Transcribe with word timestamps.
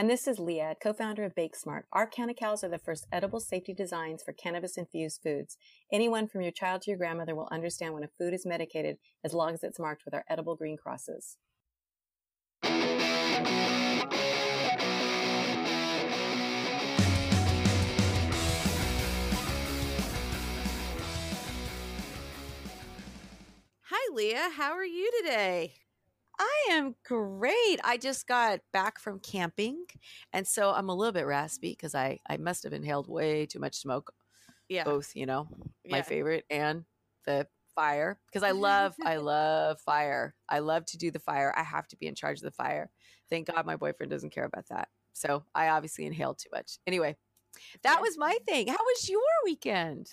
And 0.00 0.08
this 0.08 0.26
is 0.26 0.38
Leah, 0.38 0.76
co-founder 0.82 1.24
of 1.24 1.34
BakeSmart. 1.34 1.82
Our 1.92 2.06
Canna-Cows 2.06 2.64
are 2.64 2.70
the 2.70 2.78
first 2.78 3.06
edible 3.12 3.38
safety 3.38 3.74
designs 3.74 4.22
for 4.22 4.32
cannabis-infused 4.32 5.20
foods. 5.22 5.58
Anyone 5.92 6.26
from 6.26 6.40
your 6.40 6.52
child 6.52 6.80
to 6.80 6.90
your 6.90 6.96
grandmother 6.96 7.34
will 7.34 7.50
understand 7.52 7.92
when 7.92 8.04
a 8.04 8.08
food 8.16 8.32
is 8.32 8.46
medicated 8.46 8.96
as 9.22 9.34
long 9.34 9.52
as 9.52 9.62
it's 9.62 9.78
marked 9.78 10.06
with 10.06 10.14
our 10.14 10.24
edible 10.30 10.56
green 10.56 10.78
crosses. 10.78 11.36
Hi, 23.82 24.14
Leah. 24.14 24.48
How 24.56 24.72
are 24.72 24.82
you 24.82 25.10
today? 25.20 25.74
I 26.42 26.68
am 26.70 26.94
great. 27.04 27.78
I 27.84 27.98
just 28.00 28.26
got 28.26 28.60
back 28.72 28.98
from 28.98 29.20
camping, 29.20 29.84
and 30.32 30.46
so 30.48 30.70
I'm 30.72 30.88
a 30.88 30.94
little 30.94 31.12
bit 31.12 31.26
raspy 31.26 31.72
because 31.72 31.94
I 31.94 32.18
I 32.28 32.38
must 32.38 32.64
have 32.64 32.72
inhaled 32.72 33.08
way 33.08 33.44
too 33.46 33.58
much 33.58 33.76
smoke. 33.76 34.12
Yeah. 34.68 34.84
Both, 34.84 35.14
you 35.14 35.26
know, 35.26 35.48
my 35.86 35.98
Yeah. 35.98 36.02
favorite 36.02 36.44
and 36.48 36.84
the 37.26 37.46
fire 37.74 38.18
because 38.26 38.42
I 38.42 38.52
love 38.52 38.94
I 39.04 39.16
love 39.34 39.80
fire. 39.80 40.34
I 40.48 40.60
love 40.60 40.86
to 40.86 40.96
do 40.98 41.10
the 41.10 41.18
fire. 41.18 41.52
I 41.56 41.62
have 41.62 41.86
to 41.88 41.96
be 41.96 42.06
in 42.06 42.14
charge 42.14 42.38
of 42.38 42.44
the 42.44 42.50
fire. 42.52 42.90
Thank 43.28 43.48
God 43.52 43.66
my 43.66 43.76
boyfriend 43.76 44.10
doesn't 44.10 44.30
care 44.30 44.44
about 44.46 44.68
that. 44.70 44.88
So 45.12 45.44
I 45.54 45.68
obviously 45.68 46.06
inhaled 46.06 46.38
too 46.38 46.48
much. 46.52 46.78
Anyway, 46.86 47.16
that 47.82 48.00
was 48.00 48.16
my 48.16 48.38
thing. 48.46 48.68
How 48.68 48.78
was 48.78 49.08
your 49.10 49.20
weekend? 49.44 50.10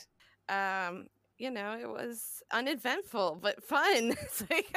Um, 0.49 1.07
you 1.37 1.51
know, 1.51 1.77
it 1.79 1.87
was 1.89 2.41
uneventful 2.51 3.39
but 3.41 3.63
fun. 3.63 4.15
Like- 4.51 4.75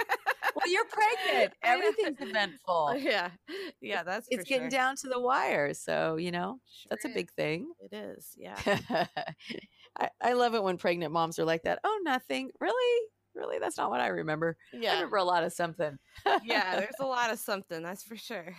Well, 0.54 0.70
you're 0.70 0.84
pregnant. 0.84 1.54
Everything's 1.62 2.20
eventful. 2.20 2.94
yeah, 2.98 3.30
yeah, 3.80 4.02
that's 4.02 4.26
It's 4.30 4.44
getting 4.44 4.64
sure. 4.64 4.70
down 4.70 4.96
to 4.96 5.08
the 5.08 5.20
wire. 5.20 5.74
So, 5.74 6.16
you 6.16 6.30
know, 6.30 6.58
that's 6.88 7.04
a 7.04 7.08
big 7.08 7.30
thing. 7.32 7.72
It 7.80 7.94
is, 7.94 8.32
yeah. 8.36 8.56
I, 9.98 10.08
I 10.22 10.32
love 10.34 10.54
it 10.54 10.62
when 10.62 10.76
pregnant 10.78 11.12
moms 11.12 11.38
are 11.38 11.44
like 11.44 11.62
that. 11.64 11.80
Oh, 11.84 12.00
nothing. 12.04 12.50
Really? 12.60 13.06
Really? 13.34 13.58
That's 13.58 13.78
not 13.78 13.90
what 13.90 14.00
I 14.00 14.08
remember. 14.08 14.56
yeah 14.72 14.92
I 14.92 14.94
remember 14.94 15.16
a 15.16 15.24
lot 15.24 15.44
of 15.44 15.52
something. 15.52 15.98
yeah. 16.44 16.76
There's 16.76 16.94
a 17.00 17.06
lot 17.06 17.30
of 17.32 17.38
something, 17.38 17.82
that's 17.82 18.02
for 18.02 18.16
sure. 18.16 18.54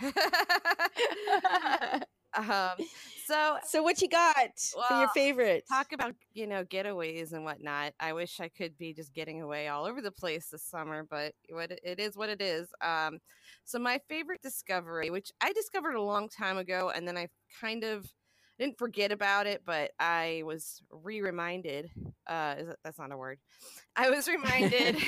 Um, 2.34 2.86
so 3.26 3.58
so, 3.64 3.82
what 3.82 4.00
you 4.02 4.08
got 4.08 4.50
for 4.88 4.98
your 4.98 5.08
favorite? 5.08 5.64
talk 5.68 5.92
about 5.92 6.14
you 6.34 6.46
know 6.46 6.64
getaways 6.64 7.32
and 7.32 7.44
whatnot. 7.44 7.92
I 8.00 8.12
wish 8.12 8.40
I 8.40 8.48
could 8.48 8.76
be 8.78 8.92
just 8.92 9.14
getting 9.14 9.42
away 9.42 9.68
all 9.68 9.84
over 9.84 10.00
the 10.00 10.10
place 10.10 10.48
this 10.48 10.64
summer, 10.64 11.06
but 11.08 11.34
what 11.50 11.70
it 11.70 12.00
is 12.00 12.16
what 12.16 12.28
it 12.28 12.40
is. 12.40 12.68
Um, 12.80 13.18
so 13.64 13.78
my 13.78 14.00
favorite 14.08 14.42
discovery, 14.42 15.10
which 15.10 15.30
I 15.40 15.52
discovered 15.52 15.94
a 15.94 16.02
long 16.02 16.28
time 16.28 16.58
ago, 16.58 16.92
and 16.94 17.06
then 17.06 17.16
I 17.16 17.28
kind 17.60 17.84
of 17.84 18.06
didn't 18.62 18.78
forget 18.78 19.10
about 19.10 19.46
it, 19.46 19.62
but 19.66 19.90
I 19.98 20.42
was 20.44 20.82
re-reminded. 20.90 21.90
Uh, 22.28 22.54
that, 22.54 22.76
that's 22.84 22.98
not 22.98 23.10
a 23.10 23.16
word. 23.16 23.38
I 23.96 24.10
was 24.10 24.28
reminded. 24.28 24.96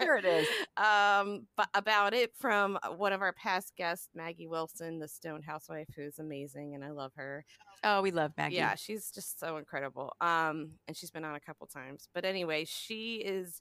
Sure 0.00 0.16
it 0.16 0.24
is. 0.24 0.48
Um, 0.76 1.46
but 1.56 1.68
about 1.74 2.14
it 2.14 2.32
from 2.38 2.78
one 2.96 3.12
of 3.12 3.20
our 3.20 3.32
past 3.34 3.74
guests, 3.76 4.08
Maggie 4.14 4.48
Wilson, 4.48 4.98
the 4.98 5.06
Stone 5.06 5.42
housewife, 5.42 5.86
who's 5.94 6.18
amazing, 6.18 6.74
and 6.74 6.84
I 6.84 6.90
love 6.90 7.12
her. 7.14 7.44
Oh, 7.84 8.00
we 8.02 8.10
love 8.10 8.32
Maggie. 8.36 8.56
Yeah, 8.56 8.74
she's 8.74 9.10
just 9.12 9.38
so 9.38 9.58
incredible. 9.58 10.14
Um, 10.20 10.72
and 10.88 10.96
she's 10.96 11.10
been 11.10 11.24
on 11.24 11.36
a 11.36 11.40
couple 11.40 11.66
times. 11.66 12.08
But 12.14 12.24
anyway, 12.24 12.64
she 12.64 13.16
is 13.16 13.60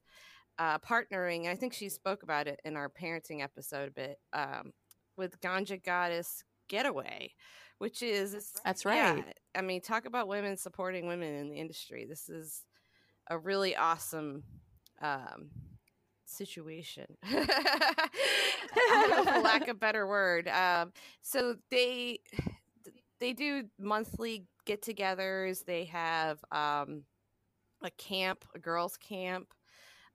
uh, 0.57 0.79
partnering. 0.79 1.47
I 1.47 1.55
think 1.55 1.73
she 1.73 1.89
spoke 1.89 2.23
about 2.23 2.47
it 2.47 2.59
in 2.63 2.75
our 2.75 2.89
parenting 2.89 3.43
episode 3.43 3.89
a 3.89 3.91
bit 3.91 4.17
um, 4.33 4.71
with 5.17 5.39
Ganja 5.41 5.83
Goddess 5.83 6.43
Getaway, 6.69 7.33
which 7.81 8.03
is 8.03 8.53
That's 8.64 8.86
right. 8.86 8.96
yeah. 8.96 9.24
I 9.56 9.62
mean, 9.64 9.81
talk 9.81 10.06
about 10.06 10.28
women 10.28 10.56
supporting 10.56 11.08
women 11.08 11.34
in 11.34 11.50
the 11.50 11.56
industry. 11.56 12.06
This 12.08 12.30
is 12.30 12.64
a 13.28 13.40
really 13.40 13.75
awesome 13.75 14.44
um, 15.02 15.50
situation, 16.25 17.08
for 17.28 17.40
lack 19.42 19.64
of 19.64 19.69
a 19.69 19.74
better 19.74 20.06
word. 20.06 20.47
Um, 20.47 20.94
so 21.24 21.56
they 21.72 22.19
they 23.19 23.34
do 23.34 23.64
monthly 23.80 24.46
get-togethers. 24.68 25.66
They 25.66 25.86
have 25.86 26.38
um, 26.52 27.02
a 27.84 27.90
camp, 27.98 28.46
a 28.53 28.59
girls' 28.59 28.96
camp, 28.98 29.48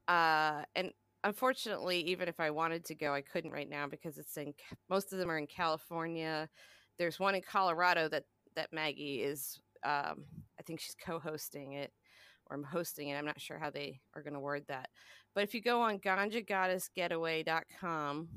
uh, 0.07 0.63
and 0.77 0.93
unfortunately, 1.25 1.99
even 2.03 2.29
if 2.29 2.39
I 2.39 2.51
wanted 2.53 2.85
to 2.85 2.95
go, 2.95 3.13
I 3.13 3.23
couldn't 3.23 3.51
right 3.51 3.69
now 3.69 3.89
because 3.89 4.19
it's 4.19 4.37
in 4.37 4.55
most 4.89 5.13
of 5.13 5.19
them 5.19 5.33
are 5.33 5.39
in 5.39 5.49
California. 5.49 6.49
There's 6.99 7.21
one 7.21 7.35
in 7.35 7.43
Colorado 7.43 8.09
that 8.09 8.25
that 8.55 8.73
Maggie 8.73 9.23
is. 9.23 9.61
Um, 9.85 10.25
I 10.59 10.63
think 10.67 10.81
she's 10.81 10.97
co-hosting 11.01 11.75
it 11.75 11.93
or 12.49 12.57
I'm 12.57 12.65
hosting 12.65 13.09
it. 13.09 13.17
I'm 13.17 13.27
not 13.27 13.41
sure 13.41 13.59
how 13.59 13.71
they 13.71 14.01
are 14.15 14.23
going 14.23 14.35
to 14.35 14.41
word 14.41 14.65
that. 14.69 14.91
But 15.35 15.45
if 15.45 15.55
you 15.55 15.61
go 15.61 15.83
on 15.83 15.99
ganjagoddessgetaway.com, 15.99 18.29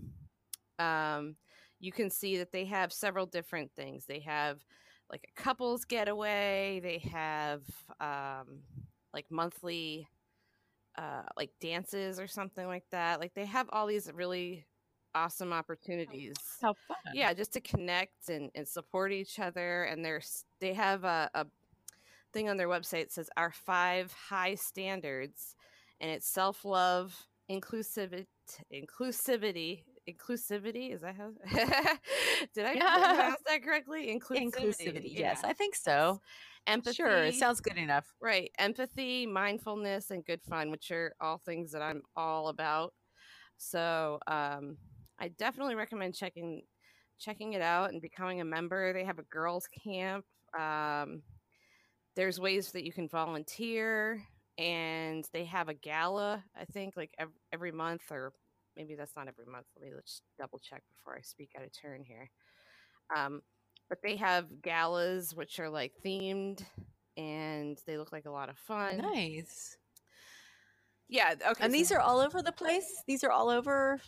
um, 0.80 1.36
you 1.80 1.92
can 1.92 2.09
see 2.09 2.38
that 2.38 2.52
they 2.52 2.66
have 2.66 2.92
several 2.92 3.25
different 3.25 3.72
things. 3.75 4.06
They 4.06 4.19
have 4.22 4.59
like 5.12 5.28
a 5.28 5.42
couples 5.42 5.86
getaway. 5.86 6.80
They 6.81 7.00
have 7.12 7.62
um, 8.00 8.59
like 9.14 9.25
monthly 9.30 10.08
uh, 10.98 11.24
like 11.38 11.52
dances 11.62 12.19
or 12.19 12.28
something 12.28 12.68
like 12.68 12.86
that. 12.92 13.19
Like 13.19 13.34
they 13.34 13.46
have 13.46 13.69
all 13.72 13.88
these 13.88 14.12
really 14.14 14.66
awesome 15.16 15.52
opportunities 15.53 16.36
How 16.62 16.74
fun. 16.88 16.97
yeah 17.14 17.34
just 17.34 17.53
to 17.53 17.62
connect 17.62 18.30
and, 18.30 18.50
and 18.56 18.68
support 18.68 19.12
each 19.12 19.40
other 19.40 19.84
and 19.84 20.03
there's 20.06 20.46
they 20.62 20.74
have 20.74 21.03
a, 21.03 21.30
a 21.34 21.46
thing 22.34 22.50
on 22.50 22.58
their 22.58 22.68
website 22.68 23.03
that 23.06 23.12
says 23.12 23.30
our 23.38 23.52
five 23.52 24.12
high 24.14 24.56
standards 24.56 25.56
and 26.00 26.12
it's 26.12 26.28
self-love 26.28 27.16
inclusivity 27.50 28.28
inclusivity 28.74 29.84
inclusivity 30.09 30.94
is 30.94 31.02
that 31.02 31.16
how 31.16 31.31
did 32.53 32.66
i 32.66 32.74
Yeah. 32.74 33.14
pronounce 33.16 33.42
that 33.48 33.64
correctly 33.64 34.08
inclusivity, 34.08 34.52
Inclusivity. 34.53 35.12
Yes, 35.14 35.40
yeah. 35.44 35.50
I 35.50 35.53
think 35.53 35.75
so. 35.75 36.19
empathy 36.68 36.96
Sure. 36.96 37.24
It 37.25 37.36
sounds 37.36 37.59
good 37.62 37.78
enough. 37.78 38.06
Right. 38.22 38.52
Empathy, 38.59 39.25
mindfulness, 39.25 40.12
and 40.12 40.24
good 40.25 40.42
fun, 40.44 40.69
which 40.72 40.92
are 40.92 41.13
all 41.22 41.38
things 41.39 41.72
that 41.72 41.81
I'm 41.81 42.01
all 42.16 42.48
about. 42.50 42.94
So 43.57 44.19
um, 44.28 44.78
I 45.19 45.30
definitely 45.30 45.75
recommend 45.75 46.16
checking 46.16 46.62
checking 47.19 47.54
it 47.54 47.62
out 47.62 47.92
and 47.92 48.01
becoming 48.01 48.39
a 48.39 48.45
member. 48.45 48.94
They 48.94 49.04
have 49.04 49.19
a 49.19 49.24
girls' 49.24 49.68
camp. 49.83 50.25
Um, 50.57 51.21
there's 52.16 52.39
ways 52.39 52.71
that 52.71 52.86
you 52.86 52.94
can 52.94 53.10
volunteer, 53.10 54.24
and 54.57 55.25
they 55.33 55.45
have 55.45 55.68
a 55.68 55.74
gala. 55.74 56.44
I 56.56 56.66
think 56.66 56.95
like 56.95 57.12
every, 57.19 57.33
every 57.51 57.71
month, 57.71 58.04
or 58.10 58.31
maybe 58.77 58.95
that's 58.95 59.16
not 59.16 59.27
every 59.27 59.45
month. 59.45 59.66
Let 59.75 59.86
me 59.86 59.98
just 60.01 60.24
double 60.38 60.60
check 60.60 60.83
before 60.95 61.18
I 61.18 61.22
speak 61.22 61.51
out 61.57 61.65
of 61.65 61.72
turn 61.74 62.04
here. 62.04 62.30
Um, 63.15 63.42
but 63.89 64.00
they 64.04 64.15
have 64.18 64.62
galas 64.62 65.33
which 65.36 65.60
are 65.60 65.69
like 65.69 65.94
themed 66.06 66.63
and 67.18 67.77
they 67.86 67.98
look 67.98 68.12
like 68.12 68.25
a 68.25 68.31
lot 68.31 68.50
of 68.50 68.57
fun. 68.57 68.98
Nice. 68.98 69.77
Yeah, 71.10 71.33
okay. 71.50 71.65
And 71.65 71.74
these 71.74 71.92
are 71.92 72.00
all 72.00 72.19
over 72.19 72.42
the 72.42 72.51
place. 72.51 73.04
These 73.07 73.24
are 73.24 73.31
all 73.31 73.50
over. 73.50 74.00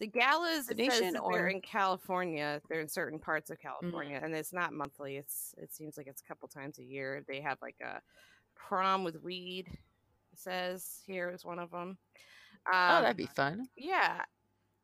The 0.00 0.06
galas. 0.06 0.68
It 0.70 0.90
says 0.90 1.14
or- 1.22 1.32
they're 1.32 1.48
in 1.48 1.60
California. 1.60 2.60
They're 2.68 2.80
in 2.80 2.88
certain 2.88 3.18
parts 3.18 3.50
of 3.50 3.58
California, 3.60 4.20
and 4.22 4.34
it's 4.34 4.52
not 4.52 4.72
monthly. 4.72 5.16
It's 5.16 5.54
it 5.58 5.72
seems 5.74 5.96
like 5.96 6.06
it's 6.06 6.20
a 6.22 6.24
couple 6.24 6.48
times 6.48 6.78
a 6.78 6.84
year. 6.84 7.24
They 7.28 7.40
have 7.40 7.58
like 7.62 7.76
a 7.80 8.00
prom 8.54 9.04
with 9.04 9.22
weed. 9.22 9.68
It 10.32 10.38
says 10.38 11.00
here 11.06 11.30
is 11.30 11.44
one 11.44 11.58
of 11.58 11.70
them. 11.70 11.96
oh, 12.66 12.76
Um, 12.96 13.02
that'd 13.02 13.16
be 13.16 13.26
fun. 13.26 13.68
yeah, 13.76 14.22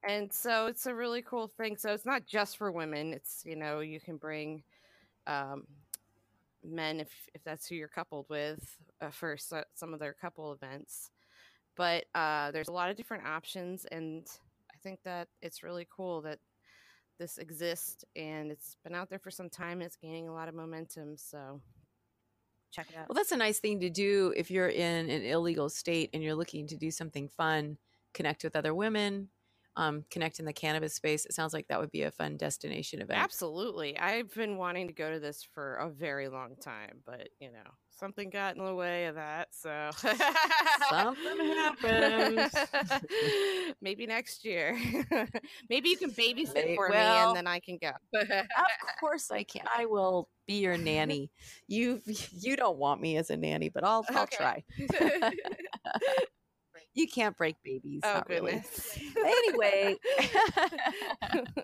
and 0.08 0.32
so 0.32 0.66
it's 0.66 0.86
a 0.86 0.94
really 0.94 1.22
cool 1.22 1.48
thing. 1.48 1.76
So 1.76 1.92
it's 1.92 2.06
not 2.06 2.24
just 2.26 2.56
for 2.56 2.70
women. 2.70 3.12
It's 3.12 3.42
you 3.44 3.56
know 3.56 3.80
you 3.80 3.98
can 4.00 4.16
bring 4.16 4.62
um, 5.26 5.66
men 6.64 7.00
if 7.00 7.10
if 7.34 7.42
that's 7.42 7.66
who 7.66 7.74
you're 7.74 7.88
coupled 7.88 8.26
with 8.28 8.76
uh, 9.00 9.10
for 9.10 9.36
so- 9.36 9.64
some 9.74 9.92
of 9.92 9.98
their 9.98 10.12
couple 10.14 10.52
events. 10.52 11.10
But 11.76 12.04
uh, 12.14 12.50
there's 12.52 12.68
a 12.68 12.72
lot 12.72 12.90
of 12.90 12.96
different 12.96 13.26
options, 13.26 13.86
and 13.86 14.26
think 14.82 15.00
that 15.04 15.28
it's 15.42 15.62
really 15.62 15.86
cool 15.94 16.22
that 16.22 16.38
this 17.18 17.38
exists 17.38 18.04
and 18.16 18.50
it's 18.50 18.76
been 18.82 18.94
out 18.94 19.10
there 19.10 19.18
for 19.18 19.30
some 19.30 19.50
time. 19.50 19.82
It's 19.82 19.96
gaining 19.96 20.28
a 20.28 20.32
lot 20.32 20.48
of 20.48 20.54
momentum. 20.54 21.16
So 21.16 21.60
check 22.72 22.88
it 22.90 22.96
out. 22.96 23.08
Well, 23.08 23.14
that's 23.14 23.32
a 23.32 23.36
nice 23.36 23.58
thing 23.58 23.80
to 23.80 23.90
do 23.90 24.32
if 24.36 24.50
you're 24.50 24.68
in 24.68 25.10
an 25.10 25.22
illegal 25.22 25.68
state 25.68 26.10
and 26.14 26.22
you're 26.22 26.34
looking 26.34 26.66
to 26.68 26.76
do 26.76 26.90
something 26.90 27.28
fun, 27.28 27.76
connect 28.14 28.42
with 28.42 28.56
other 28.56 28.74
women, 28.74 29.28
um, 29.80 30.04
connect 30.10 30.38
in 30.40 30.44
the 30.46 30.52
cannabis 30.52 30.94
space. 30.94 31.24
It 31.26 31.32
sounds 31.32 31.52
like 31.54 31.68
that 31.68 31.80
would 31.80 31.90
be 31.90 32.02
a 32.02 32.10
fun 32.10 32.36
destination 32.36 33.00
event. 33.00 33.16
Absolutely. 33.16 33.98
I've 33.98 34.32
been 34.34 34.56
wanting 34.56 34.86
to 34.86 34.92
go 34.92 35.10
to 35.12 35.18
this 35.18 35.42
for 35.42 35.74
a 35.76 35.90
very 35.90 36.28
long 36.28 36.56
time, 36.56 37.02
but 37.04 37.28
you 37.40 37.50
know, 37.50 37.64
something 37.90 38.30
got 38.30 38.56
in 38.56 38.64
the 38.64 38.74
way 38.74 39.06
of 39.06 39.16
that. 39.16 39.48
So 39.52 39.90
Something 40.76 41.38
happened. 41.40 42.50
Maybe 43.80 44.06
next 44.06 44.44
year. 44.44 44.78
Maybe 45.68 45.88
you 45.90 45.96
can 45.96 46.12
babysit 46.14 46.72
for 46.74 46.92
me 46.92 47.18
and 47.18 47.34
then 47.34 47.46
I 47.46 47.60
can 47.60 47.78
go. 47.78 47.92
of 48.12 48.26
course 48.98 49.30
I 49.30 49.44
can. 49.44 49.66
I 49.74 49.86
will 49.86 50.28
be 50.46 50.60
your 50.60 50.78
nanny. 50.78 51.30
You 51.66 52.02
you 52.06 52.56
don't 52.56 52.78
want 52.78 53.00
me 53.00 53.16
as 53.16 53.30
a 53.30 53.36
nanny, 53.36 53.68
but 53.68 53.84
I'll 53.84 54.08
I'll 54.14 54.26
Okay. 54.26 54.36
try. 54.36 54.64
You 57.00 57.08
can't 57.08 57.34
break 57.34 57.56
babies. 57.64 58.02
oh 58.04 58.12
not 58.12 58.28
really. 58.28 58.62
Anyway, 59.24 59.96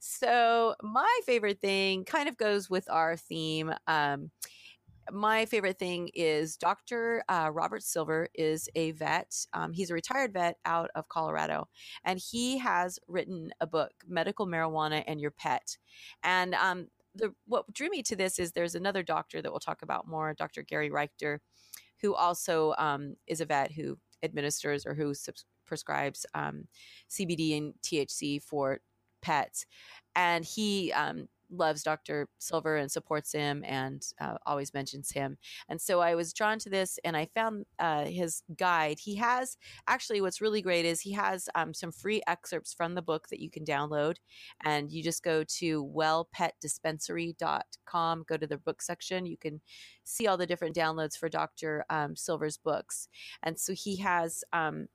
so 0.00 0.74
my 0.82 1.20
favorite 1.24 1.60
thing 1.60 2.04
kind 2.04 2.28
of 2.28 2.36
goes 2.36 2.68
with 2.68 2.90
our 2.90 3.16
theme. 3.16 3.72
Um, 3.86 4.32
my 5.12 5.46
favorite 5.46 5.78
thing 5.78 6.10
is 6.14 6.56
Dr. 6.56 7.22
Uh, 7.28 7.50
Robert 7.52 7.84
Silver 7.84 8.28
is 8.34 8.68
a 8.74 8.90
vet. 8.92 9.32
Um, 9.52 9.72
he's 9.72 9.90
a 9.90 9.94
retired 9.94 10.32
vet 10.32 10.56
out 10.64 10.90
of 10.96 11.08
Colorado, 11.08 11.68
and 12.04 12.18
he 12.18 12.58
has 12.58 12.98
written 13.06 13.52
a 13.60 13.66
book, 13.66 13.92
Medical 14.08 14.46
Marijuana 14.46 15.04
and 15.06 15.20
Your 15.20 15.30
Pet. 15.30 15.76
And 16.24 16.54
um, 16.54 16.88
the 17.14 17.32
what 17.46 17.72
drew 17.72 17.90
me 17.90 18.02
to 18.04 18.16
this 18.16 18.40
is 18.40 18.50
there's 18.52 18.74
another 18.74 19.04
doctor 19.04 19.40
that 19.40 19.52
we'll 19.52 19.60
talk 19.60 19.82
about 19.82 20.08
more, 20.08 20.34
Dr. 20.34 20.62
Gary 20.62 20.90
Richter, 20.90 21.40
who 22.00 22.14
also 22.14 22.74
um, 22.78 23.14
is 23.26 23.40
a 23.40 23.46
vet 23.46 23.72
who 23.72 23.98
administers 24.22 24.86
or 24.86 24.94
who 24.94 25.14
subs- 25.14 25.44
prescribes 25.66 26.26
um, 26.34 26.66
CBD 27.10 27.56
and 27.56 27.74
THC 27.82 28.42
for 28.42 28.80
pets. 29.22 29.66
And 30.16 30.44
he 30.44 30.92
um, 30.92 31.28
loves 31.54 31.82
Dr. 31.82 32.28
Silver 32.38 32.76
and 32.76 32.90
supports 32.90 33.32
him 33.32 33.62
and 33.66 34.02
uh, 34.20 34.34
always 34.46 34.72
mentions 34.74 35.10
him. 35.10 35.38
And 35.68 35.80
so 35.80 36.00
I 36.00 36.14
was 36.14 36.32
drawn 36.32 36.58
to 36.60 36.70
this 36.70 36.98
and 37.04 37.16
I 37.16 37.26
found 37.34 37.66
uh, 37.78 38.04
his 38.04 38.42
guide. 38.56 38.98
He 39.00 39.16
has 39.16 39.56
actually 39.86 40.20
what's 40.20 40.40
really 40.40 40.62
great 40.62 40.84
is 40.84 41.00
he 41.00 41.12
has 41.12 41.48
um, 41.54 41.72
some 41.72 41.92
free 41.92 42.20
excerpts 42.26 42.74
from 42.74 42.94
the 42.94 43.02
book 43.02 43.28
that 43.28 43.40
you 43.40 43.50
can 43.50 43.64
download. 43.64 44.16
And 44.64 44.90
you 44.92 45.02
just 45.02 45.22
go 45.22 45.44
to 45.44 45.84
wellpetdispensary.com, 45.84 48.24
go 48.28 48.36
to 48.36 48.46
the 48.46 48.58
book 48.58 48.82
section. 48.82 49.26
You 49.26 49.36
can 49.36 49.60
see 50.04 50.26
all 50.26 50.36
the 50.36 50.46
different 50.46 50.76
downloads 50.76 51.16
for 51.16 51.28
Dr. 51.28 51.84
Um, 51.90 52.16
Silver's 52.16 52.56
books. 52.56 53.08
And 53.42 53.58
so 53.58 53.72
he 53.72 53.96
has 53.96 54.44
um, 54.52 54.88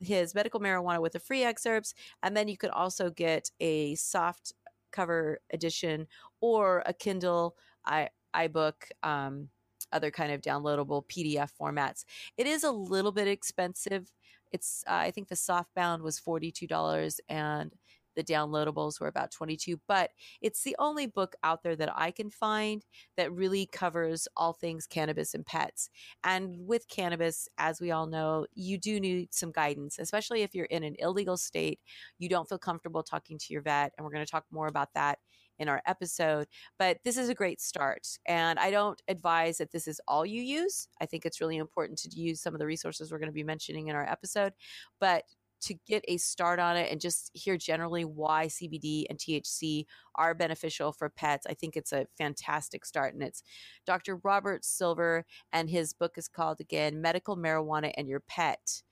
his 0.00 0.34
medical 0.34 0.60
marijuana 0.60 1.00
with 1.00 1.12
the 1.12 1.20
free 1.20 1.42
excerpts. 1.42 1.94
And 2.22 2.36
then 2.36 2.48
you 2.48 2.56
could 2.56 2.70
also 2.70 3.10
get 3.10 3.50
a 3.60 3.94
soft 3.96 4.52
cover 4.94 5.40
edition 5.52 6.06
or 6.40 6.82
a 6.86 6.92
Kindle 6.92 7.56
i 7.84 8.08
iBook, 8.34 8.74
um, 9.02 9.48
other 9.92 10.10
kind 10.10 10.32
of 10.32 10.40
downloadable 10.40 11.06
PDF 11.06 11.50
formats. 11.60 12.04
It 12.36 12.46
is 12.46 12.64
a 12.64 12.72
little 12.72 13.12
bit 13.12 13.28
expensive. 13.28 14.12
It's 14.50 14.84
uh, 14.88 14.94
I 14.94 15.10
think 15.10 15.28
the 15.28 15.34
softbound 15.34 16.00
was 16.00 16.18
forty 16.18 16.50
two 16.50 16.66
dollars 16.66 17.20
and 17.28 17.72
the 18.14 18.24
downloadables 18.24 19.00
were 19.00 19.08
about 19.08 19.30
22 19.30 19.80
but 19.88 20.10
it's 20.40 20.62
the 20.62 20.76
only 20.78 21.06
book 21.06 21.34
out 21.42 21.62
there 21.62 21.76
that 21.76 21.90
i 21.96 22.10
can 22.10 22.30
find 22.30 22.84
that 23.16 23.32
really 23.32 23.66
covers 23.66 24.28
all 24.36 24.52
things 24.52 24.86
cannabis 24.86 25.34
and 25.34 25.46
pets 25.46 25.90
and 26.24 26.56
with 26.58 26.88
cannabis 26.88 27.48
as 27.58 27.80
we 27.80 27.90
all 27.90 28.06
know 28.06 28.46
you 28.54 28.78
do 28.78 29.00
need 29.00 29.32
some 29.32 29.52
guidance 29.52 29.98
especially 29.98 30.42
if 30.42 30.54
you're 30.54 30.66
in 30.66 30.84
an 30.84 30.94
illegal 30.98 31.36
state 31.36 31.80
you 32.18 32.28
don't 32.28 32.48
feel 32.48 32.58
comfortable 32.58 33.02
talking 33.02 33.38
to 33.38 33.52
your 33.52 33.62
vet 33.62 33.92
and 33.96 34.04
we're 34.04 34.12
going 34.12 34.24
to 34.24 34.30
talk 34.30 34.44
more 34.50 34.66
about 34.66 34.88
that 34.94 35.18
in 35.58 35.68
our 35.68 35.80
episode 35.86 36.46
but 36.78 36.98
this 37.04 37.16
is 37.16 37.28
a 37.28 37.34
great 37.34 37.60
start 37.60 38.06
and 38.26 38.58
i 38.58 38.70
don't 38.70 39.02
advise 39.08 39.58
that 39.58 39.70
this 39.70 39.86
is 39.86 40.00
all 40.08 40.26
you 40.26 40.42
use 40.42 40.88
i 41.00 41.06
think 41.06 41.24
it's 41.24 41.40
really 41.40 41.56
important 41.56 41.98
to 41.98 42.08
use 42.10 42.40
some 42.40 42.54
of 42.54 42.58
the 42.58 42.66
resources 42.66 43.10
we're 43.10 43.18
going 43.18 43.28
to 43.28 43.32
be 43.32 43.44
mentioning 43.44 43.88
in 43.88 43.96
our 43.96 44.08
episode 44.10 44.52
but 45.00 45.22
to 45.64 45.74
get 45.86 46.04
a 46.08 46.16
start 46.16 46.58
on 46.58 46.76
it 46.76 46.90
and 46.90 47.00
just 47.00 47.30
hear 47.34 47.56
generally 47.56 48.04
why 48.04 48.46
CBD 48.46 49.04
and 49.08 49.18
THC 49.18 49.86
are 50.14 50.34
beneficial 50.34 50.92
for 50.92 51.08
pets, 51.08 51.46
I 51.48 51.54
think 51.54 51.76
it's 51.76 51.92
a 51.92 52.06
fantastic 52.18 52.84
start. 52.84 53.14
And 53.14 53.22
it's 53.22 53.42
Dr. 53.86 54.16
Robert 54.22 54.64
Silver, 54.64 55.24
and 55.52 55.70
his 55.70 55.92
book 55.92 56.12
is 56.16 56.28
called 56.28 56.60
again 56.60 57.00
Medical 57.00 57.36
Marijuana 57.36 57.92
and 57.96 58.08
Your 58.08 58.20
Pet. 58.20 58.82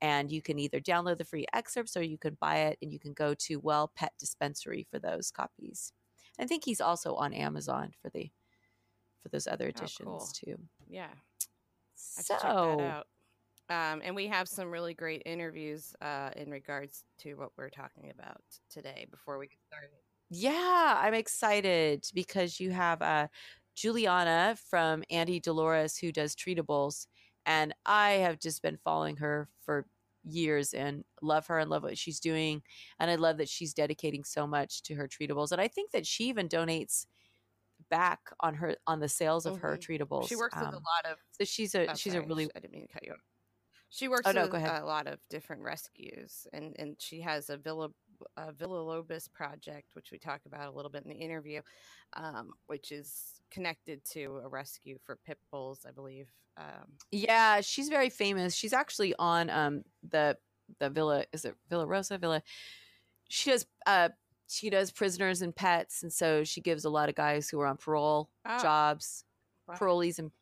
And 0.00 0.32
you 0.32 0.42
can 0.42 0.58
either 0.58 0.80
download 0.80 1.18
the 1.18 1.24
free 1.24 1.46
excerpts 1.52 1.96
or 1.96 2.02
you 2.02 2.18
can 2.18 2.36
buy 2.40 2.56
it 2.62 2.78
and 2.82 2.92
you 2.92 2.98
can 2.98 3.12
go 3.12 3.34
to 3.34 3.60
Well 3.60 3.92
Pet 3.94 4.12
Dispensary 4.18 4.86
for 4.90 4.98
those 4.98 5.30
copies. 5.30 5.92
I 6.40 6.46
think 6.46 6.64
he's 6.64 6.80
also 6.80 7.14
on 7.14 7.32
Amazon 7.32 7.92
for 8.02 8.10
the 8.10 8.30
for 9.22 9.28
those 9.28 9.46
other 9.46 9.68
editions 9.68 10.02
cool. 10.04 10.28
too. 10.34 10.56
yeah. 10.88 11.10
So 11.94 12.34
to 12.34 12.40
check 12.40 12.42
that 12.42 12.94
out. 12.96 13.06
Um, 13.72 14.02
and 14.04 14.14
we 14.14 14.26
have 14.28 14.48
some 14.48 14.70
really 14.70 14.94
great 14.94 15.22
interviews 15.26 15.94
uh, 16.00 16.30
in 16.36 16.50
regards 16.50 17.04
to 17.18 17.34
what 17.34 17.52
we're 17.56 17.70
talking 17.70 18.10
about 18.10 18.42
today 18.68 19.06
before 19.10 19.38
we 19.38 19.48
get 19.48 19.58
started. 19.66 19.90
Yeah, 20.30 20.94
I'm 20.98 21.14
excited 21.14 22.06
because 22.14 22.58
you 22.58 22.70
have 22.70 23.02
uh, 23.02 23.28
Juliana 23.74 24.56
from 24.56 25.04
Auntie 25.10 25.40
Dolores 25.40 25.98
who 25.98 26.10
does 26.12 26.34
treatables, 26.34 27.06
and 27.44 27.74
I 27.84 28.12
have 28.12 28.38
just 28.38 28.62
been 28.62 28.78
following 28.78 29.16
her 29.18 29.50
for 29.60 29.86
years 30.24 30.72
and 30.72 31.04
love 31.20 31.48
her 31.48 31.58
and 31.58 31.68
love 31.68 31.82
what 31.82 31.98
she's 31.98 32.20
doing, 32.20 32.62
and 32.98 33.10
I 33.10 33.16
love 33.16 33.36
that 33.38 33.48
she's 33.48 33.74
dedicating 33.74 34.24
so 34.24 34.46
much 34.46 34.82
to 34.84 34.94
her 34.94 35.06
treatables, 35.08 35.52
and 35.52 35.60
I 35.60 35.68
think 35.68 35.90
that 35.90 36.06
she 36.06 36.28
even 36.28 36.48
donates 36.48 37.06
back 37.90 38.30
on 38.40 38.54
her 38.56 38.76
on 38.86 39.00
the 39.00 39.08
sales 39.10 39.46
of 39.46 39.56
her 39.58 39.76
Mhm. 39.76 39.78
treatables. 39.78 40.28
She 40.28 40.36
works 40.36 40.58
with 40.60 40.72
a 40.72 40.76
Um, 40.76 40.88
lot 41.04 41.06
of. 41.12 41.18
so 41.32 41.44
she's 41.44 41.74
a 41.74 41.88
oh, 41.88 41.96
she's 41.96 42.14
a 42.14 42.22
really 42.22 42.50
I 42.54 42.60
didn't 42.60 42.72
mean 42.72 42.86
to 42.88 42.92
cut 42.92 43.04
you 43.04 43.12
off. 43.14 43.20
She 43.92 44.08
works 44.08 44.28
Oh, 44.28 44.32
no, 44.32 44.48
with 44.48 44.64
a 44.66 44.84
lot 44.84 45.06
of 45.06 45.20
different 45.28 45.62
rescues, 45.62 46.46
and 46.52 46.76
and 46.78 47.00
she 47.00 47.20
has 47.22 47.50
a 47.50 47.56
Villa 47.56 47.90
a 48.36 48.52
Villalobos 48.52 49.30
project, 49.32 49.94
which 49.94 50.12
we 50.12 50.18
talk 50.18 50.46
about 50.46 50.68
a 50.68 50.72
little 50.72 50.90
bit 50.90 51.02
in 51.04 51.10
the 51.10 51.16
interview, 51.16 51.62
um, 52.12 52.54
which 52.66 52.92
is 52.92 53.40
connected 53.50 54.04
to 54.04 54.38
a 54.44 54.48
rescue 54.48 54.98
for 54.98 55.16
pit 55.16 55.38
bulls, 55.50 55.84
I 55.84 55.90
believe. 55.92 56.30
Um, 56.56 57.00
Yeah, 57.10 57.60
she's 57.60 57.88
very 57.88 58.10
famous. 58.10 58.54
She's 58.54 58.72
actually 58.72 59.14
on 59.18 59.50
um 59.50 59.84
the 60.02 60.38
the 60.78 60.88
Villa 60.90 61.26
is 61.32 61.44
it 61.44 61.56
Villa 61.68 61.86
Rosa 61.86 62.18
Villa. 62.18 62.42
She 63.28 63.50
does 63.50 63.66
uh 63.86 64.10
she 64.48 64.70
does 64.70 64.92
prisoners 64.92 65.42
and 65.42 65.54
pets, 65.56 66.02
and 66.02 66.12
so 66.12 66.44
she 66.44 66.60
gives 66.60 66.84
a 66.84 66.90
lot 66.90 67.08
of 67.08 67.14
guys 67.16 67.50
who 67.50 67.60
are 67.60 67.66
on 67.66 67.76
parole 67.78 68.30
Ah, 68.44 68.62
jobs, 68.62 69.24
wow. 69.66 69.78
parolees 69.78 70.18
and 70.18 70.32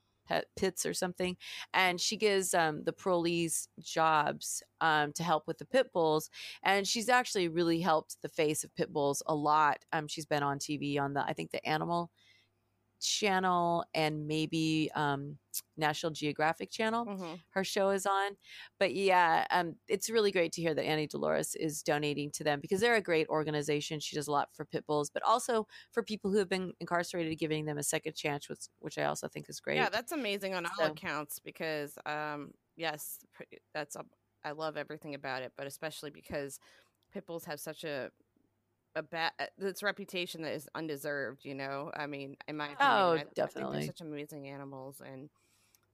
pits 0.57 0.87
or 0.87 0.95
something, 0.95 1.37
and 1.75 2.01
she 2.01 2.17
gives 2.17 2.55
um 2.55 2.85
the 2.85 2.93
parolees 2.93 3.69
jobs 3.81 4.63
um 4.81 5.13
to 5.13 5.23
help 5.23 5.47
with 5.47 5.59
the 5.59 5.65
pit 5.67 5.93
bulls, 5.93 6.31
and 6.63 6.87
she's 6.87 7.09
actually 7.09 7.49
really 7.49 7.81
helped 7.81 8.17
the 8.23 8.29
face 8.29 8.65
of 8.65 8.75
pit 8.75 8.93
bulls 8.93 9.23
a 9.27 9.35
lot. 9.35 9.79
Um, 9.93 10.07
she's 10.09 10.27
been 10.27 10.43
on 10.43 10.59
TV 10.59 10.99
on 10.99 11.15
the 11.15 11.23
I 11.23 11.33
think 11.33 11.51
the 11.51 11.67
Animal 11.67 12.11
channel 13.01 13.85
and 13.95 14.27
maybe 14.27 14.91
um 14.95 15.39
National 15.77 16.13
Geographic 16.13 16.71
channel 16.71 17.05
Mhm. 17.07 17.41
her 17.51 17.65
show 17.65 17.91
is 17.91 18.07
on. 18.07 18.37
But 18.79 18.95
yeah, 18.95 19.47
um, 19.51 19.75
it's 19.89 20.09
really 20.09 20.31
great 20.31 20.53
to 20.53 20.61
hear 20.63 20.75
that 20.75 20.85
Auntie 20.85 21.07
Dolores 21.09 21.55
is 21.57 21.83
donating 21.83 22.31
to 22.33 22.45
them 22.45 22.61
because 22.61 22.81
they're 22.81 22.95
a 22.95 23.01
great 23.03 23.29
organization. 23.29 23.99
She 23.99 24.15
does 24.15 24.29
a 24.29 24.33
lot 24.33 24.49
for 24.55 24.65
pit 24.65 24.87
bulls, 24.87 25.11
but 25.11 25.23
also 25.25 25.67
for 25.91 26.03
people 26.03 26.31
who 26.31 26.39
have 26.39 26.49
been 26.49 26.73
incarcerated, 26.81 27.37
giving 27.39 27.65
them 27.65 27.79
a 27.79 27.83
second 27.83 28.15
chance, 28.15 28.49
which, 28.49 28.69
which 28.79 28.99
I 28.99 29.05
also 29.05 29.27
think 29.27 29.49
is 29.49 29.59
great. 29.61 29.77
Yeah, 29.77 29.89
that's 29.89 30.13
amazing 30.13 30.55
on 30.55 30.67
all 30.67 30.73
So- 30.79 30.93
accounts 30.93 31.41
because, 31.41 31.99
um, 32.07 32.53
yes, 32.77 33.19
that's 33.75 33.97
a, 33.97 34.05
I 34.45 34.53
love 34.53 34.77
everything 34.77 35.15
about 35.15 35.43
it, 35.43 35.53
but 35.57 35.67
especially 35.67 36.11
because 36.11 36.61
pit 37.13 37.27
bulls 37.27 37.45
have 37.47 37.59
such 37.59 37.83
a 37.85 38.13
a 38.97 39.03
bad 39.03 39.33
uh, 39.39 39.47
its 39.59 39.83
reputation 39.83 40.43
that 40.43 40.53
is 40.53 40.69
undeserved. 40.75 41.45
You 41.45 41.55
know, 41.55 41.91
I 41.95 42.07
mean, 42.07 42.37
in 42.49 42.57
my 42.57 42.67
opinion, 42.67 42.79
Oh, 42.91 43.13
I, 43.15 43.25
definitely. 43.35 43.79
they're 43.79 43.87
such 43.87 44.01
amazing 44.01 44.49
animals, 44.49 45.01
and 45.05 45.31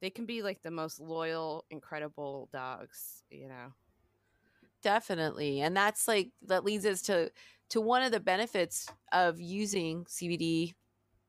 they 0.01 0.09
can 0.09 0.25
be 0.25 0.41
like 0.41 0.61
the 0.61 0.71
most 0.71 0.99
loyal, 0.99 1.65
incredible 1.69 2.49
dogs. 2.51 3.23
You 3.29 3.49
know, 3.49 3.73
Definitely. 4.81 5.61
And 5.61 5.75
that's 5.75 6.07
like 6.07 6.29
that 6.47 6.63
leads 6.63 6.85
us 6.85 7.01
to 7.03 7.31
to 7.69 7.81
one 7.81 8.03
of 8.03 8.11
the 8.11 8.19
benefits 8.19 8.87
of 9.11 9.39
using 9.39 10.05
CBD. 10.05 10.73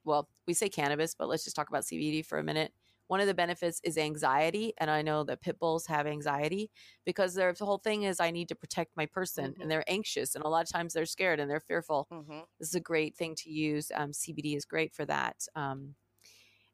Well, 0.04 0.28
we 0.46 0.54
say 0.54 0.68
cannabis, 0.68 1.14
but 1.14 1.28
let's 1.28 1.44
just 1.44 1.56
talk 1.56 1.68
about 1.68 1.84
CBD 1.84 2.24
for 2.24 2.38
a 2.38 2.44
minute. 2.44 2.72
One 3.08 3.20
of 3.20 3.26
the 3.26 3.34
benefits 3.34 3.80
is 3.84 3.98
anxiety, 3.98 4.72
and 4.78 4.90
I 4.90 5.02
know 5.02 5.24
that 5.24 5.40
pit 5.40 5.58
bulls 5.58 5.86
have 5.86 6.06
anxiety 6.06 6.70
because 7.04 7.34
their 7.34 7.52
whole 7.58 7.78
thing 7.78 8.04
is 8.04 8.20
I 8.20 8.30
need 8.30 8.48
to 8.48 8.54
protect 8.54 8.96
my 8.96 9.06
person, 9.06 9.52
Mhm. 9.54 9.62
and 9.62 9.70
they're 9.70 9.84
anxious, 9.88 10.34
and 10.34 10.44
a 10.44 10.48
lot 10.48 10.62
of 10.62 10.70
times 10.70 10.92
they're 10.94 11.06
scared 11.06 11.40
and 11.40 11.50
they're 11.50 11.58
fearful. 11.60 12.06
mm-hmm. 12.12 12.40
This 12.60 12.68
is 12.68 12.74
a 12.74 12.80
great 12.80 13.16
thing 13.16 13.34
to 13.36 13.50
use. 13.50 13.90
Um, 13.94 14.12
CBD 14.12 14.54
is 14.56 14.64
great 14.64 14.94
for 14.94 15.04
that, 15.06 15.46
um, 15.54 15.96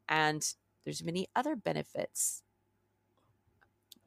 and 0.08 0.54
there's 0.84 1.02
many 1.02 1.28
other 1.34 1.56
benefits 1.56 2.42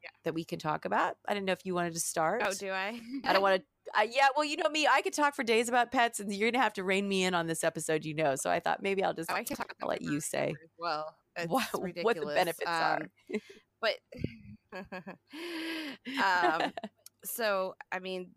Yeah. 0.03 0.09
that 0.23 0.33
we 0.33 0.43
can 0.43 0.59
talk 0.59 0.85
about. 0.85 1.17
I 1.27 1.33
didn't 1.33 1.45
know 1.47 1.53
if 1.53 1.65
you 1.65 1.73
wanted 1.73 1.93
to 1.93 1.99
start. 1.99 2.43
oh, 2.45 2.53
do 2.53 2.71
I? 2.71 3.01
I 3.23 3.33
don't 3.33 3.41
want 3.41 3.61
to. 3.61 3.67
Uh, 3.97 4.01
yeah, 4.03 4.27
well, 4.35 4.43
you 4.43 4.57
know 4.57 4.69
me. 4.69 4.85
I 4.85 5.01
could 5.01 5.13
talk 5.13 5.33
for 5.33 5.43
days 5.43 5.69
about 5.69 5.91
pets, 5.93 6.19
and 6.19 6.31
you're 6.33 6.51
gonna 6.51 6.61
have 6.61 6.73
to 6.73 6.83
rein 6.83 7.07
me 7.07 7.23
in 7.23 7.33
on 7.33 7.47
this 7.47 7.63
episode. 7.63 8.03
You 8.03 8.13
know, 8.15 8.35
so 8.35 8.49
I 8.51 8.59
thought 8.59 8.83
maybe 8.83 9.01
I'll 9.03 9.13
just 9.13 9.31
Oh, 9.31 9.35
I 9.35 9.43
can 9.45 9.55
talk 9.55 9.73
I'll 9.81 9.87
let 9.87 10.01
you 10.01 10.19
say 10.19 10.49
as 10.61 10.69
Well, 10.77 11.17
what, 11.41 11.65
what 11.99 12.19
the 12.19 12.27
benefits 12.27 12.79
are. 12.81 12.99
Um, 12.99 13.09
but 13.81 13.95
um, 16.23 16.73
so 17.23 17.75
I 17.91 17.99
mean, 17.99 18.31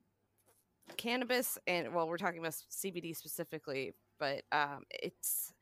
cannabis 0.97 1.59
and 1.67 1.95
well, 1.95 2.09
we're 2.09 2.19
talking 2.19 2.39
about 2.41 2.55
CBD 2.69 3.13
specifically, 3.15 3.93
but 4.19 4.43
um, 4.53 4.83
it's 4.91 5.53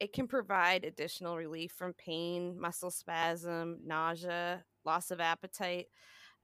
it 0.00 0.12
can 0.12 0.26
provide 0.26 0.84
additional 0.84 1.36
relief 1.36 1.72
from 1.72 1.92
pain, 1.94 2.58
muscle 2.58 2.90
spasm, 2.90 3.78
nausea, 3.84 4.64
loss 4.84 5.10
of 5.10 5.20
appetite, 5.20 5.86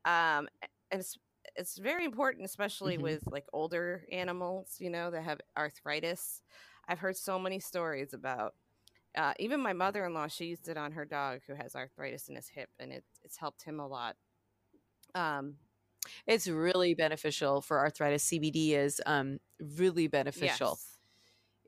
um, 0.04 0.48
and 0.90 1.00
it's 1.00 1.18
it's 1.56 1.78
very 1.78 2.04
important, 2.04 2.44
especially 2.44 2.96
Mhm. 2.96 2.98
with 2.98 3.22
like 3.30 3.44
older 3.52 4.04
animals, 4.12 4.76
you 4.78 4.90
know, 4.90 5.10
that 5.10 5.22
have 5.22 5.40
arthritis. 5.56 6.42
I've 6.88 6.98
heard 6.98 7.16
so 7.16 7.38
many 7.38 7.58
stories 7.60 8.12
about 8.14 8.54
uh, 9.16 9.32
even 9.38 9.60
my 9.60 9.72
mother-in-law 9.72 10.28
she 10.28 10.46
used 10.46 10.68
it 10.68 10.76
on 10.76 10.92
her 10.92 11.04
dog 11.04 11.40
who 11.46 11.54
has 11.54 11.74
arthritis 11.74 12.28
in 12.28 12.36
his 12.36 12.48
hip 12.48 12.70
and 12.78 12.92
it, 12.92 13.04
it's 13.24 13.36
helped 13.36 13.62
him 13.62 13.80
a 13.80 13.86
lot 13.86 14.16
um 15.14 15.54
It's 16.26 16.48
really 16.48 16.94
beneficial 16.94 17.60
for 17.60 17.78
arthritis. 17.78 18.28
CBD 18.28 18.72
is 18.72 19.00
um, 19.06 19.38
really 19.76 20.06
beneficial. 20.08 20.78
yes. 20.78 20.98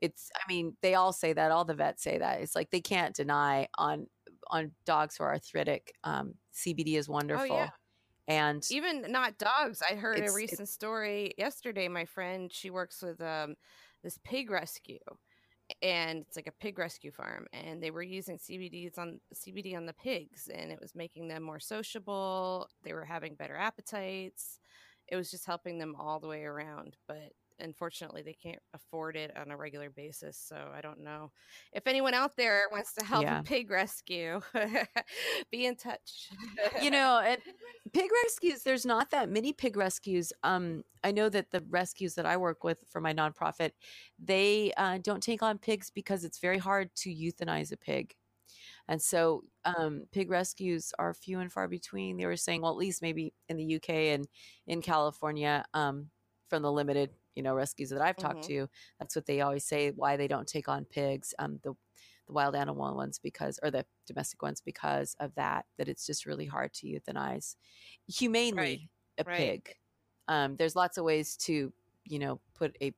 It's. 0.01 0.29
I 0.35 0.41
mean, 0.47 0.77
they 0.81 0.95
all 0.95 1.11
say 1.11 1.33
that. 1.33 1.51
All 1.51 1.65
the 1.65 1.73
vets 1.73 2.01
say 2.03 2.17
that. 2.19 2.41
It's 2.41 2.55
like 2.55 2.69
they 2.71 2.81
can't 2.81 3.15
deny 3.15 3.67
on 3.77 4.07
on 4.49 4.71
dogs 4.85 5.17
who 5.17 5.23
are 5.25 5.31
arthritic. 5.31 5.93
Um, 6.03 6.35
CBD 6.53 6.97
is 6.97 7.09
wonderful. 7.09 7.69
And 8.27 8.65
even 8.69 9.05
not 9.09 9.39
dogs 9.39 9.81
i 9.89 9.95
heard 9.95 10.19
a 10.19 10.31
recent 10.31 10.69
story 10.69 11.33
yesterday 11.35 11.87
my 11.87 12.05
friend 12.05 12.53
she 12.53 12.69
works 12.69 13.01
with 13.01 13.19
um 13.21 13.55
this 14.03 14.19
pig 14.23 14.51
rescue 14.51 14.99
and 15.81 16.19
it's 16.27 16.35
like 16.35 16.47
a 16.47 16.63
pig 16.63 16.79
rescue 16.79 17.11
farm 17.11 17.45
and 17.53 17.81
they 17.81 17.91
were 17.91 18.01
using 18.01 18.37
cbds 18.37 18.97
on 18.97 19.19
cbd 19.35 19.75
on 19.75 19.85
the 19.85 19.93
pigs 19.93 20.49
and 20.53 20.71
it 20.71 20.79
was 20.81 20.95
making 20.95 21.27
them 21.27 21.43
more 21.43 21.59
sociable 21.59 22.67
they 22.83 22.93
were 22.93 23.05
having 23.05 23.35
better 23.35 23.55
appetites 23.55 24.59
it 25.07 25.15
was 25.15 25.31
just 25.31 25.45
helping 25.45 25.77
them 25.77 25.95
all 25.99 26.19
the 26.19 26.27
way 26.27 26.43
around 26.43 26.95
but 27.07 27.31
unfortunately 27.61 28.21
they 28.21 28.33
can't 28.33 28.59
afford 28.73 29.15
it 29.15 29.35
on 29.37 29.51
a 29.51 29.57
regular 29.57 29.89
basis 29.89 30.37
so 30.37 30.55
i 30.75 30.81
don't 30.81 30.99
know 30.99 31.31
if 31.73 31.87
anyone 31.87 32.13
out 32.13 32.35
there 32.35 32.63
wants 32.71 32.93
to 32.93 33.03
help 33.03 33.23
Yeah. 33.23 33.39
a 33.39 33.43
pig 33.43 33.69
rescue 33.69 34.41
be 35.51 35.65
in 35.65 35.75
touch 35.75 36.29
you 36.81 36.91
know, 36.91 37.19
and 37.19 37.39
pig 37.93 38.09
rescues, 38.25 38.63
there's 38.63 38.85
not 38.85 39.11
that 39.11 39.29
many 39.29 39.53
pig 39.53 39.75
rescues. 39.77 40.31
Um, 40.43 40.83
I 41.03 41.11
know 41.11 41.29
that 41.29 41.51
the 41.51 41.63
rescues 41.69 42.15
that 42.15 42.25
I 42.25 42.37
work 42.37 42.63
with 42.63 42.83
for 42.89 43.01
my 43.01 43.13
nonprofit, 43.13 43.71
they 44.17 44.71
uh, 44.77 44.99
don't 45.01 45.23
take 45.23 45.41
on 45.41 45.57
pigs 45.57 45.89
because 45.89 46.23
it's 46.23 46.39
very 46.39 46.57
hard 46.57 46.93
to 46.97 47.09
euthanize 47.09 47.71
a 47.71 47.77
pig. 47.77 48.13
And 48.87 49.01
so 49.01 49.43
um, 49.65 50.05
pig 50.11 50.29
rescues 50.29 50.93
are 50.99 51.13
few 51.13 51.39
and 51.39 51.51
far 51.51 51.67
between. 51.67 52.17
They 52.17 52.25
were 52.25 52.35
saying, 52.37 52.61
well, 52.61 52.71
at 52.71 52.77
least 52.77 53.01
maybe 53.01 53.33
in 53.47 53.57
the 53.57 53.75
UK 53.75 53.89
and 53.89 54.27
in 54.67 54.81
California, 54.81 55.65
um, 55.73 56.09
from 56.49 56.63
the 56.63 56.71
limited, 56.71 57.11
you 57.39 57.43
know, 57.43 57.55
rescues 57.55 57.89
that 57.91 58.01
I've 58.01 58.17
talked 58.17 58.43
Mhm. 58.43 58.45
to, 58.45 58.67
that's 58.99 59.15
what 59.15 59.25
they 59.27 59.41
always 59.41 59.65
say 59.65 59.91
why 59.91 60.17
they 60.17 60.27
don't 60.27 60.47
take 60.47 60.69
on 60.69 60.85
pigs. 60.85 61.33
Um, 61.39 61.59
the 61.63 61.73
the 62.27 62.33
wild 62.33 62.55
animal 62.55 62.95
ones 62.95 63.19
because 63.19 63.59
or 63.63 63.71
the 63.71 63.85
domestic 64.05 64.41
ones 64.41 64.61
because 64.61 65.15
of 65.19 65.33
that 65.35 65.65
that 65.77 65.87
it's 65.89 66.05
just 66.05 66.25
really 66.25 66.45
hard 66.45 66.73
to 66.73 66.87
euthanize 66.87 67.55
humanely 68.07 68.91
a 69.17 69.25
right. 69.25 69.53
pig 69.53 69.75
um, 70.27 70.55
there's 70.57 70.75
lots 70.75 70.97
of 70.97 71.05
ways 71.05 71.35
to 71.37 71.73
you 72.05 72.19
know 72.19 72.41
put 72.53 72.75
a 72.81 72.93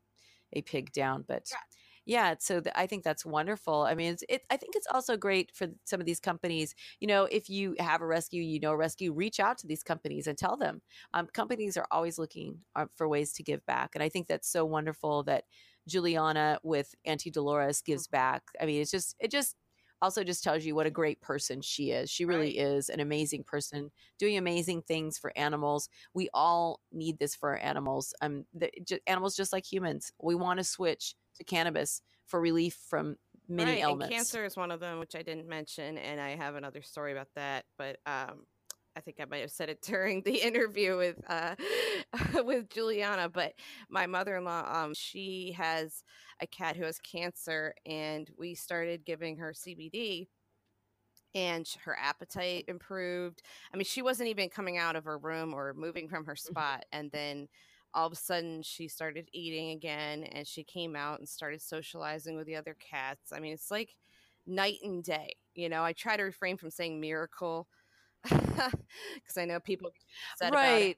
a 0.53 0.62
pig 0.63 0.91
down 0.91 1.24
but 1.27 1.48
yeah, 1.51 1.57
so 2.39 2.60
th- 2.60 2.74
i 2.75 2.86
think 2.86 3.03
that's 3.03 3.25
wonderful 3.25 3.84
i 3.84 3.94
mean 3.94 4.13
it's, 4.13 4.24
it, 4.30 4.41
i 4.50 4.58
think 4.58 4.75
it's 4.75 4.88
also 4.94 5.15
great 5.15 5.51
for 5.53 5.68
some 5.86 6.00
of 6.00 6.06
these 6.06 6.20
companies 6.20 6.74
you 7.00 7.08
know 7.08 7.25
if 7.25 7.50
you 7.50 7.75
have 7.80 8.01
a 8.01 8.06
rescue 8.06 8.41
you 8.41 8.60
know 8.60 8.72
a 8.72 8.77
rescue 8.77 9.13
reach 9.13 9.39
out 9.39 9.58
to 9.58 9.68
these 9.68 9.84
companies 9.84 10.27
and 10.27 10.38
tell 10.38 10.58
them 10.58 10.82
um, 11.13 11.27
companies 11.34 11.77
are 11.77 11.88
always 11.91 12.18
looking 12.18 12.58
uh, 12.75 12.86
for 12.96 13.08
ways 13.08 13.34
to 13.34 13.44
give 13.44 13.65
back 13.65 13.91
and 13.94 14.03
i 14.03 14.10
think 14.10 14.27
that's 14.27 14.50
so 14.50 14.65
wonderful 14.65 15.24
that 15.24 15.44
Juliana 15.88 16.60
with 16.63 16.94
Auntie 17.06 17.32
Dolores 17.32 17.82
gives 17.82 18.08
back. 18.08 18.44
I 18.62 18.65
mean, 18.68 18.82
it's 18.82 18.91
just 18.91 19.15
it 19.20 19.32
just 19.32 19.56
also 20.01 20.24
just 20.24 20.44
tells 20.44 20.65
you 20.65 20.74
what 20.74 20.88
a 20.88 20.91
great 20.91 21.22
person 21.22 21.62
she 21.62 21.91
is. 21.91 22.10
She 22.10 22.25
really 22.25 22.58
is 22.58 22.89
an 22.89 23.00
amazing 23.00 23.44
person 23.44 23.91
doing 24.18 24.38
amazing 24.38 24.82
things 24.82 25.18
for 25.18 25.32
animals. 25.36 25.89
We 26.13 26.30
all 26.34 26.82
need 26.91 27.20
this 27.20 27.36
for 27.36 27.51
our 27.51 27.58
animals. 27.58 28.13
Um, 28.22 28.46
the, 28.53 28.72
ju- 28.84 29.00
animals 29.06 29.36
just 29.36 29.53
like 29.53 29.72
humans. 29.72 30.12
We 30.22 30.36
want 30.36 30.60
to 30.60 30.63
switch 30.63 31.15
to 31.41 31.55
cannabis 31.55 32.01
for 32.27 32.39
relief 32.39 32.77
from 32.89 33.17
many 33.48 33.71
right, 33.71 33.81
ailments. 33.81 34.05
And 34.05 34.15
cancer 34.15 34.45
is 34.45 34.55
one 34.55 34.71
of 34.71 34.79
them, 34.79 35.00
which 35.00 35.15
I 35.15 35.21
didn't 35.21 35.48
mention, 35.48 35.98
and 35.98 36.19
I 36.19 36.36
have 36.36 36.55
another 36.55 36.81
story 36.81 37.12
about 37.12 37.27
that. 37.36 37.65
But 37.77 37.98
um, 38.05 38.45
I 38.95 39.01
think 39.01 39.17
I 39.19 39.25
might 39.25 39.41
have 39.41 39.51
said 39.51 39.69
it 39.69 39.81
during 39.86 40.21
the 40.24 40.36
interview 40.36 40.98
with 40.98 41.21
uh, 41.27 41.55
with 42.43 42.69
Juliana. 42.69 43.29
But 43.29 43.53
my 43.89 44.07
mother 44.07 44.38
in 44.38 44.45
law, 44.45 44.63
um, 44.71 44.93
she 44.93 45.55
has 45.57 46.03
a 46.41 46.48
cat 46.48 46.75
who 46.75 46.83
has 46.83 47.00
cancer, 47.00 47.74
and 47.86 48.29
we 48.38 48.55
started 48.55 49.05
giving 49.05 49.38
her 49.38 49.53
CBD. 49.53 50.27
And 51.33 51.65
her 51.86 51.98
appetite 51.98 52.65
improved. 52.67 53.41
I 53.74 53.77
mean, 53.77 53.86
she 53.86 54.01
wasn't 54.01 54.27
even 54.27 54.50
coming 54.50 54.77
out 54.77 54.98
of 54.98 55.05
her 55.05 55.17
room 55.17 55.53
or 55.53 55.74
moving 55.74 56.10
from 56.10 56.25
her 56.25 56.36
spot. 56.36 56.83
And 56.91 57.10
then 57.13 57.48
all 57.93 58.07
of 58.07 58.13
a 58.13 58.15
sudden 58.15 58.62
she 58.63 58.88
started 58.88 59.27
eating 59.33 59.71
again 59.71 60.24
and 60.24 60.48
she 60.48 60.63
came 60.63 60.95
out 60.95 61.19
and 61.19 61.27
started 61.27 61.62
socializing 61.62 62.36
with 62.38 62.48
the 62.48 62.55
other 62.55 62.75
cats. 62.79 63.31
I 63.33 63.39
mean, 63.39 63.53
it's 63.53 63.71
like 63.71 63.95
night 64.48 64.77
and 64.83 65.03
day. 65.03 65.36
You 65.55 65.69
know, 65.69 65.83
I 65.83 65.93
try 65.93 66.17
to 66.17 66.24
refrain 66.24 66.57
from 66.57 66.71
saying 66.71 67.00
miracle 67.00 67.67
because 68.24 69.38
I 69.38 69.45
know 69.45 69.60
people 69.60 69.91
about 70.41 70.81
it. 70.81 70.91
right 70.91 70.98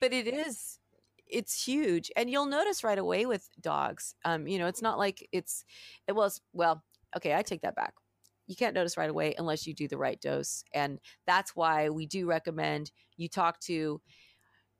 but 0.00 0.12
it 0.12 0.26
is 0.26 0.78
it's 1.26 1.64
huge 1.64 2.10
and 2.16 2.30
you'll 2.30 2.46
notice 2.46 2.84
right 2.84 2.98
away 2.98 3.26
with 3.26 3.48
dogs 3.60 4.14
um 4.24 4.46
you 4.46 4.58
know 4.58 4.66
it's 4.66 4.82
not 4.82 4.98
like 4.98 5.26
it's 5.32 5.64
it 6.06 6.12
was 6.14 6.40
well 6.52 6.82
okay 7.16 7.34
i 7.34 7.42
take 7.42 7.62
that 7.62 7.74
back 7.74 7.94
you 8.46 8.56
can't 8.56 8.74
notice 8.74 8.96
right 8.96 9.10
away 9.10 9.34
unless 9.38 9.66
you 9.66 9.74
do 9.74 9.88
the 9.88 9.98
right 9.98 10.20
dose 10.20 10.62
and 10.74 10.98
that's 11.26 11.54
why 11.54 11.88
we 11.90 12.06
do 12.06 12.26
recommend 12.26 12.90
you 13.16 13.28
talk 13.28 13.60
to 13.60 14.00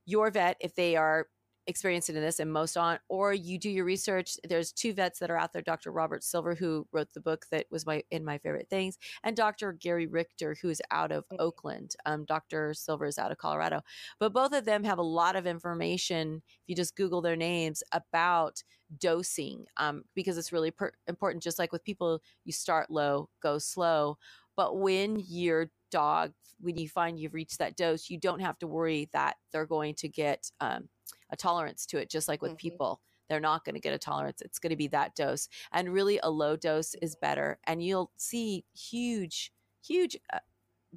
your 0.07 0.31
vet 0.31 0.57
if 0.61 0.75
they 0.75 0.97
are 0.97 1.27
experienced 1.69 2.11
in 2.11 2.17
this 2.17 2.41
and 2.41 2.53
most 2.53 2.77
on 2.77 2.99
or 3.09 3.35
you 3.35 3.59
do 3.59 3.71
your 3.71 3.85
research 3.87 4.37
there's 4.49 4.73
two 4.73 4.93
vets 4.95 5.21
that 5.21 5.31
are 5.31 5.39
out 5.39 5.53
there 5.53 5.63
dr 5.63 5.91
robert 5.93 6.25
silver 6.25 6.55
who 6.55 6.87
wrote 6.93 7.13
the 7.15 7.21
book 7.21 7.47
that 7.53 7.67
was 7.71 7.87
my 7.87 8.03
in 8.11 8.25
my 8.25 8.39
favorite 8.39 8.69
things 8.71 8.99
and 9.25 9.37
dr 9.37 9.73
gary 9.75 10.07
richter 10.07 10.57
who's 10.63 10.81
out 10.91 11.13
of 11.13 11.25
oakland. 11.39 11.95
Um, 12.07 12.25
dr 12.25 12.75
silver 12.75 13.07
is 13.07 13.19
out 13.19 13.33
of 13.33 13.39
colorado. 13.39 13.83
But 14.19 14.33
both 14.33 14.53
of 14.53 14.65
them 14.65 14.85
have 14.85 14.99
a 14.99 15.03
lot 15.03 15.37
of 15.37 15.47
information 15.47 16.43
if 16.47 16.63
you 16.69 16.77
just 16.77 16.97
google 16.97 17.23
their 17.23 17.37
names 17.37 17.83
about 17.93 18.63
dosing 18.99 19.67
um, 19.77 20.05
because 20.15 20.39
it's 20.39 20.53
really 20.53 20.71
per- 20.71 20.93
important 21.07 21.43
just 21.43 21.59
like 21.59 21.73
with 21.73 21.85
people 21.85 22.21
you 22.45 22.53
start 22.53 22.91
low 22.91 23.29
go 23.43 23.59
slow. 23.59 24.19
But 24.57 24.79
when 24.79 25.23
your 25.29 25.71
dog 25.91 26.33
when 26.61 26.77
you 26.77 26.89
find 26.89 27.19
you've 27.19 27.35
reached 27.35 27.59
that 27.59 27.77
dose 27.77 28.11
you 28.11 28.19
don't 28.19 28.41
have 28.41 28.59
to 28.59 28.67
worry 28.67 29.09
that 29.13 29.37
they're 29.53 29.67
going 29.67 29.95
to 29.95 30.09
get 30.09 30.51
um, 30.61 30.89
a 31.31 31.37
tolerance 31.37 31.87
to 31.87 31.99
it 31.99 32.11
just 32.11 32.29
like 32.29 32.43
with 32.43 32.57
Mhm. 32.57 32.57
people 32.57 33.01
they're 33.29 33.41
not 33.41 33.65
going 33.65 33.75
to 33.75 33.81
get 33.81 33.95
a 33.95 33.99
tolerance 33.99 34.41
it's 34.43 34.59
going 34.59 34.71
to 34.71 34.77
be 34.77 34.89
that 34.89 35.15
dose 35.15 35.49
and 35.73 35.93
really 35.93 36.19
a 36.23 36.31
low 36.31 36.57
dose 36.57 36.95
is 36.97 37.17
better 37.17 37.59
and 37.65 37.83
you'll 37.83 38.13
see 38.17 38.65
huge 38.75 39.53
huge 39.85 40.17
uh, 40.33 40.41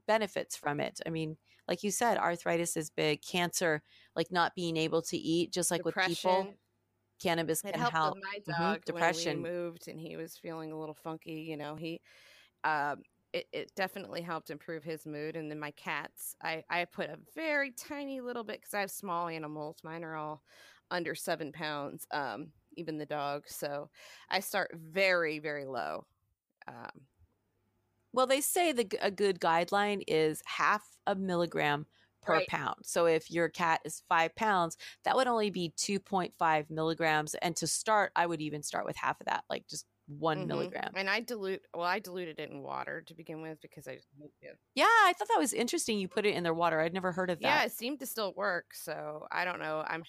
benefits 0.07 0.55
from 0.57 0.79
it 0.79 0.99
i 1.05 1.09
mean 1.09 1.37
like 1.67 1.83
you 1.83 1.91
said 1.91 2.17
arthritis 2.17 2.77
is 2.77 2.89
big 2.89 3.21
cancer 3.21 3.83
like 4.15 4.31
not 4.31 4.55
being 4.55 4.77
able 4.77 5.01
to 5.01 5.17
eat 5.17 5.51
just 5.51 5.71
like 5.71 5.85
with 5.85 5.99
people 5.99 6.49
cannabis 7.19 7.61
It 7.63 7.75
can 7.75 7.85
helped 7.85 8.03
help 8.03 8.17
my 8.21 8.39
Mhm, 8.49 8.79
dog 8.79 8.85
depression. 8.85 8.95
when 8.95 9.17
we 9.17 9.49
moved 9.51 9.87
and 9.87 9.99
he 9.99 10.15
was 10.17 10.37
feeling 10.37 10.71
a 10.71 10.79
little 10.79 10.95
funky. 10.95 11.41
You 11.41 11.57
know, 11.57 11.75
he, 11.75 12.01
um, 12.63 13.03
it, 13.33 13.47
it 13.51 13.75
definitely 13.75 14.21
helped 14.21 14.49
improve 14.49 14.83
his 14.83 15.05
mood. 15.05 15.35
And 15.35 15.49
then 15.49 15.59
my 15.59 15.71
cats, 15.71 16.35
I, 16.41 16.63
I 16.69 16.85
put 16.85 17.09
a 17.09 17.19
very 17.35 17.71
tiny 17.71 18.21
little 18.21 18.43
bit 18.43 18.61
because 18.61 18.73
I 18.73 18.81
have 18.81 18.91
small 18.91 19.27
animals. 19.27 19.77
Mine 19.83 20.03
are 20.03 20.15
all 20.15 20.43
under 20.89 21.15
seven 21.15 21.51
pounds, 21.51 22.05
um, 22.11 22.51
even 22.77 22.97
the 22.97 23.05
dog. 23.05 23.47
So 23.47 23.89
I 24.29 24.39
start 24.41 24.71
very, 24.75 25.39
very 25.39 25.65
low. 25.65 26.05
Um, 26.67 27.07
Well, 28.13 28.27
they 28.27 28.41
say 28.41 28.71
the 28.71 28.87
a 29.01 29.11
good 29.11 29.39
guideline 29.39 30.03
is 30.07 30.41
half 30.45 30.97
a 31.07 31.15
milligram 31.15 31.87
per 32.21 32.41
Right. 32.41 32.47
pound. 32.47 32.75
So 32.83 33.05
if 33.07 33.31
your 33.31 33.49
cat 33.49 33.81
is 33.85 34.03
five 34.09 34.35
pounds, 34.35 34.77
that 35.03 35.15
would 35.15 35.27
only 35.27 35.49
be 35.49 35.73
2.5 35.77 36.69
milligrams. 36.69 37.35
And 37.35 37.55
to 37.57 37.67
start, 37.67 38.11
I 38.15 38.25
would 38.27 38.41
even 38.41 38.63
start 38.63 38.85
with 38.85 38.97
half 38.97 39.19
of 39.21 39.25
that, 39.27 39.45
like 39.49 39.67
just 39.67 39.87
one 40.19 40.43
mhm. 40.43 40.47
milligram. 40.47 40.91
And 40.95 41.09
I 41.09 41.21
dilute, 41.21 41.61
well, 41.73 41.85
I 41.85 41.99
diluted 41.99 42.39
it 42.39 42.49
in 42.49 42.61
water 42.61 43.03
to 43.07 43.13
begin 43.13 43.41
with 43.41 43.61
because 43.61 43.87
I 43.87 43.95
just. 43.95 44.07
Yeah, 44.75 44.85
I 44.85 45.13
thought 45.17 45.27
that 45.29 45.39
was 45.39 45.53
interesting. 45.53 45.99
You 45.99 46.07
put 46.07 46.25
it 46.25 46.35
in 46.35 46.43
their 46.43 46.53
water. 46.53 46.79
I'd 46.79 46.93
never 46.93 47.11
heard 47.11 47.29
of 47.29 47.39
that. 47.39 47.47
Yeah, 47.47 47.63
it 47.63 47.71
seemed 47.71 47.99
to 47.99 48.05
still 48.05 48.33
work. 48.35 48.73
So 48.73 49.27
I 49.31 49.45
don't 49.45 49.59
know. 49.59 49.83
I'm 49.87 50.03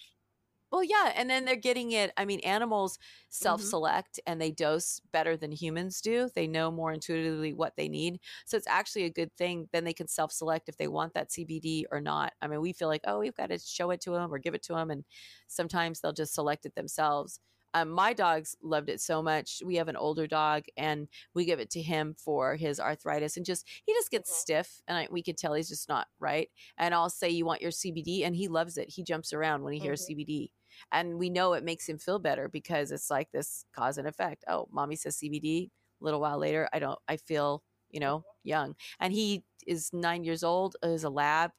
Well, 0.71 0.83
yeah, 0.83 1.13
and 1.15 1.29
then 1.29 1.45
they're 1.45 1.57
getting 1.57 1.93
it. 1.93 2.13
I 2.17 2.25
mean, 2.25 2.41
animals 2.41 2.99
self-select 3.29 4.21
and 4.27 4.41
they 4.41 4.51
dose 4.51 5.01
better 5.13 5.37
than 5.37 5.53
humans 5.53 6.01
do. 6.01 6.31
They 6.35 6.47
know 6.47 6.71
more 6.71 6.93
intuitively 6.93 7.53
what 7.53 7.75
they 7.77 7.89
need. 7.89 8.21
So 8.47 8.57
it's 8.57 8.69
actually 8.69 9.05
a 9.05 9.11
good 9.11 9.31
thing. 9.37 9.69
Then 9.73 9.85
they 9.85 9.93
can 9.93 10.09
self-select 10.09 10.69
if 10.69 10.77
they 10.77 10.89
want 10.89 11.15
that 11.15 11.31
CBD 11.31 11.85
or 11.91 12.01
not. 12.01 12.33
I 12.41 12.49
mean, 12.49 12.61
we 12.61 12.73
feel 12.73 12.89
like, 12.89 13.03
oh, 13.07 13.19
we've 13.19 13.37
got 13.37 13.51
to 13.51 13.59
show 13.59 13.91
it 13.91 14.01
to 14.03 14.11
them 14.11 14.33
or 14.33 14.39
give 14.39 14.55
it 14.55 14.63
to 14.65 14.75
them, 14.75 14.91
and 14.91 15.05
sometimes 15.47 16.01
they'll 16.01 16.13
just 16.13 16.35
select 16.35 16.67
it 16.67 16.75
themselves. 16.75 17.39
Um, 17.75 17.91
my 17.91 18.13
dogs 18.13 18.57
loved 18.63 18.89
it 18.91 19.01
so 19.01 19.23
much. 19.23 19.63
We 19.65 19.77
have 19.77 19.89
an 19.89 19.97
older 19.97 20.27
dog, 20.27 20.65
and 20.77 21.09
we 21.35 21.45
give 21.45 21.61
it 21.61 21.71
to 21.71 21.83
him 21.83 22.15
for 22.19 22.57
his 22.57 22.79
arthritis, 22.81 23.37
and 23.37 23.47
just 23.47 23.67
he 23.87 23.93
just 23.95 24.11
gets 24.11 24.31
Mhm. 24.31 24.35
stiff, 24.35 24.81
and 24.89 24.99
I, 24.99 25.09
we 25.11 25.23
can 25.23 25.37
tell 25.37 25.55
he's 25.55 25.69
just 25.69 25.89
not 25.89 26.09
right. 26.19 26.51
And 26.79 26.95
I'll 26.95 27.11
say, 27.11 27.29
"You 27.31 27.45
want 27.47 27.63
your 27.63 27.71
CBD?" 27.71 28.25
and 28.25 28.37
he 28.37 28.49
loves 28.49 28.77
it. 28.77 28.89
He 28.91 29.03
jumps 29.05 29.33
around 29.33 29.63
when 29.63 29.73
he 29.75 29.81
hears 29.81 30.03
Mhm. 30.03 30.07
CBD 30.07 30.53
and 30.91 31.19
we 31.19 31.29
know 31.31 31.53
it 31.53 31.65
makes 31.65 31.89
him 31.89 31.99
feel 31.99 32.19
better 32.19 32.49
because 32.49 32.91
it's 32.93 33.11
like 33.11 33.31
this 33.33 33.65
cause 33.75 33.99
and 33.99 34.09
effect 34.09 34.43
oh 34.49 34.67
mommy 34.71 34.97
says 34.97 35.17
cbd 35.19 35.67
a 36.01 36.05
little 36.05 36.21
while 36.21 36.39
later 36.39 36.67
i 36.73 36.79
don't 36.79 36.99
i 37.09 37.17
feel 37.17 37.63
you 37.91 38.01
know 38.01 38.25
young 38.43 38.75
and 39.01 39.13
he 39.13 39.45
is 39.67 39.91
nine 39.93 40.25
years 40.25 40.43
old 40.43 40.77
is 40.83 41.05
a 41.05 41.11
lab 41.11 41.51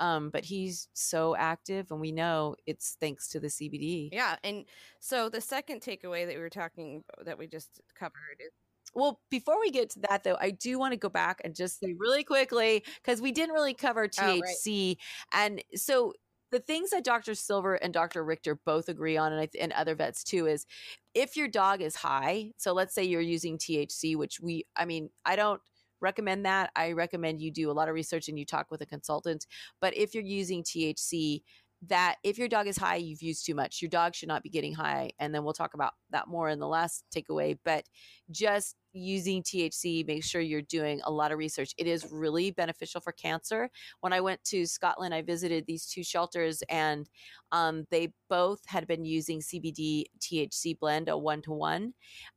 um, 0.00 0.30
but 0.30 0.44
he's 0.44 0.88
so 0.92 1.36
active 1.36 1.90
and 1.90 2.00
we 2.00 2.12
know 2.12 2.56
it's 2.66 2.96
thanks 3.00 3.28
to 3.28 3.40
the 3.40 3.48
cbd 3.48 4.08
Yeah, 4.12 4.36
and 4.44 4.64
so 5.00 5.28
the 5.28 5.40
second 5.40 5.80
takeaway 5.80 6.26
that 6.26 6.34
we 6.34 6.40
were 6.40 6.50
talking 6.50 7.04
that 7.24 7.38
we 7.38 7.46
just 7.46 7.80
covered 7.98 8.38
is 8.40 8.50
well 8.94 9.20
before 9.30 9.58
we 9.60 9.70
get 9.70 9.90
to 9.90 10.00
that 10.00 10.24
though 10.24 10.36
i 10.40 10.50
do 10.50 10.78
want 10.78 10.92
to 10.92 10.98
go 10.98 11.08
back 11.08 11.40
and 11.44 11.54
just 11.54 11.80
say 11.80 11.94
really 11.98 12.22
quickly 12.24 12.84
because 13.02 13.20
we 13.20 13.32
didn't 13.32 13.54
really 13.54 13.74
cover 13.74 14.08
Oh, 14.18 14.26
right. 14.26 14.42
thc 14.44 14.96
and 15.32 15.62
so 15.74 16.12
the 16.50 16.60
things 16.60 16.90
that 16.90 17.02
dr 17.02 17.34
silver 17.34 17.74
and 17.74 17.92
dr 17.92 18.22
richter 18.22 18.54
both 18.64 18.88
agree 18.88 19.16
on 19.16 19.32
and, 19.32 19.40
I, 19.40 19.48
and 19.60 19.72
other 19.72 19.94
vets 19.94 20.22
too 20.22 20.46
is 20.46 20.66
if 21.14 21.36
your 21.36 21.48
dog 21.48 21.80
is 21.80 21.96
high 21.96 22.52
so 22.56 22.72
let's 22.72 22.94
say 22.94 23.02
you're 23.04 23.20
using 23.20 23.58
thc 23.58 24.16
which 24.16 24.38
we 24.40 24.64
i 24.76 24.84
mean 24.84 25.10
i 25.24 25.34
don't 25.34 25.60
recommend 26.04 26.46
that. 26.46 26.70
I 26.76 26.92
recommend 26.92 27.40
you 27.40 27.50
do 27.50 27.70
a 27.70 27.72
lot 27.78 27.88
of 27.88 27.94
research 27.94 28.28
and 28.28 28.38
you 28.38 28.46
talk 28.46 28.66
with 28.70 28.82
a 28.82 28.86
consultant 28.86 29.46
but 29.80 29.96
if 29.96 30.14
you're 30.14 30.22
using 30.40 30.62
thc 30.62 31.42
that 31.86 32.16
if 32.22 32.38
your 32.38 32.48
dog 32.48 32.66
is 32.66 32.78
high 32.78 32.96
you've 32.96 33.22
used 33.22 33.44
too 33.44 33.54
much. 33.54 33.82
Your 33.82 33.90
dog 33.90 34.14
should 34.14 34.28
not 34.28 34.42
be 34.42 34.48
getting 34.50 34.74
high 34.74 35.10
and 35.18 35.34
then 35.34 35.44
we'll 35.44 35.52
talk 35.52 35.74
about 35.74 35.92
that 36.10 36.28
more 36.28 36.48
in 36.48 36.58
the 36.58 36.68
last 36.68 37.04
takeaway 37.14 37.58
but 37.64 37.84
just 38.30 38.76
using 38.94 39.42
THC, 39.42 40.04
make 40.06 40.24
sure 40.24 40.40
you're 40.40 40.62
doing 40.62 41.00
a 41.04 41.10
lot 41.10 41.32
of 41.32 41.38
research. 41.38 41.74
It 41.76 41.86
is 41.86 42.06
really 42.10 42.50
beneficial 42.52 43.00
for 43.00 43.12
cancer. 43.12 43.68
When 44.00 44.12
I 44.12 44.20
went 44.20 44.44
to 44.44 44.66
Scotland, 44.66 45.14
I 45.14 45.22
visited 45.22 45.66
these 45.66 45.86
two 45.86 46.04
shelters 46.04 46.62
and 46.68 47.08
um, 47.52 47.84
they 47.90 48.12
both 48.28 48.60
had 48.66 48.86
been 48.86 49.04
using 49.04 49.40
CBD 49.40 50.04
THC 50.20 50.78
blend, 50.78 51.08
a 51.08 51.18
one 51.18 51.42
to 51.42 51.52
one, 51.52 51.94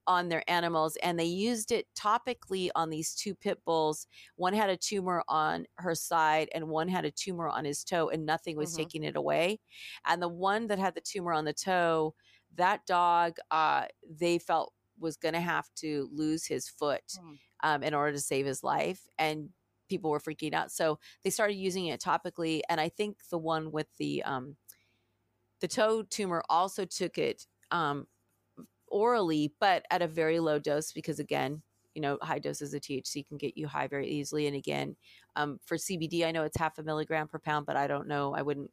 on 0.07 0.29
their 0.29 0.43
animals. 0.49 0.97
And 1.03 1.19
they 1.19 1.25
used 1.25 1.71
it 1.71 1.87
topically 1.95 2.69
on 2.75 2.89
these 2.89 3.15
two 3.15 3.35
pit 3.35 3.59
bulls. 3.65 4.07
One 4.35 4.53
had 4.53 4.69
a 4.69 4.77
tumor 4.77 5.23
on 5.27 5.65
her 5.77 5.95
side 5.95 6.49
and 6.53 6.67
one 6.69 6.87
had 6.87 7.05
a 7.05 7.11
tumor 7.11 7.47
on 7.49 7.65
his 7.65 7.83
toe, 7.83 8.09
and 8.09 8.25
nothing 8.25 8.57
was 8.57 8.73
Mhm. 8.73 8.77
taking 8.77 9.03
it 9.03 9.15
away. 9.15 9.59
And 10.05 10.21
the 10.21 10.27
one 10.29 10.67
that 10.67 10.79
had 10.79 10.95
the 10.95 11.01
tumor 11.01 11.33
on 11.33 11.45
the 11.45 11.53
toe, 11.53 12.15
that 12.55 12.85
dog, 12.85 13.37
uh, 13.51 13.87
they 14.09 14.39
felt 14.39 14.73
was 14.99 15.17
going 15.17 15.33
to 15.33 15.39
have 15.39 15.67
to 15.77 16.09
lose 16.13 16.45
his 16.45 16.67
foot 16.69 17.03
Mm. 17.19 17.37
um, 17.63 17.83
in 17.83 17.93
order 17.93 18.11
to 18.13 18.19
save 18.19 18.45
his 18.45 18.63
life. 18.63 19.01
And 19.17 19.49
people 19.89 20.09
were 20.11 20.19
freaking 20.19 20.53
out. 20.53 20.71
So 20.71 20.99
they 21.23 21.29
started 21.29 21.55
using 21.55 21.87
it 21.87 22.01
topically. 22.01 22.61
And 22.69 22.79
I 22.81 22.89
think 22.89 23.17
the 23.29 23.37
one 23.37 23.71
with 23.71 23.87
the, 23.97 24.23
um, 24.23 24.55
the 25.61 25.67
toe 25.67 26.03
tumor 26.03 26.43
also 26.49 26.85
took 26.85 27.17
it 27.17 27.45
um, 27.71 28.05
orally, 28.87 29.53
but 29.59 29.85
at 29.89 30.01
a 30.01 30.07
very 30.07 30.39
low 30.39 30.59
dose 30.59 30.91
because, 30.91 31.19
again, 31.19 31.61
you 31.95 32.01
know, 32.01 32.17
high 32.21 32.39
doses 32.39 32.73
of 32.73 32.81
THC 32.81 33.27
can 33.27 33.37
get 33.37 33.57
you 33.57 33.67
high 33.67 33.87
very 33.87 34.07
easily. 34.07 34.45
And 34.45 34.55
again, 34.55 34.95
um, 35.35 35.59
for 35.65 35.77
CBD, 35.77 36.25
I 36.25 36.31
know 36.31 36.43
it's 36.43 36.57
half 36.57 36.77
a 36.77 36.83
milligram 36.83 37.27
per 37.27 37.39
pound, 37.39 37.65
but 37.65 37.75
I 37.75 37.87
don't 37.87 38.07
know. 38.07 38.35
I 38.35 38.43
wouldn't 38.43 38.69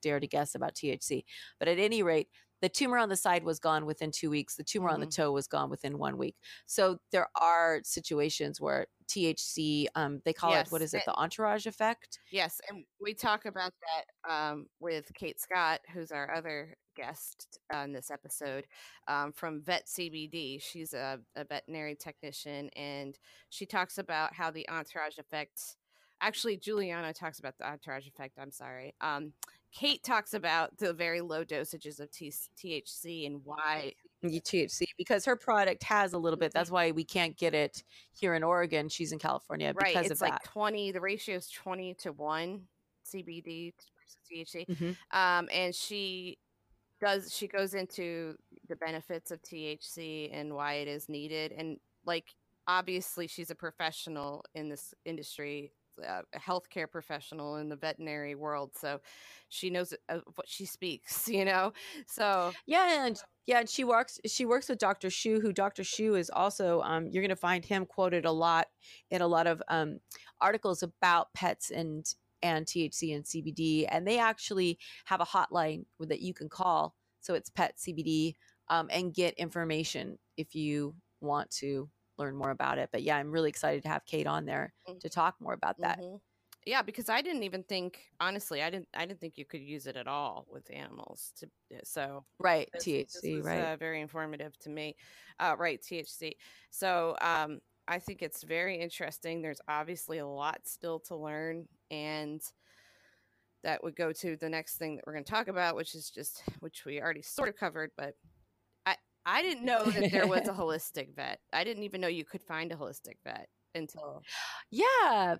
dare 0.00 0.18
to 0.20 0.26
guess 0.26 0.54
about 0.54 0.74
THC. 0.74 1.24
But 1.58 1.68
at 1.68 1.78
any 1.78 2.02
rate, 2.02 2.28
the 2.60 2.68
tumor 2.68 2.98
on 2.98 3.08
the 3.08 3.16
side 3.16 3.44
was 3.44 3.58
gone 3.58 3.86
within 3.86 4.10
two 4.10 4.30
weeks. 4.30 4.56
The 4.56 4.64
tumor 4.64 4.88
on 4.88 5.00
the 5.00 5.06
Mhm. 5.06 5.14
toe 5.14 5.32
was 5.32 5.46
gone 5.46 5.70
within 5.70 5.98
one 5.98 6.16
week. 6.18 6.36
So 6.66 6.98
there 7.12 7.28
are 7.36 7.80
situations 7.84 8.60
where 8.60 8.86
THC, 9.06 9.88
um, 9.94 10.20
they 10.24 10.32
call 10.32 10.52
it, 10.54 10.68
what 10.70 10.82
is 10.82 10.92
Yes, 10.92 11.02
it, 11.02 11.06
the 11.06 11.14
entourage 11.14 11.66
effect? 11.66 12.18
Yes, 12.30 12.60
and 12.68 12.84
we 13.00 13.14
talk 13.14 13.46
about 13.46 13.72
that 13.80 14.30
um, 14.30 14.68
with 14.80 15.12
Kate 15.14 15.40
Scott, 15.40 15.80
who's 15.92 16.12
our 16.12 16.34
other 16.34 16.76
guest 16.94 17.58
on 17.72 17.92
this 17.92 18.10
episode 18.10 18.66
um, 19.06 19.32
from 19.32 19.62
Vet 19.62 19.86
CBD. 19.88 20.60
She's 20.60 20.92
a, 20.94 21.20
a 21.36 21.44
veterinary 21.44 21.94
technician, 21.94 22.68
and 22.70 23.18
she 23.50 23.64
talks 23.66 23.98
about 23.98 24.34
how 24.34 24.50
the 24.50 24.68
entourage 24.68 25.16
effect. 25.18 25.76
Actually, 26.20 26.56
Juliana 26.56 27.14
talks 27.14 27.38
about 27.38 27.56
the 27.58 27.66
entourage 27.66 28.08
effect. 28.08 28.38
I'm 28.38 28.50
sorry. 28.50 28.94
Um, 29.00 29.32
Kate 29.72 30.02
talks 30.02 30.34
about 30.34 30.76
the 30.78 30.92
very 30.92 31.20
low 31.20 31.44
dosages 31.44 32.00
of 32.00 32.10
T- 32.10 32.32
THC 32.56 33.26
and 33.26 33.40
why. 33.44 33.92
THC 34.24 34.84
because 34.96 35.24
her 35.26 35.36
product 35.36 35.82
has 35.84 36.12
a 36.12 36.18
little 36.18 36.38
bit. 36.38 36.52
That's 36.52 36.70
why 36.70 36.90
we 36.90 37.04
can't 37.04 37.36
get 37.36 37.54
it 37.54 37.84
here 38.12 38.34
in 38.34 38.42
Oregon. 38.42 38.88
She's 38.88 39.12
in 39.12 39.18
California 39.20 39.72
Right, 39.74 39.94
because 39.94 40.10
it's 40.10 40.20
of 40.20 40.28
like 40.28 40.42
that. 40.42 40.50
20. 40.50 40.90
The 40.90 41.00
ratio 41.00 41.36
is 41.36 41.48
20 41.50 41.94
to 42.00 42.12
one 42.12 42.62
CBD 43.06 43.72
versus 43.96 44.18
THC. 44.28 44.66
Mhm. 44.66 44.96
um, 45.12 45.48
and 45.52 45.72
she 45.74 46.38
does 47.00 47.32
she 47.32 47.46
goes 47.46 47.74
into 47.74 48.36
the 48.68 48.74
benefits 48.74 49.30
of 49.30 49.40
THC 49.42 50.30
and 50.32 50.52
why 50.52 50.74
it 50.74 50.88
is 50.88 51.08
needed 51.08 51.52
and 51.52 51.78
like 52.04 52.24
obviously 52.66 53.28
she's 53.28 53.50
a 53.50 53.54
professional 53.54 54.44
in 54.56 54.68
this 54.68 54.92
industry 55.04 55.72
a 56.02 56.38
healthcare 56.38 56.90
professional 56.90 57.56
in 57.56 57.68
the 57.68 57.76
veterinary 57.76 58.34
world 58.34 58.70
so 58.74 59.00
she 59.48 59.70
knows 59.70 59.94
what 60.34 60.48
she 60.48 60.64
speaks 60.64 61.28
you 61.38 61.44
know 61.44 61.72
so 62.06 62.52
Yeah, 62.66 63.06
and 63.06 63.20
yeah, 63.46 63.60
and 63.60 63.68
she 63.68 63.84
works. 63.84 64.20
She 64.26 64.44
works 64.44 64.68
with 64.68 64.78
Dr. 64.78 65.10
Shu, 65.10 65.40
who 65.40 65.52
Dr. 65.52 65.84
Shu 65.84 66.16
is 66.16 66.30
also. 66.30 66.82
Um, 66.82 67.08
you're 67.08 67.22
going 67.22 67.30
to 67.30 67.36
find 67.36 67.64
him 67.64 67.86
quoted 67.86 68.24
a 68.24 68.32
lot 68.32 68.66
in 69.10 69.22
a 69.22 69.26
lot 69.26 69.46
of 69.46 69.62
um, 69.68 70.00
articles 70.40 70.82
about 70.82 71.32
pets 71.34 71.70
and 71.70 72.04
and 72.42 72.66
THC 72.66 73.16
and 73.16 73.24
CBD, 73.24 73.86
and 73.90 74.06
they 74.06 74.18
actually 74.18 74.78
have 75.06 75.20
a 75.20 75.24
hotline 75.24 75.84
that 75.98 76.20
you 76.20 76.34
can 76.34 76.48
call. 76.48 76.94
So 77.20 77.34
it's 77.34 77.50
Pet 77.50 77.76
CBD, 77.78 78.34
um, 78.68 78.88
and 78.92 79.14
get 79.14 79.34
information 79.34 80.18
if 80.36 80.54
you 80.54 80.94
want 81.20 81.50
to 81.50 81.88
learn 82.18 82.36
more 82.36 82.50
about 82.50 82.78
it. 82.78 82.90
But 82.92 83.02
yeah, 83.02 83.16
I'm 83.16 83.30
really 83.30 83.48
excited 83.48 83.82
to 83.84 83.88
have 83.88 84.04
Kate 84.06 84.26
on 84.26 84.44
there 84.44 84.72
to 85.00 85.08
talk 85.08 85.36
more 85.40 85.52
about 85.54 85.76
that. 85.80 86.00
mhm. 86.00 86.20
yeah 86.66 86.82
because 86.82 87.08
i 87.08 87.22
didn't 87.22 87.44
even 87.44 87.62
think 87.62 88.00
honestly 88.20 88.62
i 88.62 88.68
didn't 88.68 88.88
i 88.94 89.06
didn't 89.06 89.20
think 89.20 89.38
you 89.38 89.44
could 89.44 89.60
use 89.60 89.86
it 89.86 89.96
at 89.96 90.06
all 90.08 90.44
with 90.50 90.68
animals 90.74 91.32
to 91.38 91.48
so 91.84 92.24
Right, 92.40 92.68
this, 92.72 92.84
THC, 92.84 93.12
this 93.22 93.36
was, 93.36 93.46
right? 93.46 93.60
uh, 93.60 93.76
very 93.76 94.00
informative 94.00 94.58
to 94.60 94.70
me. 94.70 94.96
Uh, 95.38 95.54
right, 95.58 95.80
THC. 95.80 96.32
So 96.70 97.16
um, 97.20 97.60
I 97.86 97.98
think 97.98 98.22
it's 98.22 98.42
very 98.42 98.76
interesting. 98.80 99.40
There's 99.42 99.60
obviously 99.68 100.18
a 100.18 100.26
lot 100.26 100.60
still 100.64 100.98
to 101.00 101.14
learn, 101.16 101.68
and 101.90 102.40
that 103.62 103.82
would 103.84 103.96
go 103.96 104.12
to 104.12 104.36
the 104.36 104.48
next 104.48 104.76
thing 104.76 104.96
that 104.96 105.06
we're 105.06 105.12
going 105.12 105.24
to 105.24 105.30
talk 105.30 105.48
about, 105.48 105.76
which 105.76 105.94
is 105.94 106.10
just 106.10 106.42
which 106.60 106.84
we 106.84 107.00
already 107.00 107.22
sort 107.22 107.48
of 107.48 107.56
covered, 107.56 107.90
but. 107.96 108.14
I, 109.32 109.42
didn't 109.42 109.64
know 109.64 109.90
that 109.90 110.10
there 110.10 110.26
was 110.26 110.48
a 110.48 110.52
holistic 110.54 111.14
vet. 111.14 111.40
I 111.52 111.64
didn't 111.64 111.84
even 111.84 112.00
know 112.00 112.08
you 112.08 112.24
could 112.24 112.42
find 112.42 112.72
a 112.72 112.76
holistic 112.76 113.16
vet 113.24 113.48
until 113.74 114.26
Yeah. 114.70 115.36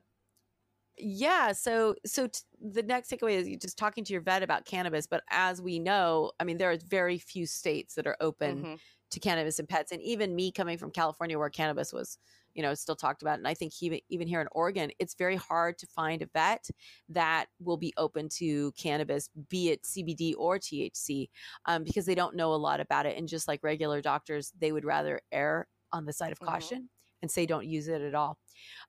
Yeah. 0.96 1.52
So, 1.52 1.94
so 2.04 2.26
t- 2.26 2.40
the 2.60 2.82
next 2.82 3.10
takeaway 3.10 3.34
is 3.34 3.48
just 3.60 3.78
talking 3.78 4.04
to 4.04 4.12
your 4.12 4.22
vet 4.22 4.42
about 4.42 4.64
cannabis. 4.64 5.06
But 5.06 5.22
as 5.30 5.62
we 5.62 5.78
know, 5.78 6.32
I 6.40 6.44
mean, 6.44 6.58
there 6.58 6.70
are 6.72 6.76
very 6.76 7.18
few 7.18 7.46
states 7.46 7.94
that 7.94 8.06
are 8.06 8.16
open 8.20 8.66
Mhm. 8.66 8.80
To 9.10 9.20
cannabis 9.20 9.58
and 9.58 9.68
pets. 9.68 9.92
And 9.92 10.02
even 10.02 10.34
me 10.34 10.52
coming 10.52 10.78
from 10.78 10.90
California, 10.90 11.38
where 11.38 11.50
cannabis 11.50 11.92
was, 11.92 12.18
you 12.54 12.62
know, 12.62 12.74
still 12.74 12.96
talked 12.96 13.22
about, 13.22 13.38
and 13.38 13.48
I 13.48 13.54
think 13.54 13.72
even 13.82 14.00
even 14.08 14.26
here 14.28 14.40
in 14.40 14.48
Oregon, 14.52 14.90
it's 14.98 15.14
very 15.14 15.36
hard 15.36 15.78
to 15.78 15.86
find 15.86 16.22
a 16.22 16.26
vet 16.26 16.68
that 17.08 17.46
will 17.60 17.76
be 17.76 17.92
open 17.96 18.28
to 18.30 18.72
cannabis, 18.72 19.28
be 19.48 19.70
it 19.70 19.82
CBD 19.84 20.34
or 20.36 20.58
THC, 20.58 21.28
um, 21.66 21.84
because 21.84 22.06
they 22.06 22.14
don't 22.14 22.36
know 22.36 22.52
a 22.52 22.56
lot 22.56 22.80
about 22.80 23.06
it. 23.06 23.16
And 23.16 23.28
just 23.28 23.48
like 23.48 23.62
regular 23.62 24.00
doctors, 24.00 24.52
they 24.58 24.72
would 24.72 24.84
rather 24.84 25.20
err 25.32 25.68
on 25.92 26.04
the 26.04 26.12
side 26.12 26.32
of 26.32 26.38
Mhm. 26.40 26.46
caution 26.46 26.90
and 27.22 27.30
say 27.30 27.46
don't 27.46 27.66
use 27.66 27.88
it 27.88 28.02
at 28.02 28.14
all. 28.14 28.38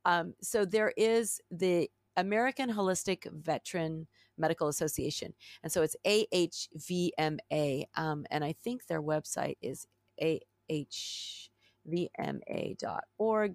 Um, 0.06 0.36
so 0.42 0.66
there 0.66 0.94
is 0.98 1.42
the 1.52 1.90
American 2.18 2.70
Holistic 2.72 3.32
Veteran 3.32 4.08
Medical 4.38 4.68
Association. 4.68 5.34
And 5.64 5.72
so 5.72 5.82
it's 5.84 5.96
AHVMA. 6.06 7.86
Um, 7.96 8.26
and 8.30 8.44
I 8.44 8.54
think 8.54 8.88
their 8.88 9.02
website 9.02 9.58
is 9.62 9.88
ahvma.org. 10.22 11.10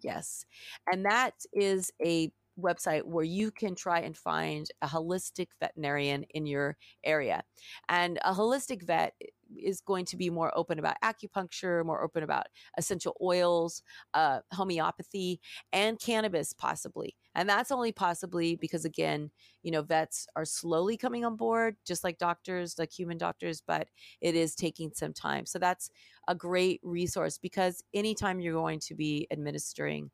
Yes. 0.02 0.46
And 0.90 1.04
that 1.04 1.34
is 1.52 1.92
a 2.04 2.30
website 2.60 3.04
where 3.04 3.24
you 3.24 3.50
can 3.50 3.74
try 3.74 4.00
and 4.00 4.16
find 4.16 4.68
a 4.82 4.86
holistic 4.86 5.48
veterinarian 5.60 6.24
in 6.30 6.46
your 6.46 6.76
area. 7.04 7.42
And 7.88 8.18
a 8.24 8.32
holistic 8.32 8.84
vet 8.86 9.14
is 9.62 9.80
going 9.80 10.04
to 10.06 10.16
be 10.16 10.30
more 10.30 10.56
open 10.56 10.78
about 10.78 10.96
acupuncture, 11.02 11.84
more 11.84 12.02
open 12.02 12.22
about 12.22 12.46
essential 12.78 13.16
oils, 13.22 13.82
uh, 14.14 14.40
homeopathy, 14.52 15.40
and 15.72 15.98
cannabis, 16.00 16.52
possibly. 16.52 17.16
And 17.34 17.48
that's 17.48 17.72
only 17.72 17.92
possibly 17.92 18.56
because, 18.56 18.84
again, 18.84 19.30
you 19.62 19.70
know, 19.70 19.82
vets 19.82 20.26
are 20.36 20.44
slowly 20.44 20.96
coming 20.96 21.24
on 21.24 21.36
board, 21.36 21.76
just 21.86 22.04
like 22.04 22.18
doctors, 22.18 22.78
like 22.78 22.92
human 22.92 23.18
doctors, 23.18 23.62
but 23.66 23.88
it 24.20 24.34
is 24.34 24.54
taking 24.54 24.92
some 24.94 25.12
time. 25.12 25.46
So 25.46 25.58
that's 25.58 25.90
a 26.28 26.34
great 26.34 26.80
resource 26.82 27.38
because 27.38 27.82
anytime 27.92 28.40
you're 28.40 28.54
going 28.54 28.80
to 28.80 28.94
be 28.94 29.26
administering 29.30 30.10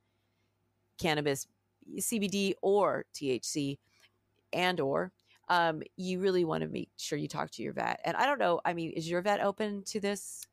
cannabis, 0.99 1.47
CBD 1.99 2.55
or 2.63 3.05
THC, 3.15 3.79
and 4.53 4.81
or 4.81 5.13
um, 5.51 5.83
you 5.99 6.21
really 6.21 6.47
want 6.47 6.63
to 6.63 6.69
make 6.69 6.91
sure 6.97 7.19
you 7.19 7.29
talk 7.29 7.51
to 7.53 7.63
your 7.63 7.75
vet. 7.75 8.01
And 8.07 8.17
I 8.17 8.27
don't 8.27 8.39
know, 8.39 8.63
I 8.65 8.73
mean, 8.75 8.93
is 8.93 9.11
your 9.11 9.23
vet 9.23 9.41
open 9.43 9.85
to 9.89 10.01
this? 10.01 10.47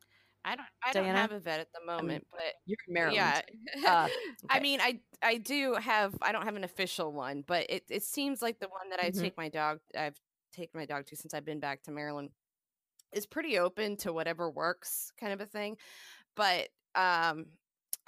I 0.44 0.56
don't. 0.56 0.66
I 0.84 0.92
don't 0.92 1.04
Diana? 1.04 1.20
have 1.20 1.32
a 1.32 1.40
vet 1.40 1.60
at 1.60 1.68
the 1.72 1.84
moment, 1.86 2.26
but 2.30 2.54
You're 2.66 2.78
in 2.86 2.94
Maryland. 2.94 3.34
yeah. 3.74 4.04
Uh, 4.04 4.08
I 4.50 4.60
mean, 4.60 4.80
I 4.80 5.00
I 5.22 5.38
do 5.38 5.74
have. 5.74 6.14
I 6.22 6.32
don't 6.32 6.44
have 6.44 6.56
an 6.56 6.64
official 6.64 7.12
one, 7.12 7.42
but 7.46 7.66
it 7.70 7.84
it 7.90 8.02
seems 8.02 8.42
like 8.42 8.58
the 8.60 8.68
one 8.68 8.90
that 8.90 9.00
I 9.00 9.10
Mhm. 9.10 9.20
take 9.20 9.36
my 9.36 9.48
dog. 9.48 9.80
I've 9.96 10.18
taken 10.52 10.78
my 10.78 10.86
dog 10.86 11.06
to 11.06 11.16
since 11.16 11.34
I've 11.34 11.44
been 11.44 11.60
back 11.60 11.82
to 11.84 11.90
Maryland 11.90 12.30
is 13.12 13.26
pretty 13.26 13.58
open 13.58 13.96
to 13.98 14.12
whatever 14.12 14.50
works, 14.50 15.12
kind 15.20 15.32
of 15.32 15.40
a 15.40 15.46
thing. 15.46 15.76
But 16.36 16.68
um, 16.94 17.46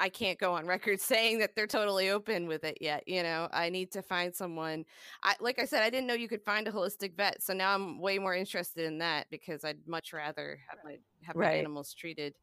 I 0.01 0.09
can't 0.09 0.39
go 0.39 0.55
on 0.55 0.67
record 0.67 1.01
saying 1.01 1.39
that 1.39 1.55
they're 1.55 1.67
totally 1.67 2.11
open 2.11 2.47
with 2.47 2.65
it 2.65 2.79
yet. 2.81 3.07
You 3.07 3.23
know, 3.23 3.49
I 3.53 3.69
need 3.69 3.93
to 3.93 4.03
find 4.03 4.35
someone. 4.35 4.85
I 5.23 5.35
like 5.41 5.59
I 5.59 5.67
said, 5.67 5.83
I 5.83 5.91
didn't 5.91 6.07
know 6.07 6.15
you 6.15 6.29
could 6.29 6.43
find 6.43 6.67
a 6.67 6.73
holistic 6.73 7.17
vet, 7.17 7.43
so 7.43 7.53
now 7.53 7.75
I'm 7.75 8.01
way 8.01 8.19
more 8.19 8.35
interested 8.35 8.87
in 8.87 8.99
that 8.99 9.27
because 9.31 9.65
I'd 9.65 9.87
much 9.87 10.13
rather 10.13 10.59
have 10.69 10.79
my 10.85 10.97
have 11.23 11.37
my 11.37 11.53
animals 11.53 11.95
treated 11.95 12.35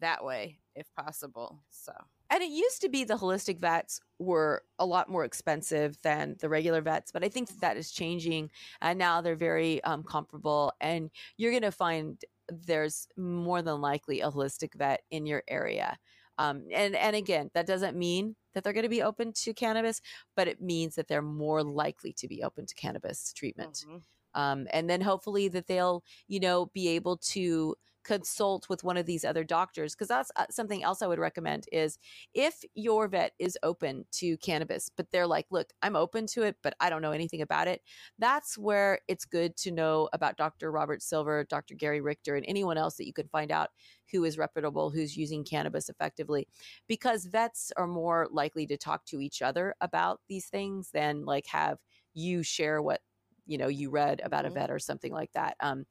that 0.00 0.24
way 0.24 0.58
if 0.74 0.86
possible. 0.94 1.62
So. 1.70 1.92
And 2.28 2.42
it 2.42 2.50
used 2.50 2.80
to 2.82 2.88
be 2.88 3.04
the 3.04 3.14
holistic 3.14 3.60
vets 3.60 4.00
were 4.18 4.62
a 4.78 4.84
lot 4.84 5.08
more 5.08 5.24
expensive 5.24 5.96
than 6.02 6.36
the 6.40 6.48
regular 6.48 6.80
vets, 6.80 7.12
but 7.12 7.22
I 7.22 7.28
think 7.28 7.48
that, 7.48 7.60
that 7.60 7.76
is 7.76 7.92
changing. 7.92 8.50
And 8.82 8.98
now 8.98 9.20
they're 9.20 9.36
very 9.36 9.82
um, 9.84 10.02
comparable. 10.02 10.72
And 10.80 11.10
you're 11.36 11.52
going 11.52 11.62
to 11.62 11.70
find 11.70 12.20
there's 12.48 13.06
more 13.16 13.62
than 13.62 13.80
likely 13.80 14.20
a 14.20 14.30
holistic 14.30 14.74
vet 14.74 15.02
in 15.10 15.24
your 15.24 15.44
area. 15.48 15.96
Um, 16.38 16.64
and 16.72 16.94
and 16.96 17.16
again, 17.16 17.50
that 17.54 17.66
doesn't 17.66 17.96
mean 17.96 18.36
that 18.54 18.64
they're 18.64 18.72
going 18.72 18.82
to 18.84 18.88
be 18.88 19.02
open 19.02 19.32
to 19.32 19.54
cannabis, 19.54 20.00
but 20.34 20.48
it 20.48 20.60
means 20.60 20.94
that 20.96 21.08
they're 21.08 21.22
more 21.22 21.62
likely 21.62 22.12
to 22.14 22.28
be 22.28 22.42
open 22.42 22.66
to 22.66 22.74
cannabis 22.74 23.32
treatment. 23.32 23.86
Mhm. 23.86 24.02
um, 24.34 24.66
and 24.72 24.88
then 24.90 25.00
hopefully 25.00 25.48
that 25.48 25.66
they'll 25.66 26.02
you 26.28 26.40
know 26.40 26.66
be 26.74 26.88
able 26.88 27.16
to 27.18 27.74
consult 28.06 28.68
with 28.68 28.84
one 28.84 28.96
of 28.96 29.04
these 29.04 29.24
other 29.24 29.42
doctors 29.42 29.92
because 29.94 30.06
that's 30.06 30.30
uh, 30.36 30.44
something 30.48 30.84
else 30.84 31.02
i 31.02 31.08
would 31.08 31.18
recommend 31.18 31.66
is 31.72 31.98
if 32.34 32.64
your 32.74 33.08
vet 33.08 33.32
is 33.40 33.58
open 33.64 34.04
to 34.12 34.36
cannabis 34.38 34.88
but 34.96 35.10
they're 35.10 35.26
like 35.26 35.46
look 35.50 35.72
i'm 35.82 35.96
open 35.96 36.24
to 36.24 36.42
it 36.42 36.54
but 36.62 36.72
i 36.78 36.88
don't 36.88 37.02
know 37.02 37.10
anything 37.10 37.42
about 37.42 37.66
it 37.66 37.82
that's 38.20 38.56
where 38.56 39.00
it's 39.08 39.24
good 39.24 39.56
to 39.56 39.72
know 39.72 40.08
about 40.12 40.36
dr 40.36 40.70
robert 40.70 41.02
silver 41.02 41.44
dr 41.50 41.74
gary 41.74 42.00
richter 42.00 42.36
and 42.36 42.46
anyone 42.46 42.78
else 42.78 42.94
that 42.94 43.06
you 43.06 43.12
can 43.12 43.26
find 43.28 43.50
out 43.50 43.70
who 44.12 44.22
is 44.24 44.38
reputable 44.38 44.88
who's 44.88 45.16
using 45.16 45.42
cannabis 45.42 45.88
effectively 45.88 46.46
because 46.86 47.26
vets 47.26 47.72
are 47.76 47.88
more 47.88 48.28
likely 48.30 48.68
to 48.68 48.76
talk 48.76 49.04
to 49.04 49.20
each 49.20 49.42
other 49.42 49.74
about 49.80 50.20
these 50.28 50.46
things 50.46 50.90
than 50.92 51.24
like 51.24 51.46
have 51.48 51.78
you 52.14 52.44
share 52.44 52.80
what 52.80 53.00
you 53.46 53.58
know 53.58 53.68
you 53.68 53.90
read 53.90 54.20
about 54.24 54.44
a 54.44 54.50
vet 54.50 54.70
or 54.70 54.78
something 54.78 55.12
like 55.12 55.32
that 55.32 55.56
um 55.60 55.84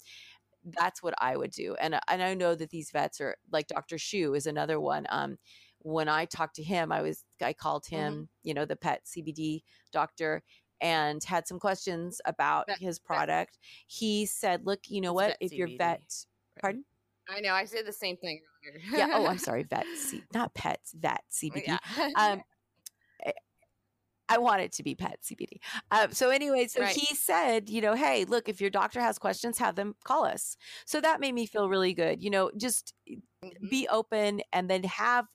that's 0.80 1.04
what 1.04 1.14
i 1.20 1.36
would 1.38 1.52
do 1.52 1.76
and 1.80 2.00
and 2.10 2.24
i 2.24 2.34
know 2.34 2.56
that 2.56 2.70
these 2.70 2.92
vets 2.92 3.22
are 3.22 3.36
like 3.52 3.68
dr 3.68 3.98
shu 3.98 4.34
is 4.34 4.48
another 4.48 4.80
one 4.80 5.06
um 5.10 5.38
when 5.80 6.10
i 6.10 6.26
talked 6.26 6.56
to 6.56 6.64
him 6.64 6.92
i 6.92 7.02
was 7.02 7.24
i 7.44 7.54
called 7.54 7.86
him 7.86 8.28
you 8.44 8.54
know 8.54 8.66
the 8.66 8.76
pet 8.76 9.02
cbd 9.06 9.62
doctor 9.92 10.42
and 10.82 11.24
had 11.24 11.48
some 11.48 11.60
questions 11.60 12.20
about 12.26 12.68
Vet- 12.68 12.80
his 12.80 12.98
vet. 13.00 13.06
product 13.06 13.58
he 13.88 14.26
said 14.26 14.66
look 14.66 14.80
you 14.88 15.02
know 15.02 15.12
It's 15.12 15.16
what 15.16 15.28
vet 15.30 15.38
if 15.42 15.52
your 15.54 15.68
vet 15.78 16.02
right? 16.02 16.62
pardon 16.62 16.86
I 17.28 17.40
know. 17.40 17.54
I 17.54 17.66
said 17.66 17.88
the 17.88 17.92
same 17.92 18.18
thing 18.18 18.40
earlier. 18.68 18.82
yeah 18.98 19.08
oh 19.14 19.26
i'm 19.28 19.38
sorry 19.50 19.64
vet 19.64 19.86
C, 19.96 20.22
not 20.34 20.54
pets 20.54 20.94
vet 21.00 21.22
cbd 21.32 21.64
Yeah. 21.68 21.78
um 22.16 22.42
I 24.30 24.38
want 24.40 24.62
it 24.62 24.72
to 24.74 24.84
be 24.84 24.96
pet 24.96 25.20
CBD. 25.24 25.60
Um, 25.92 26.12
so 26.12 26.30
anyway, 26.30 26.68
so 26.68 26.82
Right. 26.82 26.96
he 26.96 27.14
said, 27.16 27.70
you 27.70 27.82
know, 27.82 27.94
hey, 27.94 28.26
look, 28.26 28.50
if 28.50 28.60
your 28.62 28.70
doctor 28.70 29.00
has 29.02 29.20
questions, 29.20 29.58
have 29.60 29.76
them 29.76 29.96
call 30.04 30.26
us. 30.26 30.58
So 30.86 31.00
that 31.02 31.20
made 31.20 31.34
me 31.34 31.46
feel 31.46 31.70
really 31.70 31.94
good. 31.94 32.24
You 32.24 32.30
know, 32.30 32.52
just 32.58 32.94
Mhm. 33.44 33.70
be 33.70 33.88
open 33.90 34.42
and 34.54 34.70
then 34.70 34.84
have 34.84 35.28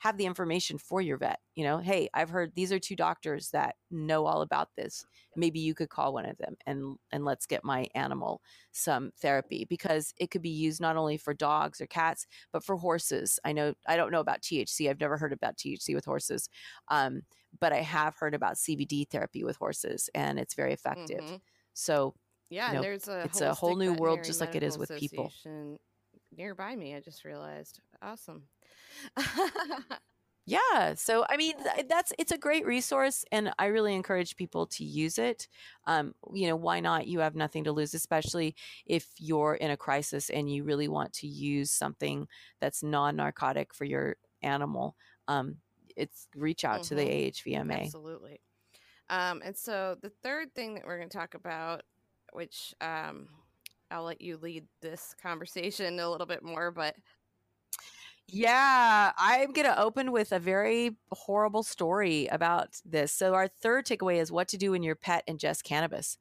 have 0.00 0.16
the 0.18 0.26
information 0.26 0.78
for 0.78 1.00
your 1.00 1.16
vet. 1.18 1.40
You 1.54 1.64
know, 1.64 1.78
hey, 1.78 2.08
I've 2.14 2.30
heard 2.30 2.54
these 2.54 2.72
are 2.72 2.78
two 2.78 2.96
doctors 2.96 3.50
that 3.50 3.76
know 3.90 4.26
all 4.26 4.42
about 4.42 4.70
this. 4.76 5.06
Maybe 5.36 5.60
you 5.60 5.74
could 5.74 5.90
call 5.90 6.12
one 6.12 6.26
of 6.26 6.36
them 6.38 6.56
and 6.66 6.98
and 7.12 7.24
let's 7.24 7.46
get 7.46 7.64
my 7.64 7.86
animal 7.94 8.42
some 8.72 9.12
therapy 9.20 9.64
because 9.64 10.12
it 10.18 10.30
could 10.30 10.42
be 10.42 10.50
used 10.50 10.80
not 10.80 10.96
only 10.96 11.16
for 11.16 11.34
dogs 11.34 11.80
or 11.80 11.86
cats 11.86 12.26
but 12.52 12.64
for 12.64 12.76
horses. 12.76 13.38
I 13.44 13.52
know 13.52 13.74
I 13.86 13.96
don't 13.96 14.10
know 14.12 14.20
about 14.20 14.42
THC. 14.42 14.88
I've 14.90 15.00
never 15.00 15.18
heard 15.18 15.32
about 15.32 15.56
THC 15.58 15.94
with 15.94 16.04
horses. 16.04 16.48
Um, 16.88 17.22
but 17.58 17.72
I 17.72 17.82
have 17.82 18.16
heard 18.16 18.34
about 18.34 18.58
CBD 18.58 19.04
therapy 19.04 19.44
with 19.44 19.56
horses 19.56 20.08
and 20.14 20.38
it's 20.38 20.54
very 20.54 20.72
effective. 20.72 21.24
Mhm. 21.24 21.42
So 21.74 22.14
Yeah, 22.50 22.74
know, 22.74 22.76
there's 22.76 23.08
a 23.08 23.24
it's 23.24 23.40
a 23.40 23.54
whole 23.54 23.76
new 23.76 23.94
world 23.94 24.24
just 24.24 24.40
like 24.40 24.54
it 24.54 24.62
is 24.62 24.78
with 24.78 24.94
people. 24.94 25.34
nearby 26.30 26.76
me. 26.76 26.94
I 26.94 27.00
just 27.00 27.24
realized. 27.24 27.80
Awesome. 28.02 28.48
Yeah. 30.46 30.94
So, 30.94 31.24
I 31.30 31.36
mean, 31.36 31.54
that's 31.88 32.12
it's 32.18 32.32
a 32.32 32.38
great 32.38 32.66
resource, 32.66 33.24
and 33.30 33.52
I 33.60 33.66
really 33.66 33.94
encourage 33.94 34.34
people 34.34 34.66
to 34.66 34.84
use 34.84 35.16
it. 35.16 35.46
Um, 35.86 36.14
you 36.34 36.48
know, 36.48 36.56
why 36.56 36.80
not? 36.80 37.06
You 37.06 37.20
have 37.20 37.36
nothing 37.36 37.64
to 37.64 37.72
lose, 37.72 37.94
especially 37.94 38.56
if 38.84 39.06
you're 39.16 39.54
in 39.54 39.70
a 39.70 39.76
crisis 39.76 40.28
and 40.28 40.52
you 40.52 40.64
really 40.64 40.88
want 40.88 41.12
to 41.14 41.28
use 41.28 41.70
something 41.70 42.26
that's 42.60 42.82
non-narcotic 42.82 43.72
for 43.72 43.84
your 43.84 44.16
animal. 44.42 44.96
Um, 45.28 45.58
it's 45.94 46.26
reach 46.34 46.64
out 46.64 46.82
to 46.84 46.96
the. 46.96 47.04
AHVMA. 47.04 47.84
Absolutely. 47.84 48.40
Um, 49.08 49.42
and 49.44 49.56
so 49.56 49.96
the 50.02 50.10
third 50.22 50.52
thing 50.54 50.74
that 50.74 50.84
we're 50.84 50.98
going 50.98 51.10
to 51.10 51.16
talk 51.16 51.34
about, 51.34 51.82
which 52.32 52.74
um, 52.80 53.28
I'll 53.90 54.04
let 54.04 54.20
you 54.20 54.36
lead 54.36 54.64
this 54.80 55.14
conversation 55.22 56.00
a 56.00 56.10
little 56.10 56.26
bit 56.26 56.42
more, 56.42 56.72
but 56.72 56.96
Yeah, 58.32 59.12
I'm 59.18 59.52
going 59.52 59.66
to 59.66 59.80
open 59.80 60.12
with 60.12 60.30
a 60.30 60.38
very 60.38 60.96
horrible 61.10 61.62
story 61.64 62.26
about 62.28 62.80
this. 62.84 63.12
So, 63.12 63.34
our 63.34 63.48
third 63.48 63.86
takeaway 63.86 64.20
is 64.20 64.30
what 64.30 64.46
to 64.48 64.56
do 64.56 64.70
when 64.72 64.82
your 64.84 64.94
pet 64.94 65.24
ingests 65.28 65.64
cannabis. 65.64 66.16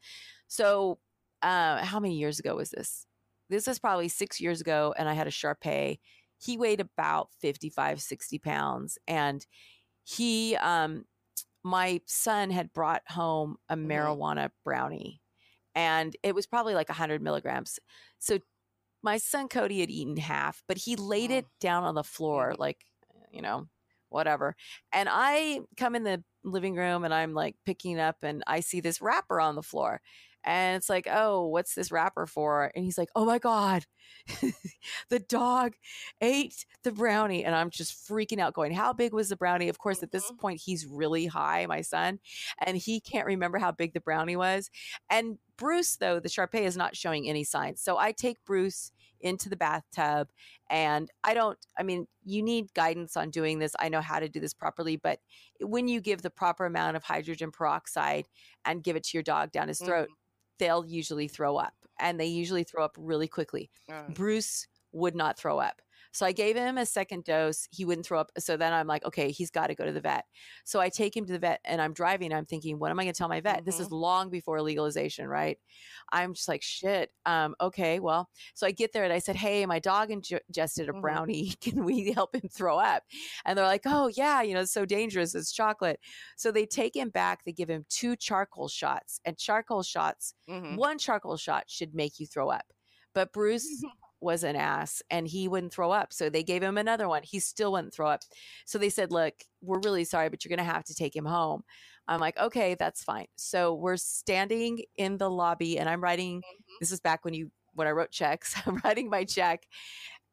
So, 0.48 1.00
uh, 1.44 1.84
how 1.86 2.00
many 2.00 2.16
years 2.18 2.40
ago 2.40 2.56
was 2.56 2.72
this? 2.72 3.06
This 3.50 3.68
was 3.68 3.80
probably 3.80 4.08
six 4.08 4.40
years 4.42 4.60
ago, 4.62 4.94
and 4.98 5.08
I 5.08 5.14
had 5.14 5.28
a 5.28 5.32
Shar 5.32 5.56
Pei. 5.56 6.00
He 6.40 6.58
weighed 6.58 6.80
about 6.80 7.30
55, 7.42 8.02
60 8.02 8.40
pounds. 8.40 8.98
And 9.08 9.46
he, 10.04 10.56
um, 10.56 11.06
my 11.64 12.02
son 12.08 12.50
had 12.50 12.74
brought 12.74 13.04
home 13.10 13.58
a 13.70 13.76
marijuana 13.76 14.50
brownie, 14.64 15.22
and 15.76 16.16
it 16.24 16.34
was 16.34 16.48
probably 16.48 16.74
like 16.74 16.90
100 16.90 17.22
milligrams. 17.22 17.80
So, 18.20 18.40
my 19.04 19.18
son 19.18 19.48
Cody 19.48 19.80
had 19.82 19.90
eaten 19.90 20.18
half, 20.18 20.64
but 20.68 20.78
he 20.78 20.96
laid 20.96 21.32
Mm. 21.32 21.40
it 21.40 21.46
down 21.60 21.84
on 21.84 21.96
the 21.96 22.04
floor, 22.04 22.56
like, 22.58 22.86
you 23.32 23.42
know, 23.42 23.68
whatever. 24.10 24.56
And 24.92 25.08
I 25.12 25.62
come 25.78 25.96
in 25.96 26.04
the 26.04 26.24
living 26.44 26.76
room 26.76 27.04
and 27.04 27.14
I'm 27.14 27.34
like 27.34 27.56
picking 27.66 28.00
up 28.00 28.18
and 28.24 28.44
I 28.48 28.62
see 28.62 28.80
this 28.82 29.02
wrapper 29.02 29.40
on 29.42 29.56
the 29.56 29.64
floor. 29.64 30.02
And 30.50 30.78
it's 30.78 30.90
like, 30.90 31.08
oh, 31.08 31.46
what's 31.46 31.76
this 31.76 31.92
wrapper 31.92 32.26
for? 32.26 32.72
And 32.76 32.84
he's 32.84 32.98
like, 32.98 33.10
oh 33.16 33.24
my 33.24 33.38
God, 33.38 33.86
the 35.10 35.20
dog 35.20 35.76
ate 36.22 36.66
the 36.82 36.92
brownie. 36.92 37.46
And 37.46 37.54
I'm 37.54 37.70
just 37.70 37.94
freaking 38.10 38.40
out, 38.40 38.56
going, 38.56 38.72
how 38.72 38.92
big 38.92 39.14
was 39.14 39.30
the 39.30 39.36
brownie? 39.36 39.70
Of 39.70 39.78
course, 39.78 40.02
at 40.02 40.12
this 40.12 40.32
Mhm. 40.32 40.40
point, 40.40 40.62
he's 40.66 40.88
really 40.88 41.28
high, 41.28 41.68
my 41.68 41.82
son, 41.82 42.20
and 42.66 42.78
he 42.78 43.00
can't 43.00 43.28
remember 43.28 43.60
how 43.60 43.72
big 43.72 43.94
the 43.94 44.02
brownie 44.02 44.36
was. 44.36 44.72
And 45.08 45.38
Bruce, 45.56 45.98
though, 45.98 46.20
the 46.20 46.30
Shar 46.30 46.48
Pei 46.48 46.66
is 46.66 46.76
not 46.76 46.96
showing 46.96 47.30
any 47.30 47.44
signs. 47.44 47.80
So 47.80 48.00
I 48.00 48.12
take 48.12 48.44
Bruce 48.44 48.92
into 49.22 49.50
the 49.50 49.58
bathtub 49.58 50.30
and 50.70 51.12
I 51.24 51.34
don't, 51.34 51.60
I 51.78 51.84
mean, 51.84 52.08
you 52.24 52.42
need 52.42 52.74
guidance 52.74 53.18
on 53.18 53.30
doing 53.30 53.60
this. 53.60 53.76
I 53.78 53.90
know 53.90 54.02
how 54.02 54.20
to 54.20 54.30
do 54.30 54.40
this 54.40 54.54
properly, 54.54 54.96
but 54.96 55.20
when 55.60 55.88
you 55.90 56.00
give 56.02 56.22
the 56.22 56.30
proper 56.30 56.66
amount 56.66 56.96
of 56.96 57.04
hydrogen 57.04 57.52
peroxide 57.52 58.30
and 58.66 58.82
give 58.84 58.96
it 58.96 59.04
to 59.04 59.18
your 59.18 59.24
dog 59.24 59.52
down 59.52 59.68
his 59.68 59.82
throat, 59.82 60.10
they'll 60.60 60.86
usually 60.86 61.28
throw 61.28 61.58
up 61.58 61.74
and 62.00 62.20
they 62.20 62.26
usually 62.26 62.64
throw 62.64 62.84
up 62.84 62.96
really 62.98 63.28
quickly. 63.28 63.70
Oh, 63.90 64.06
Bruce 64.10 64.68
would 64.92 65.16
not 65.16 65.38
throw 65.38 65.60
up. 65.60 65.82
So 66.12 66.26
I 66.26 66.32
gave 66.32 66.56
him 66.56 66.78
a 66.78 66.86
second 66.86 67.24
dose. 67.24 67.68
He 67.72 67.86
wouldn't 67.86 68.06
throw 68.06 68.20
up. 68.20 68.32
So 68.38 68.58
then 68.58 68.74
I'm 68.74 68.88
like, 68.88 69.06
okay, 69.06 69.32
he's 69.32 69.52
got 69.52 69.68
to 69.68 69.76
go 69.76 69.86
to 69.86 69.92
the 69.92 70.02
vet. 70.02 70.26
So 70.64 70.80
I 70.80 70.90
take 70.90 71.16
him 71.16 71.26
to 71.26 71.34
the 71.34 71.40
vet 71.40 71.60
and 71.66 71.82
I'm 71.82 71.94
driving. 71.94 72.34
I'm 72.34 72.46
thinking, 72.46 72.80
what 72.80 72.92
am 72.92 73.00
I 73.00 73.04
going 73.04 73.14
to 73.14 73.18
tell 73.18 73.30
my 73.30 73.42
vet? 73.42 73.66
This 73.66 73.80
is 73.80 73.92
long 73.92 74.30
before 74.30 74.62
legalization, 74.62 75.28
right? 75.28 75.58
I'm 76.12 76.34
just 76.34 76.48
like, 76.48 76.64
shit. 76.64 77.12
Um, 77.26 77.56
okay, 77.62 78.00
well, 78.00 78.30
so 78.56 78.66
I 78.66 78.72
get 78.72 78.92
there 78.94 79.04
and 79.04 79.14
I 79.14 79.20
said, 79.20 79.36
hey, 79.36 79.66
my 79.66 79.80
dog 79.80 80.10
ingested 80.12 80.90
a 80.90 80.94
Mhm. 80.94 81.02
brownie. 81.02 81.54
Can 81.62 81.84
we 81.86 82.12
help 82.12 82.34
him 82.34 82.50
throw 82.50 82.78
up? 82.80 83.04
And 83.46 83.58
they're 83.58 83.66
like, 83.66 83.84
oh, 83.86 84.08
yeah, 84.16 84.42
you 84.42 84.54
know, 84.54 84.62
it's 84.62 84.72
so 84.74 84.86
dangerous. 84.86 85.36
It's 85.36 85.52
chocolate. 85.52 86.00
So 86.38 86.52
they 86.52 86.66
take 86.66 86.96
him 86.96 87.10
back. 87.10 87.44
They 87.46 87.52
give 87.52 87.70
him 87.70 87.86
two 87.90 88.16
charcoal 88.16 88.68
shots. 88.68 89.20
And 89.26 89.38
charcoal 89.38 89.84
shots 89.84 90.34
mhm. 90.50 90.76
one 90.76 90.98
charcoal 90.98 91.38
shot 91.38 91.66
should 91.68 91.94
make 91.94 92.20
you 92.20 92.26
throw 92.26 92.50
up. 92.50 92.66
But 93.14 93.32
Bruce 93.34 93.68
was 94.22 94.44
an 94.44 94.56
ass 94.56 95.02
and 95.10 95.28
he 95.28 95.48
wouldn't 95.48 95.74
throw 95.74 95.92
up. 95.92 96.14
So 96.14 96.30
they 96.30 96.44
gave 96.44 96.64
him 96.64 96.78
another 96.78 97.08
one. 97.08 97.22
He 97.24 97.40
still 97.40 97.72
wouldn't 97.74 97.94
throw 97.94 98.08
up. 98.08 98.22
So 98.66 98.78
they 98.78 98.90
said, 98.90 99.12
Look, 99.12 99.34
we're 99.62 99.80
really 99.80 100.04
sorry, 100.04 100.30
but 100.30 100.44
you're 100.44 100.56
going 100.56 100.66
to 100.66 100.74
have 100.74 100.86
to 100.86 100.96
take 100.96 101.16
him 101.16 101.26
home. 101.26 101.64
I'm 102.08 102.20
like, 102.20 102.38
Okay, 102.38 102.76
that's 102.76 103.04
fine. 103.04 103.28
So 103.36 103.74
we're 103.74 103.98
standing 103.98 104.84
in 104.98 105.18
the 105.18 105.30
lobby 105.30 105.78
and 105.78 105.90
I'm 105.90 106.04
writing, 106.04 106.38
mm-hmm. 106.38 106.74
this 106.80 106.92
is 106.92 107.00
back 107.00 107.24
when 107.24 107.34
you, 107.34 107.52
when 107.74 107.88
I 107.88 107.92
wrote 107.92 108.12
checks, 108.12 108.56
I'm 108.66 108.82
writing 108.84 109.10
my 109.10 109.24
check. 109.24 109.66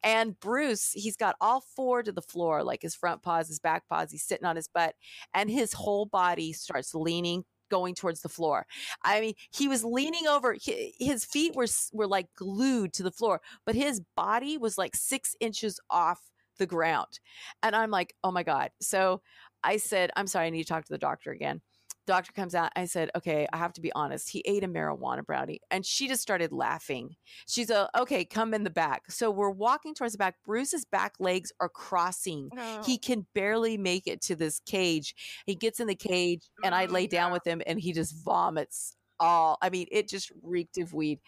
And 0.03 0.39
Bruce, 0.39 0.91
he's 0.93 1.17
got 1.17 1.35
all 1.41 1.63
four 1.75 2.03
to 2.03 2.11
the 2.11 2.21
floor, 2.21 2.63
like 2.63 2.81
his 2.81 2.95
front 2.95 3.23
paws, 3.23 3.47
his 3.47 3.59
back 3.59 3.87
paws. 3.89 4.11
He's 4.11 4.23
sitting 4.23 4.45
on 4.45 4.55
his 4.55 4.67
butt, 4.67 4.93
and 5.33 5.49
his 5.49 5.73
whole 5.73 6.05
body 6.05 6.53
starts 6.53 6.93
leaning, 6.93 7.43
going 7.69 7.95
towards 7.95 8.21
the 8.21 8.29
floor. 8.29 8.65
I 9.03 9.21
mean, 9.21 9.33
he 9.51 9.67
was 9.67 9.83
leaning 9.83 10.27
over. 10.27 10.55
hi- 10.65 10.91
His 10.99 11.25
feet 11.25 11.55
were 11.55 11.67
were 11.93 12.07
like 12.07 12.27
glued 12.35 12.93
to 12.93 13.03
the 13.03 13.11
floor, 13.11 13.41
but 13.65 13.75
his 13.75 14.01
body 14.15 14.57
was 14.57 14.77
like 14.77 14.95
six 14.95 15.35
inches 15.39 15.79
off 15.89 16.21
the 16.57 16.65
ground. 16.65 17.19
And 17.63 17.75
I'm 17.75 17.91
like, 17.91 18.13
oh 18.23 18.31
my 18.31 18.43
god. 18.43 18.71
So 18.81 19.21
I 19.63 19.77
said, 19.77 20.11
I'm 20.15 20.27
sorry, 20.27 20.47
I 20.47 20.49
need 20.49 20.63
to 20.63 20.69
talk 20.69 20.85
to 20.85 20.93
the 20.93 20.97
doctor 20.97 21.31
again. 21.31 21.61
Doctor 22.07 22.31
comes 22.31 22.55
out. 22.55 22.71
I 22.75 22.85
said, 22.85 23.11
okay, 23.15 23.45
I 23.53 23.57
have 23.57 23.73
to 23.73 23.81
be 23.81 23.91
honest. 23.93 24.29
He 24.29 24.41
ate 24.45 24.63
a 24.63 24.67
marijuana 24.67 25.23
brownie, 25.25 25.59
and 25.69 25.85
she 25.85 26.07
just 26.07 26.21
started 26.21 26.51
laughing. 26.51 27.15
She's 27.47 27.69
a 27.69 27.89
okay, 27.95 28.25
come 28.25 28.53
in 28.53 28.63
the 28.63 28.69
back. 28.71 29.11
So 29.11 29.29
we're 29.29 29.51
walking 29.51 29.93
towards 29.93 30.13
the 30.13 30.17
back. 30.17 30.35
Bruce's 30.45 30.85
back 30.85 31.13
legs 31.19 31.51
are 31.59 31.69
crossing. 31.69 32.49
No. 32.55 32.81
He 32.83 32.97
can 32.97 33.27
barely 33.35 33.77
make 33.77 34.07
it 34.07 34.21
to 34.23 34.35
this 34.35 34.59
cage. 34.61 35.13
He 35.45 35.53
gets 35.53 35.79
in 35.79 35.87
the 35.87 35.95
cage, 35.95 36.49
and 36.63 36.73
I 36.73 36.87
Mm, 36.87 36.91
lay 36.91 37.07
down 37.07 37.31
with 37.31 37.45
him, 37.45 37.61
and 37.67 37.79
he 37.79 37.93
just 37.93 38.15
vomits 38.23 38.95
all. 39.19 39.57
I 39.61 39.69
mean, 39.69 39.87
it 39.91 40.07
just 40.09 40.31
reeked 40.41 40.77
of 40.77 40.93
weed. 40.93 41.19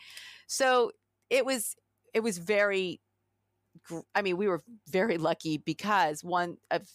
So 0.48 0.92
it 1.30 1.46
was, 1.46 1.76
it 2.14 2.22
was 2.22 2.38
very. 2.40 3.02
I 4.16 4.22
mean, 4.22 4.38
we 4.38 4.48
were 4.48 4.62
very 4.88 5.18
lucky 5.18 5.58
because 5.58 6.24
one 6.24 6.58
of 6.72 6.88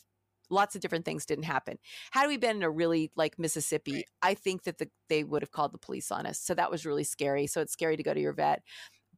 lots 0.55 0.75
of 0.75 0.81
different 0.81 1.05
things 1.05 1.27
didn't 1.27 1.45
happen. 1.45 1.79
Had 2.13 2.29
we 2.29 2.37
been 2.37 2.57
in 2.57 2.63
a 2.63 2.71
really 2.71 3.11
like 3.17 3.39
Mississippi, 3.39 4.05
I 4.23 4.35
think 4.35 4.63
that 4.65 4.79
the, 4.79 4.89
they 5.09 5.25
would 5.25 5.43
have 5.43 5.51
called 5.53 5.73
the 5.73 5.79
police 5.79 6.11
on 6.11 6.25
us. 6.27 6.39
So 6.41 6.55
that 6.55 6.71
was 6.71 6.87
really 6.87 7.05
scary. 7.05 7.47
So 7.47 7.61
it's 7.61 7.73
scary 7.73 7.97
to 7.97 8.03
go 8.03 8.15
to 8.15 8.21
your 8.21 8.33
vet, 8.33 8.63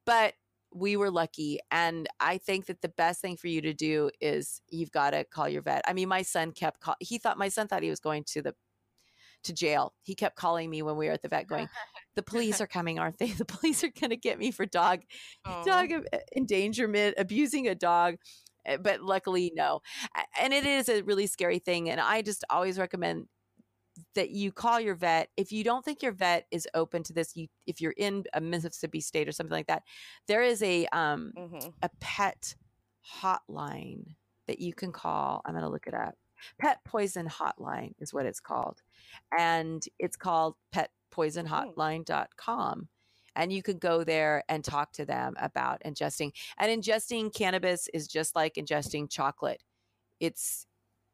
but 0.05 0.35
we 0.75 0.96
were 0.96 1.11
lucky. 1.11 1.61
And 1.70 2.09
I 2.20 2.38
think 2.38 2.66
that 2.66 2.83
the 2.83 2.88
best 2.88 3.20
thing 3.20 3.37
for 3.37 3.46
you 3.46 3.61
to 3.62 3.72
do 3.72 4.11
is 4.20 4.61
you've 4.68 4.90
got 4.90 5.11
to 5.11 5.25
call 5.25 5.49
your 5.49 5.62
vet. 5.62 5.83
I 5.87 5.92
mean, 5.92 6.09
my 6.09 6.22
son 6.22 6.51
kept 6.53 6.81
call- 6.81 6.96
he 7.01 7.18
thought 7.18 7.38
my 7.38 7.49
son 7.49 7.68
thought 7.68 7.83
he 7.83 7.90
was 7.90 8.01
going 8.01 8.25
to 8.33 8.42
the 8.42 8.55
to 9.44 9.53
jail. 9.53 9.94
He 10.03 10.16
kept 10.16 10.35
calling 10.35 10.68
me 10.68 10.83
when 10.83 10.96
we 10.96 11.07
were 11.07 11.12
at 11.12 11.22
the 11.22 11.29
vet 11.29 11.46
going, 11.46 11.68
"The 12.16 12.22
police 12.22 12.61
are 12.61 12.66
coming, 12.66 12.99
aren't 12.99 13.18
they? 13.18 13.29
The 13.38 13.44
police 13.44 13.85
are 13.85 13.92
going 14.01 14.11
to 14.11 14.16
get 14.16 14.38
me 14.38 14.51
for 14.51 14.66
dog 14.66 15.03
Oh. 15.46 15.62
dog 15.64 15.92
uh, 15.92 16.18
endangerment, 16.37 17.14
abusing 17.16 17.68
a 17.68 17.75
dog. 17.75 18.16
Uh, 18.66 18.76
But 18.79 19.02
luckily, 19.02 19.52
no. 19.55 19.81
And 20.40 20.52
it 20.52 20.64
is 20.66 20.88
a 20.88 21.02
really 21.02 21.26
scary 21.26 21.59
thing. 21.59 21.90
And 21.90 22.00
I 22.00 22.22
just 22.22 22.44
always 22.50 22.79
recommend 22.79 23.26
that 24.14 24.31
you 24.31 24.52
call 24.52 24.79
your 24.79 24.94
vet 24.94 25.31
if 25.37 25.52
you 25.52 25.64
don't 25.64 25.85
think 25.85 26.02
your 26.02 26.12
vet 26.12 26.46
is 26.50 26.68
open 26.74 27.02
to 27.05 27.12
this. 27.14 27.35
You, 27.35 27.48
if 27.66 27.81
you're 27.81 27.94
in 27.96 28.24
a 28.35 28.40
Mississippi 28.40 29.00
state 29.00 29.26
or 29.29 29.33
something 29.33 29.55
like 29.57 29.68
that, 29.68 29.83
there 30.29 30.42
is 30.42 30.62
a 30.62 30.87
um, 30.88 31.33
Mhm. 31.37 31.72
a 31.83 31.90
pet 32.00 32.55
hotline 33.20 34.16
that 34.46 34.59
you 34.61 34.74
can 34.74 34.92
call. 34.92 35.40
I'm 35.44 35.52
going 35.55 35.64
to 35.64 35.70
look 35.70 35.87
it 35.87 35.94
up. 35.94 36.14
Pet 36.59 36.79
Poison 36.85 37.26
Hotline 37.29 37.94
is 37.98 38.12
what 38.12 38.26
it's 38.26 38.40
called. 38.40 38.83
And 39.37 39.83
it's 39.98 40.16
called 40.16 40.57
pet 40.72 40.90
poison 41.11 41.46
petpoisonhotline.com. 41.46 42.88
And 43.37 43.53
you 43.53 43.62
could 43.62 43.79
go 43.79 44.03
there 44.03 44.42
and 44.49 44.64
talk 44.64 44.92
to 44.94 45.05
them 45.07 45.35
about 45.38 45.83
ingesting. 45.87 46.33
And 46.59 46.83
ingesting 46.83 47.33
cannabis 47.33 47.88
is 47.94 48.09
just 48.09 48.35
like 48.35 48.55
ingesting 48.55 49.09
chocolate. 49.11 49.62
It's, 50.18 50.66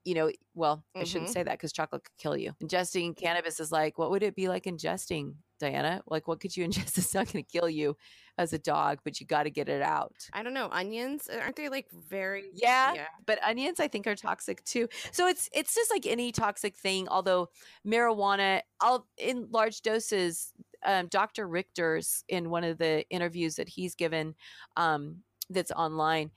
you 0.04 0.14
know, 0.14 0.30
well, 0.54 0.85
I 0.96 1.04
shouldn't 1.04 1.30
Mhm. 1.30 1.35
say 1.35 1.42
that 1.42 1.52
because 1.58 1.72
chocolate 1.72 2.04
could 2.04 2.16
kill 2.18 2.37
you. 2.37 2.52
Ingesting 2.62 3.16
cannabis 3.16 3.61
is 3.61 3.70
like, 3.72 3.98
what 3.98 4.11
would 4.11 4.22
it 4.22 4.35
be 4.37 4.48
like 4.48 4.64
ingesting, 4.64 5.35
Diana? 5.61 6.02
Like, 6.06 6.26
what 6.28 6.40
could 6.40 6.56
you 6.56 6.64
ingest 6.68 6.98
It's 6.98 7.14
not 7.14 7.30
going 7.32 7.44
to 7.44 7.50
kill 7.50 7.68
you 7.68 7.96
as 8.38 8.52
a 8.52 8.58
dog, 8.58 8.98
but 9.04 9.20
you 9.20 9.26
got 9.26 9.44
to 9.44 9.50
get 9.50 9.68
it 9.68 9.82
out? 9.82 10.12
I 10.32 10.42
don't 10.42 10.54
know. 10.54 10.68
Onions 10.72 11.28
aren't 11.28 11.56
they 11.56 11.68
like 11.68 11.88
very? 11.90 12.50
Yeah, 12.54 12.94
Yeah. 12.94 13.06
but 13.26 13.38
onions 13.44 13.78
I 13.80 13.88
think 13.88 14.06
are 14.06 14.16
toxic 14.16 14.64
too. 14.64 14.88
So 15.12 15.26
it's 15.28 15.48
it's 15.52 15.74
just 15.74 15.90
like 15.90 16.06
any 16.06 16.32
toxic 16.32 16.76
thing. 16.76 17.08
Although 17.08 17.48
marijuana, 17.87 18.62
all 18.80 19.06
in 19.18 19.48
large 19.50 19.82
doses, 19.82 20.52
um, 20.85 21.07
Dr. 21.09 21.47
Richter's 21.47 22.25
in 22.29 22.51
one 22.51 22.64
of 22.64 22.79
the 22.79 23.09
interviews 23.11 23.57
that 23.57 23.68
he's 23.68 23.95
given, 23.95 24.35
um, 24.77 25.23
that's 25.51 25.73
online, 25.73 26.31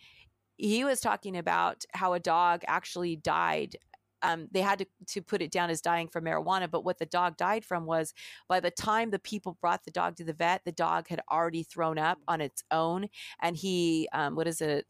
he 0.58 0.84
was 0.84 1.00
talking 1.00 1.38
about 1.38 1.84
how 1.94 2.14
a 2.14 2.20
dog 2.20 2.62
actually 2.68 3.16
died. 3.16 3.78
Um, 4.22 4.48
they 4.52 4.62
had 4.62 4.80
to, 4.80 4.86
to 5.08 5.22
put 5.22 5.42
it 5.42 5.52
down 5.52 5.70
as 5.70 5.82
dying 5.82 6.08
from 6.08 6.26
marijuana, 6.26 6.70
but 6.70 6.84
what 6.84 6.98
the 6.98 7.06
dog 7.06 7.38
died 7.38 7.64
from 7.66 7.86
was 7.86 8.14
by 8.48 8.60
the 8.60 8.72
time 8.72 9.12
the 9.12 9.20
people 9.20 9.58
brought 9.62 9.84
the 9.84 9.92
dog 9.92 10.16
to 10.18 10.24
the 10.24 10.34
vet, 10.34 10.62
the 10.66 10.72
dog 10.72 11.08
had 11.10 11.22
already 11.32 11.64
thrown 11.64 11.98
up 12.00 12.20
on 12.28 12.42
its 12.42 12.64
own, 12.72 13.08
and 13.42 13.56
he, 13.58 14.08
um, 14.14 14.36
what 14.36 14.48
is 14.48 14.62
it, 14.62 14.88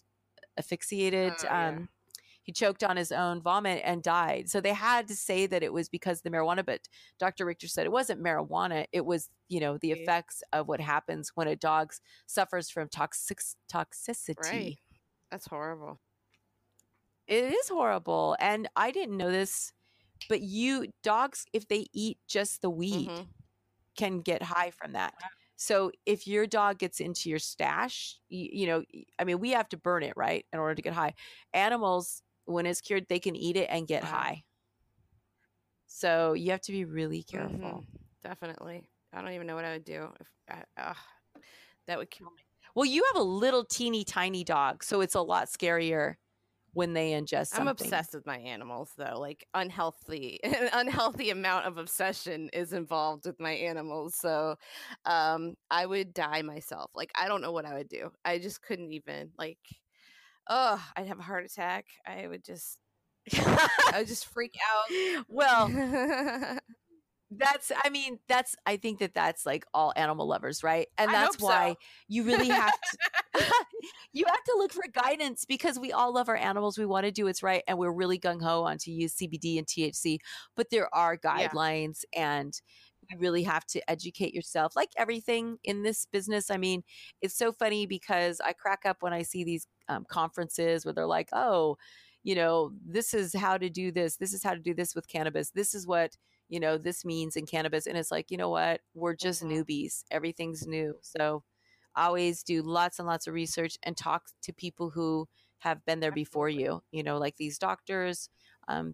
asphyxiated. 0.58 1.34
Oh, 1.42 1.48
yeah. 1.80 1.86
He 2.46 2.54
choked 2.54 2.84
on 2.84 2.98
his 2.98 3.12
own 3.12 3.42
vomit 3.42 3.82
and 3.86 4.04
died. 4.04 4.50
So 4.50 4.62
they 4.62 4.74
had 4.74 5.08
to 5.10 5.16
say 5.16 5.48
that 5.48 5.64
it 5.64 5.74
was 5.74 5.90
because 5.90 6.20
of 6.20 6.24
the 6.24 6.32
marijuana, 6.32 6.66
but 6.66 6.88
Dr. 7.20 7.46
Richter 7.46 7.68
said 7.68 7.86
it 7.86 7.92
wasn't 7.92 8.24
marijuana. 8.24 8.88
It 8.94 9.06
was, 9.06 9.30
you 9.50 9.60
know, 9.60 9.78
the 9.78 9.92
effects 9.92 10.44
of 10.54 10.68
what 10.68 10.82
happens 10.82 11.32
when 11.36 11.48
a 11.50 11.58
dog 11.58 11.94
suffers 12.28 12.70
from 12.70 12.90
toxic 12.90 13.40
toxicity. 13.72 14.40
Right. 14.40 14.80
That's 15.32 15.48
horrible. 15.48 16.00
It 17.28 17.44
is 17.46 17.70
horrible. 17.70 18.38
And 18.40 18.70
I 18.76 18.92
didn't 18.92 19.18
know 19.18 19.32
this, 19.32 19.74
but 20.30 20.42
you 20.42 20.88
dogs, 21.04 21.46
if 21.54 21.68
they 21.68 21.88
eat 21.94 22.20
just 22.28 22.62
the 22.62 22.70
weed, 22.70 23.12
Mhm. 23.12 23.30
can 23.98 24.22
get 24.22 24.44
high 24.44 24.72
from 24.72 24.94
that. 24.94 25.16
So 25.58 25.92
if 26.06 26.28
your 26.28 26.48
dog 26.48 26.80
gets 26.80 27.00
into 27.02 27.30
your 27.30 27.40
stash, 27.40 28.20
you, 28.30 28.50
you 28.52 28.68
know, 28.68 28.84
I 29.20 29.26
mean, 29.26 29.40
we 29.40 29.52
have 29.52 29.70
to 29.70 29.78
burn 29.78 30.04
it, 30.04 30.14
right, 30.18 30.46
in 30.54 30.60
order 30.60 30.76
to 30.76 30.82
get 30.84 30.94
high. 30.94 31.16
Animals, 31.54 32.24
when 32.46 32.66
it's 32.66 32.82
cured, 32.82 33.08
they 33.10 33.20
can 33.20 33.36
eat 33.36 33.58
it 33.58 33.68
and 33.70 33.88
get 33.88 34.04
high. 34.04 34.44
So 35.88 36.34
you 36.34 36.52
have 36.52 36.62
to 36.62 36.72
be 36.72 36.86
really 36.86 37.24
careful. 37.24 37.58
Mhm. 37.58 37.86
Definitely. 38.24 38.90
I 39.14 39.22
don't 39.22 39.32
even 39.32 39.48
know 39.48 39.56
what 39.56 39.66
I 39.66 39.74
would 39.74 39.86
do 39.86 40.12
if 40.20 40.28
I, 40.50 40.64
ugh, 40.78 40.98
that 41.88 41.98
would 41.98 42.10
kill 42.10 42.32
me. 42.32 42.42
Well, 42.74 42.86
you 42.86 43.04
have 43.14 43.22
a 43.22 43.24
little 43.24 43.64
teeny 43.64 44.04
tiny 44.04 44.44
dog, 44.44 44.84
so 44.84 45.02
it's 45.02 45.16
a 45.16 45.22
lot 45.22 45.48
scarier 45.48 46.16
when 46.74 46.94
they 46.94 47.12
ingest 47.12 47.48
something. 47.48 47.62
I'm 47.62 47.68
obsessed 47.68 48.14
with 48.14 48.26
my 48.26 48.38
animals 48.40 48.92
though. 48.98 49.18
Like 49.18 49.48
unhealthy 49.54 50.40
an 50.44 50.70
unhealthy 50.74 51.30
amount 51.30 51.68
of 51.68 51.78
obsession 51.78 52.50
is 52.52 52.74
involved 52.74 53.26
with 53.26 53.40
my 53.40 53.54
animals. 53.54 54.16
So 54.16 54.58
um 55.06 55.56
I 55.72 55.86
would 55.86 56.14
die 56.14 56.42
myself. 56.42 56.92
Like 56.94 57.12
I 57.16 57.28
don't 57.30 57.42
know 57.42 57.54
what 57.54 57.66
I 57.66 57.76
would 57.76 57.88
do. 57.88 58.12
I 58.26 58.40
just 58.40 58.62
couldn't 58.62 58.92
even 58.92 59.32
like 59.38 59.60
oh, 60.50 60.84
I'd 60.96 61.08
have 61.08 61.20
a 61.20 61.24
heart 61.24 61.46
attack. 61.46 61.86
I 62.06 62.28
would 62.28 62.44
just 62.44 62.80
I 63.34 64.00
would 64.00 64.08
just 64.08 64.26
freak 64.28 64.56
out. 64.58 65.26
Well, 65.28 66.60
that's 67.32 67.72
i 67.84 67.90
mean 67.90 68.20
that's 68.28 68.56
i 68.66 68.78
think 68.78 69.00
that 69.00 69.14
that's 69.14 69.46
like 69.46 69.66
all 69.74 69.92
animal 69.96 70.28
lovers 70.28 70.64
right 70.64 70.88
and 70.98 71.12
that's 71.12 71.40
why 71.40 71.72
so. 71.72 71.76
you 72.08 72.24
really 72.24 72.48
have 72.48 72.72
to 72.72 73.44
you 74.14 74.26
have 74.28 74.44
to 74.44 74.56
look 74.58 74.72
for 74.72 74.84
guidance 74.94 75.44
because 75.44 75.80
we 75.80 75.92
all 75.92 76.14
love 76.14 76.30
our 76.30 76.36
animals 76.36 76.78
we 76.78 76.86
want 76.86 77.04
to 77.04 77.12
do 77.12 77.26
what's 77.26 77.42
right 77.42 77.64
and 77.68 77.78
we're 77.80 77.92
really 77.92 78.20
gung-ho 78.20 78.64
on 78.64 78.78
to 78.78 78.92
use 78.92 79.16
cbd 79.16 79.58
and 79.58 79.66
thc 79.66 80.18
but 80.56 80.70
there 80.70 80.94
are 80.94 81.18
guidelines 81.18 82.04
yeah. 82.14 82.38
and 82.38 82.62
you 83.10 83.18
really 83.18 83.44
have 83.44 83.66
to 83.66 83.90
educate 83.90 84.34
yourself 84.34 84.76
like 84.76 84.90
everything 84.98 85.58
in 85.64 85.84
this 85.84 86.06
business 86.12 86.50
i 86.50 86.58
mean 86.58 86.84
it's 87.22 87.38
so 87.38 87.52
funny 87.52 87.86
because 87.86 88.40
i 88.42 88.54
crack 88.54 88.82
up 88.86 88.98
when 89.02 89.14
i 89.14 89.22
see 89.22 89.44
these 89.44 89.68
um, 89.90 90.06
conferences 90.08 90.86
where 90.86 90.94
they're 90.94 91.06
like 91.06 91.30
oh 91.34 91.78
you 92.24 92.36
know 92.36 92.72
this 92.86 93.14
is 93.14 93.34
how 93.36 93.58
to 93.58 93.70
do 93.70 93.92
this 93.92 94.18
this 94.18 94.34
is 94.34 94.44
how 94.44 94.54
to 94.54 94.60
do 94.60 94.74
this 94.74 94.96
with 94.96 95.08
cannabis 95.08 95.52
this 95.52 95.76
is 95.76 95.86
what 95.86 96.16
you 96.50 96.60
know, 96.60 96.78
this 96.78 97.04
means 97.04 97.36
in 97.36 97.46
cannabis. 97.46 97.88
And 97.88 97.98
it's 97.98 98.12
like, 98.12 98.30
you 98.30 98.38
know 98.38 98.50
what? 98.50 98.82
We're 98.94 99.16
just 99.16 99.44
mm-hmm. 99.44 99.54
newbies. 99.62 100.04
Everything's 100.12 100.68
new. 100.68 100.96
So 101.02 101.44
always 101.96 102.44
do 102.44 102.62
lots 102.62 103.00
and 103.00 103.08
lots 103.08 103.28
of 103.28 103.34
research 103.34 103.78
and 103.84 103.96
talk 103.96 104.24
to 104.44 104.54
people 104.54 104.90
who 104.90 105.28
have 105.60 105.84
been 105.86 106.00
there 106.00 106.12
before 106.12 106.50
you, 106.50 106.82
you 106.92 107.04
know, 107.04 107.18
like 107.18 107.38
these 107.38 107.58
doctors, 107.58 108.30
um, 108.68 108.94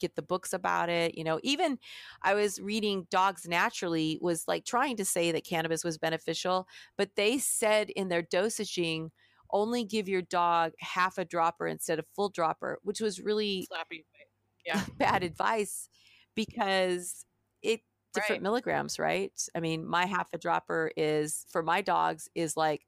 get 0.00 0.16
the 0.16 0.22
books 0.22 0.52
about 0.52 0.88
it. 0.88 1.16
You 1.16 1.24
know, 1.24 1.40
even 1.42 1.78
I 2.22 2.34
was 2.34 2.60
reading 2.60 3.06
Dogs 3.10 3.46
Naturally 3.46 4.18
was 4.20 4.44
like 4.46 4.64
trying 4.64 4.96
to 4.96 5.04
say 5.04 5.32
that 5.32 5.44
cannabis 5.44 5.84
was 5.84 5.98
beneficial, 5.98 6.66
but 6.96 7.10
they 7.16 7.38
said 7.38 7.90
in 7.90 8.08
their 8.08 8.22
dosaging, 8.22 9.10
only 9.50 9.84
give 9.84 10.08
your 10.08 10.22
dog 10.22 10.72
half 10.78 11.18
a 11.18 11.24
dropper 11.24 11.66
instead 11.66 11.98
of 11.98 12.06
full 12.14 12.28
dropper, 12.28 12.78
which 12.82 13.00
was 13.00 13.20
really 13.20 13.66
Slappy. 13.72 14.04
Yeah. 14.66 14.82
bad 14.98 15.22
advice 15.22 15.88
because 16.34 17.24
it 17.62 17.80
different 18.14 18.40
right. 18.40 18.42
milligrams, 18.42 18.98
right? 18.98 19.32
I 19.54 19.60
mean, 19.60 19.86
my 19.86 20.06
half 20.06 20.28
a 20.32 20.38
dropper 20.38 20.90
is 20.96 21.46
for 21.50 21.62
my 21.62 21.80
dogs 21.80 22.28
is 22.34 22.56
like 22.56 22.82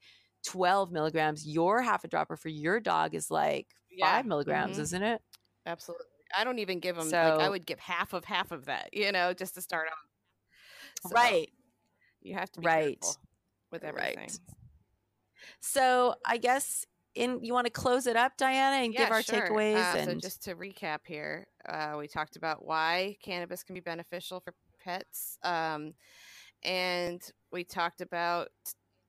12 0.46 0.92
milligrams. 0.92 1.46
Your 1.46 1.82
half 1.82 2.04
a 2.04 2.08
dropper 2.08 2.36
for 2.36 2.48
your 2.48 2.80
dog 2.80 3.14
is 3.14 3.30
like 3.30 3.68
yeah. 3.90 4.06
five 4.06 4.26
milligrams, 4.26 4.72
mm-hmm. 4.72 4.82
isn't 4.82 5.02
it? 5.02 5.22
Absolutely. 5.66 6.06
I 6.36 6.44
don't 6.44 6.58
even 6.58 6.80
give 6.80 6.96
them, 6.96 7.08
so, 7.08 7.16
like, 7.16 7.40
I 7.40 7.48
would 7.48 7.66
give 7.66 7.78
half 7.78 8.12
of 8.12 8.24
half 8.24 8.52
of 8.52 8.66
that, 8.66 8.90
you 8.92 9.12
know, 9.12 9.32
just 9.32 9.54
to 9.54 9.62
start 9.62 9.88
off. 9.88 11.10
So 11.10 11.14
right. 11.14 11.50
You 12.22 12.34
have 12.34 12.50
to 12.52 12.60
be 12.60 12.66
right. 12.66 13.04
with 13.72 13.84
everything. 13.84 14.16
Right. 14.18 14.38
So 15.60 16.14
I 16.26 16.36
guess 16.36 16.86
in 17.14 17.42
you 17.42 17.52
want 17.52 17.66
to 17.66 17.72
close 17.72 18.06
it 18.06 18.16
up 18.16 18.36
diana 18.36 18.84
and 18.84 18.94
yeah, 18.94 19.00
give 19.00 19.10
our 19.10 19.22
sure. 19.22 19.48
takeaways 19.48 19.94
uh, 19.94 19.98
and 19.98 20.10
so 20.10 20.14
just 20.14 20.44
to 20.44 20.54
recap 20.54 20.98
here 21.06 21.46
uh, 21.68 21.94
we 21.98 22.06
talked 22.06 22.36
about 22.36 22.64
why 22.64 23.16
cannabis 23.22 23.64
can 23.64 23.74
be 23.74 23.80
beneficial 23.80 24.40
for 24.40 24.54
pets 24.82 25.36
um, 25.42 25.92
and 26.62 27.20
we 27.50 27.64
talked 27.64 28.00
about 28.00 28.48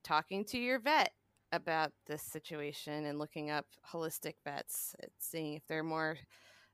talking 0.02 0.44
to 0.44 0.58
your 0.58 0.80
vet 0.80 1.12
about 1.52 1.92
this 2.06 2.22
situation 2.22 3.04
and 3.04 3.18
looking 3.18 3.50
up 3.50 3.66
holistic 3.92 4.34
vets 4.44 4.96
seeing 5.18 5.54
if 5.54 5.62
they're 5.68 5.84
more 5.84 6.16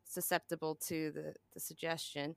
susceptible 0.08 0.76
to 0.86 1.10
the, 1.12 1.34
the 1.54 1.60
suggestion 1.60 2.34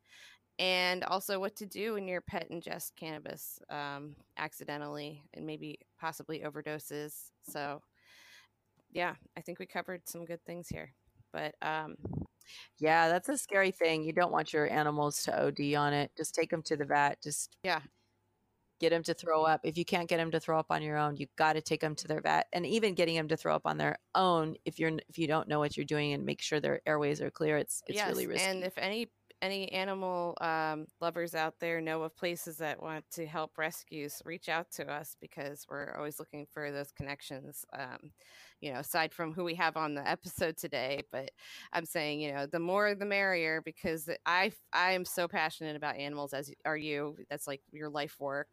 and 0.59 1.03
also 1.05 1.39
what 1.39 1.55
to 1.55 1.65
do 1.65 1.93
when 1.93 2.07
your 2.07 2.21
pet 2.21 2.47
ingests 2.51 2.91
cannabis 2.95 3.59
um, 3.69 4.15
accidentally 4.37 5.23
and 5.33 5.45
maybe 5.45 5.79
possibly 5.99 6.41
overdoses 6.41 7.31
so 7.43 7.81
yeah, 8.93 9.15
I 9.37 9.41
think 9.41 9.59
we 9.59 9.65
covered 9.65 10.07
some 10.07 10.25
good 10.25 10.43
things 10.45 10.67
here. 10.67 10.93
But 11.31 11.55
um, 11.61 11.95
yeah, 12.79 13.07
that's 13.07 13.29
a 13.29 13.37
scary 13.37 13.71
thing. 13.71 14.03
You 14.03 14.13
don't 14.13 14.31
want 14.31 14.53
your 14.53 14.69
animals 14.69 15.23
to 15.23 15.45
OD 15.45 15.75
on 15.75 15.93
it. 15.93 16.11
Just 16.17 16.35
take 16.35 16.49
them 16.49 16.61
to 16.63 16.75
the 16.75 16.85
vet. 16.85 17.21
Just 17.23 17.57
yeah, 17.63 17.79
get 18.81 18.89
them 18.89 19.03
to 19.03 19.13
throw 19.13 19.43
up. 19.43 19.61
If 19.63 19.77
you 19.77 19.85
can't 19.85 20.09
get 20.09 20.17
them 20.17 20.31
to 20.31 20.39
throw 20.39 20.59
up 20.59 20.65
on 20.71 20.81
your 20.81 20.97
own, 20.97 21.15
you 21.15 21.27
got 21.37 21.53
to 21.53 21.61
take 21.61 21.79
them 21.79 21.95
to 21.95 22.07
their 22.07 22.19
vet. 22.19 22.47
And 22.51 22.65
even 22.65 22.95
getting 22.95 23.15
them 23.15 23.27
to 23.29 23.37
throw 23.37 23.55
up 23.55 23.61
on 23.65 23.77
their 23.77 23.97
own, 24.15 24.55
if 24.65 24.79
you're 24.79 24.91
if 25.07 25.17
you 25.17 25.27
don't 25.27 25.47
know 25.47 25.59
what 25.59 25.77
you're 25.77 25.85
doing 25.85 26.13
and 26.13 26.25
make 26.25 26.41
sure 26.41 26.59
their 26.59 26.81
airways 26.85 27.21
are 27.21 27.31
clear, 27.31 27.57
it's 27.57 27.81
it's 27.87 27.97
yes, 27.97 28.09
really 28.09 28.27
risky. 28.27 28.49
And 28.49 28.63
if 28.63 28.77
any 28.77 29.07
any 29.41 29.71
animal 29.71 30.37
um, 30.41 30.85
lovers 30.99 31.33
out 31.33 31.55
there 31.59 31.81
know 31.81 32.03
of 32.03 32.15
places 32.15 32.57
that 32.57 32.81
want 32.81 33.03
to 33.11 33.25
help 33.25 33.57
rescues, 33.57 34.21
reach 34.23 34.49
out 34.49 34.69
to 34.71 34.91
us 34.91 35.15
because 35.19 35.65
we're 35.69 35.95
always 35.97 36.19
looking 36.19 36.45
for 36.51 36.71
those 36.71 36.91
connections. 36.91 37.65
Um, 37.73 38.11
you 38.59 38.71
know, 38.71 38.79
aside 38.79 39.13
from 39.13 39.33
who 39.33 39.43
we 39.43 39.55
have 39.55 39.77
on 39.77 39.95
the 39.95 40.07
episode 40.07 40.57
today, 40.57 41.03
but 41.11 41.31
I'm 41.73 41.85
saying, 41.85 42.21
you 42.21 42.33
know, 42.33 42.45
the 42.45 42.59
more 42.59 42.93
the 42.93 43.05
merrier 43.05 43.61
because 43.63 44.09
I 44.25 44.51
I 44.73 44.91
am 44.91 45.05
so 45.05 45.27
passionate 45.27 45.75
about 45.75 45.97
animals 45.97 46.33
as 46.33 46.51
are 46.65 46.77
you. 46.77 47.17
That's 47.29 47.47
like 47.47 47.61
your 47.71 47.89
life 47.89 48.17
work. 48.19 48.47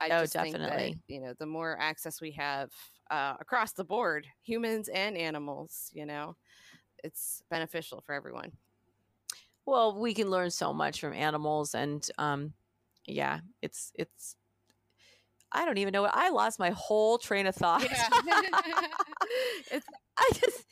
I 0.00 0.06
oh, 0.10 0.20
just 0.20 0.32
definitely. 0.32 0.68
think 0.68 0.96
that, 0.96 1.14
you 1.14 1.20
know, 1.20 1.34
the 1.38 1.46
more 1.46 1.76
access 1.80 2.20
we 2.20 2.32
have 2.32 2.70
uh, 3.10 3.34
across 3.40 3.72
the 3.72 3.84
board, 3.84 4.26
humans 4.42 4.88
and 4.88 5.16
animals, 5.16 5.90
you 5.92 6.06
know, 6.06 6.36
it's 7.02 7.42
beneficial 7.50 8.02
for 8.04 8.14
everyone. 8.14 8.52
Well, 9.66 9.98
we 9.98 10.14
can 10.14 10.30
learn 10.30 10.50
so 10.50 10.72
much 10.72 11.00
from 11.00 11.12
animals, 11.12 11.74
and 11.74 12.06
um, 12.16 12.54
yeah, 13.06 13.40
it's 13.60 13.92
it's. 13.94 14.36
I 15.52 15.64
don't 15.64 15.78
even 15.78 15.92
know. 15.92 16.02
what 16.02 16.14
I 16.14 16.28
lost 16.30 16.58
my 16.58 16.70
whole 16.70 17.18
train 17.18 17.46
of 17.46 17.54
thought. 17.54 17.82
Yeah. 17.82 18.08
it's, 19.70 19.86
I 20.16 20.30
just. 20.34 20.64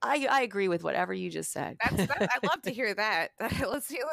I, 0.00 0.26
I 0.30 0.42
agree 0.42 0.68
with 0.68 0.84
whatever 0.84 1.12
you 1.12 1.28
just 1.28 1.52
said. 1.52 1.76
That's, 1.82 2.06
that, 2.06 2.30
I 2.32 2.46
love 2.46 2.62
to 2.62 2.70
hear 2.74 2.94
that. 2.94 3.30
Let's 3.40 3.88
hear, 3.88 4.04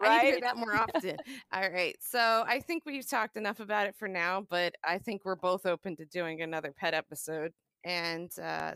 right? 0.00 0.10
I 0.10 0.24
hear 0.24 0.40
that 0.40 0.56
more 0.56 0.74
often. 0.74 1.16
All 1.52 1.68
right. 1.68 1.96
So 2.00 2.44
I 2.46 2.60
think 2.60 2.84
we've 2.86 3.08
talked 3.08 3.36
enough 3.36 3.58
about 3.60 3.86
it 3.86 3.96
for 3.96 4.06
now, 4.08 4.46
but 4.48 4.74
I 4.84 4.98
think 4.98 5.24
we're 5.24 5.34
both 5.36 5.66
open 5.66 5.96
to 5.96 6.04
doing 6.04 6.42
another 6.42 6.72
pet 6.72 6.94
episode. 6.94 7.52
And 7.84 8.30
uh, 8.40 8.72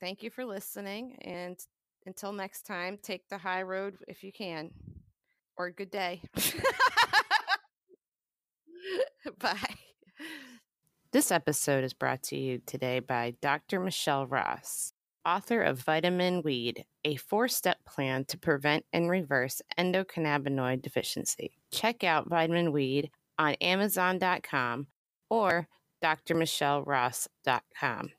thank 0.00 0.22
you 0.22 0.30
for 0.30 0.44
listening. 0.44 1.18
And 1.22 1.58
until 2.06 2.32
next 2.32 2.62
time, 2.62 2.98
take 3.02 3.28
the 3.28 3.38
high 3.38 3.62
road 3.62 3.96
if 4.08 4.24
you 4.24 4.32
can. 4.32 4.70
Or 5.58 5.70
good 5.70 5.90
day. 5.90 6.22
Bye. 9.38 9.74
This 11.12 11.30
episode 11.30 11.84
is 11.84 11.94
brought 11.94 12.22
to 12.24 12.36
you 12.36 12.60
today 12.66 13.00
by 13.00 13.34
Dr. 13.40 13.80
Michelle 13.80 14.26
Ross, 14.26 14.92
author 15.26 15.60
of 15.60 15.80
Vitamin 15.80 16.40
Weed, 16.42 16.84
a 17.04 17.16
four 17.16 17.48
step 17.48 17.78
plan 17.84 18.24
to 18.26 18.38
prevent 18.38 18.84
and 18.92 19.10
reverse 19.10 19.60
endocannabinoid 19.76 20.80
deficiency. 20.80 21.58
Check 21.72 22.04
out 22.04 22.28
Vitamin 22.28 22.70
Weed 22.72 23.10
on 23.38 23.54
Amazon.com 23.54 24.86
or 25.28 25.66
drmichelleross.com. 26.02 28.10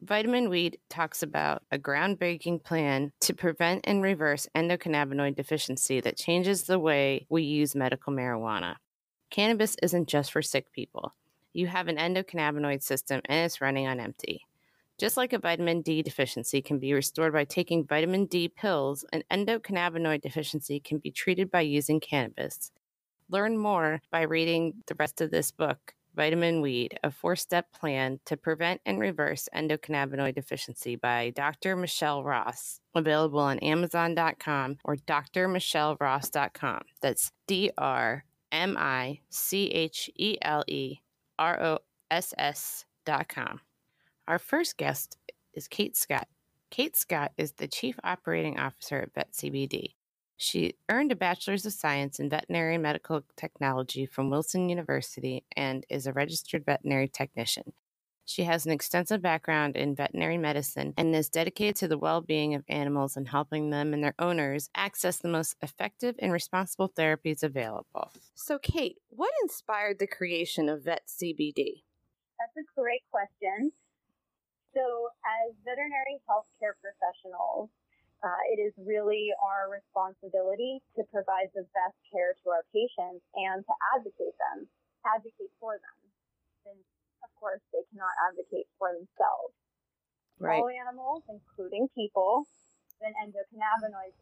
Vitamin 0.00 0.48
Weed 0.48 0.78
talks 0.88 1.22
about 1.22 1.62
a 1.70 1.78
groundbreaking 1.78 2.64
plan 2.64 3.12
to 3.20 3.34
prevent 3.34 3.82
and 3.84 4.02
reverse 4.02 4.48
endocannabinoid 4.56 5.36
deficiency 5.36 6.00
that 6.00 6.16
changes 6.16 6.64
the 6.64 6.78
way 6.78 7.26
we 7.28 7.42
use 7.42 7.76
medical 7.76 8.12
marijuana. 8.12 8.76
Cannabis 9.30 9.76
isn't 9.82 10.08
just 10.08 10.32
for 10.32 10.42
sick 10.42 10.72
people. 10.72 11.14
You 11.52 11.68
have 11.68 11.88
an 11.88 11.96
endocannabinoid 11.96 12.82
system 12.82 13.20
and 13.26 13.46
it's 13.46 13.60
running 13.60 13.86
on 13.86 14.00
empty. 14.00 14.46
Just 15.02 15.16
like 15.16 15.32
a 15.32 15.38
vitamin 15.40 15.82
D 15.82 16.00
deficiency 16.00 16.62
can 16.62 16.78
be 16.78 16.94
restored 16.94 17.32
by 17.32 17.42
taking 17.42 17.84
vitamin 17.84 18.26
D 18.26 18.46
pills, 18.48 19.04
an 19.12 19.24
endocannabinoid 19.32 20.22
deficiency 20.22 20.78
can 20.78 20.98
be 20.98 21.10
treated 21.10 21.50
by 21.50 21.62
using 21.62 21.98
cannabis. 21.98 22.70
Learn 23.28 23.58
more 23.58 24.00
by 24.12 24.20
reading 24.20 24.74
the 24.86 24.94
rest 24.94 25.20
of 25.20 25.32
this 25.32 25.50
book 25.50 25.94
Vitamin 26.14 26.60
Weed, 26.60 27.00
a 27.02 27.10
four 27.10 27.34
step 27.34 27.72
plan 27.72 28.20
to 28.26 28.36
prevent 28.36 28.80
and 28.86 29.00
reverse 29.00 29.48
endocannabinoid 29.52 30.36
deficiency 30.36 30.94
by 30.94 31.32
Dr. 31.34 31.74
Michelle 31.74 32.22
Ross. 32.22 32.78
Available 32.94 33.40
on 33.40 33.58
Amazon.com 33.58 34.78
or 34.84 34.94
drmichelleross.com. 34.94 36.82
That's 37.00 37.32
D 37.48 37.72
R 37.76 38.24
M 38.52 38.76
I 38.78 39.18
C 39.30 39.66
H 39.66 40.08
E 40.14 40.36
L 40.40 40.62
E 40.68 40.98
R 41.40 41.60
O 41.60 41.78
S 42.08 42.32
S.com. 42.38 43.62
Our 44.28 44.38
first 44.38 44.76
guest 44.76 45.18
is 45.52 45.66
Kate 45.66 45.96
Scott. 45.96 46.28
Kate 46.70 46.96
Scott 46.96 47.32
is 47.36 47.52
the 47.52 47.66
Chief 47.66 47.98
Operating 48.04 48.58
Officer 48.58 49.00
at 49.00 49.14
Vet 49.14 49.32
CBD. 49.32 49.94
She 50.36 50.74
earned 50.88 51.10
a 51.10 51.16
Bachelor's 51.16 51.66
of 51.66 51.72
Science 51.72 52.20
in 52.20 52.30
Veterinary 52.30 52.78
Medical 52.78 53.24
Technology 53.36 54.06
from 54.06 54.30
Wilson 54.30 54.68
University 54.68 55.44
and 55.56 55.84
is 55.90 56.06
a 56.06 56.12
registered 56.12 56.64
veterinary 56.64 57.08
technician. 57.08 57.72
She 58.24 58.44
has 58.44 58.64
an 58.64 58.70
extensive 58.70 59.20
background 59.20 59.74
in 59.74 59.96
veterinary 59.96 60.38
medicine 60.38 60.94
and 60.96 61.14
is 61.16 61.28
dedicated 61.28 61.74
to 61.76 61.88
the 61.88 61.98
well 61.98 62.20
being 62.20 62.54
of 62.54 62.62
animals 62.68 63.16
and 63.16 63.28
helping 63.28 63.70
them 63.70 63.92
and 63.92 64.04
their 64.04 64.14
owners 64.20 64.70
access 64.76 65.18
the 65.18 65.28
most 65.28 65.56
effective 65.62 66.14
and 66.20 66.32
responsible 66.32 66.88
therapies 66.88 67.42
available. 67.42 68.12
So, 68.36 68.60
Kate, 68.60 68.98
what 69.10 69.32
inspired 69.42 69.98
the 69.98 70.06
creation 70.06 70.68
of 70.68 70.84
Vet 70.84 71.02
CBD? 71.08 71.82
That's 72.38 72.56
a 72.56 72.80
great 72.80 73.02
question. 73.10 73.72
So, 74.72 75.08
as 75.24 75.54
veterinary 75.64 76.20
healthcare 76.28 76.74
professionals, 76.80 77.70
Uh, 78.22 78.38
it 78.54 78.62
is 78.62 78.70
really 78.78 79.34
our 79.42 79.66
responsibility 79.66 80.78
to 80.94 81.02
provide 81.10 81.50
the 81.58 81.66
best 81.74 81.98
care 82.06 82.38
to 82.38 82.54
our 82.54 82.62
patients 82.70 83.26
and 83.34 83.66
to 83.66 83.74
advocate 83.98 84.38
them, 84.38 84.70
advocate 85.02 85.50
for 85.58 85.74
them. 85.74 85.98
Since, 86.62 86.86
of 87.26 87.34
course, 87.34 87.58
they 87.74 87.82
cannot 87.90 88.14
advocate 88.30 88.70
for 88.78 88.94
themselves. 88.94 89.58
Right. 90.38 90.62
All 90.62 90.70
animals, 90.70 91.26
including 91.26 91.90
people, 91.98 92.46
have 93.02 93.10
an 93.10 93.14
endocannabinoid, 93.26 94.14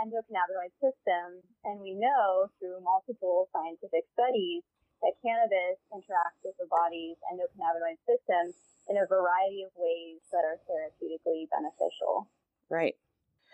endocannabinoid 0.00 0.72
system, 0.80 1.44
and 1.68 1.84
we 1.84 1.92
know 1.92 2.48
through 2.56 2.80
multiple 2.80 3.52
scientific 3.52 4.08
studies 4.16 4.64
that 5.02 5.12
cannabis 5.20 5.78
interacts 5.90 6.40
with 6.46 6.54
the 6.62 6.66
body's 6.70 7.18
endocannabinoid 7.30 7.98
system 8.06 8.54
in 8.88 8.98
a 8.98 9.06
variety 9.06 9.62
of 9.66 9.70
ways 9.78 10.22
that 10.30 10.42
are 10.46 10.58
therapeutically 10.66 11.46
beneficial. 11.50 12.26
Right. 12.70 12.94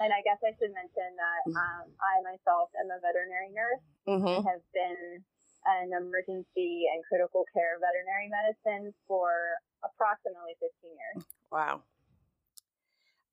And 0.01 0.13
I 0.13 0.23
guess 0.23 0.39
I 0.45 0.53
should 0.57 0.73
mention 0.73 1.09
that 1.19 1.43
Mm-hmm. 1.49 1.57
um, 1.59 1.87
I 2.01 2.21
myself 2.23 2.71
am 2.79 2.93
a 2.93 3.01
veterinary 3.01 3.51
nurse 3.51 3.85
Mm-hmm. 4.09 4.41
and 4.41 4.45
have 4.49 4.65
been 4.73 5.25
an 5.67 5.93
emergency 5.93 6.89
and 6.93 7.05
critical 7.05 7.45
care 7.53 7.77
veterinary 7.77 8.29
medicine 8.33 8.95
for 9.07 9.29
approximately 9.85 10.57
15 10.61 10.93
years. 10.97 11.25
Wow. 11.53 11.83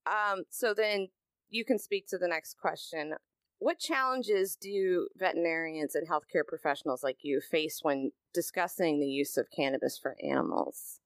Um, 0.06 0.44
so 0.50 0.74
then 0.74 1.08
you 1.50 1.64
can 1.64 1.80
speak 1.80 2.08
to 2.08 2.18
the 2.18 2.28
next 2.28 2.58
question. 2.60 3.16
What 3.60 3.80
challenges 3.80 4.58
do 4.60 5.08
veterinarians 5.16 5.96
and 5.96 6.08
healthcare 6.08 6.46
professionals 6.46 7.04
like 7.04 7.20
you 7.24 7.40
face 7.42 7.80
when 7.82 8.12
discussing 8.34 9.00
the 9.00 9.08
use 9.08 9.38
of 9.38 9.48
cannabis 9.56 9.98
for 9.98 10.16
animals? 10.22 11.00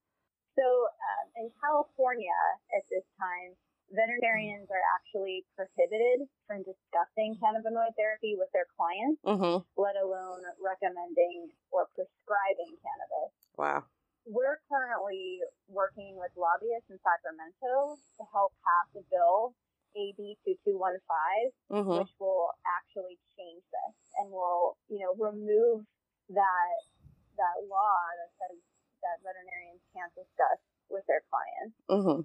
So 0.58 0.66
um, 0.66 1.26
in 1.38 1.52
California 1.62 2.36
at 2.76 2.84
this 2.90 3.06
time, 3.22 3.56
veterinarians 3.94 4.68
are 4.74 4.86
actually 4.98 5.46
prohibited 5.56 6.28
from 6.50 6.66
discussing 6.66 7.38
cannabinoid 7.38 7.94
therapy 7.96 8.36
with 8.36 8.50
their 8.52 8.68
clients, 8.76 9.22
Mm-hmm. 9.24 9.64
let 9.78 9.96
alone 9.96 10.42
recommending 10.60 11.54
or 11.72 11.86
prescribing 11.96 12.76
cannabis. 12.82 13.32
Wow. 13.56 13.86
We're 14.28 14.60
currently 14.70 15.40
working 15.70 16.18
with 16.18 16.34
lobbyists 16.38 16.90
in 16.92 17.00
Sacramento 17.02 17.98
to 18.20 18.24
help 18.34 18.52
pass 18.62 18.90
a 19.00 19.04
bill, 19.10 19.56
AB 19.96 20.38
2215, 20.46 21.54
Mm-hmm. 21.70 22.02
which 22.02 22.14
will 22.20 22.50
actually 22.66 23.18
change 23.38 23.62
this 23.70 23.94
and 24.18 24.30
will, 24.34 24.78
you 24.90 25.00
know, 25.06 25.14
remove 25.18 25.86
that 26.34 26.78
that 27.38 27.58
law 27.70 27.98
that 28.20 28.30
says 28.36 28.58
that 29.06 29.24
veterinarians 29.24 29.80
can't 29.96 30.12
discuss 30.18 30.60
with 30.92 31.06
their 31.08 31.24
clients. 31.32 31.78
Mm-hmm. 31.88 32.22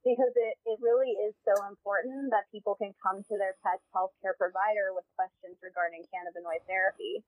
Because 0.00 0.32
it, 0.32 0.56
it 0.64 0.80
really 0.80 1.12
is 1.28 1.36
so 1.44 1.52
important 1.68 2.32
that 2.32 2.48
people 2.48 2.72
can 2.72 2.96
come 3.04 3.20
to 3.20 3.34
their 3.36 3.60
pet's 3.60 3.84
healthcare 3.92 4.32
provider 4.32 4.96
with 4.96 5.04
questions 5.12 5.60
regarding 5.60 6.08
cannabinoid 6.08 6.64
therapy. 6.64 7.20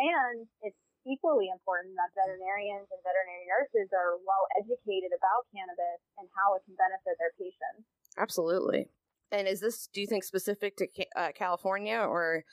And 0.00 0.48
it's 0.64 0.80
equally 1.04 1.52
important 1.52 1.92
that 2.00 2.16
veterinarians 2.16 2.88
and 2.88 3.00
veterinary 3.04 3.44
nurses 3.44 3.92
are 3.92 4.16
well 4.24 4.48
educated 4.56 5.12
about 5.12 5.44
cannabis 5.52 6.00
and 6.16 6.24
how 6.32 6.56
it 6.56 6.64
can 6.64 6.80
benefit 6.80 7.20
their 7.20 7.36
patients. 7.36 7.84
Absolutely. 8.18 8.90
And 9.30 9.46
is 9.46 9.60
this, 9.60 9.88
do 9.92 10.00
you 10.00 10.06
think, 10.06 10.24
specific 10.24 10.76
to 10.78 10.88
uh, 11.14 11.30
California 11.36 11.98
or 11.98 12.44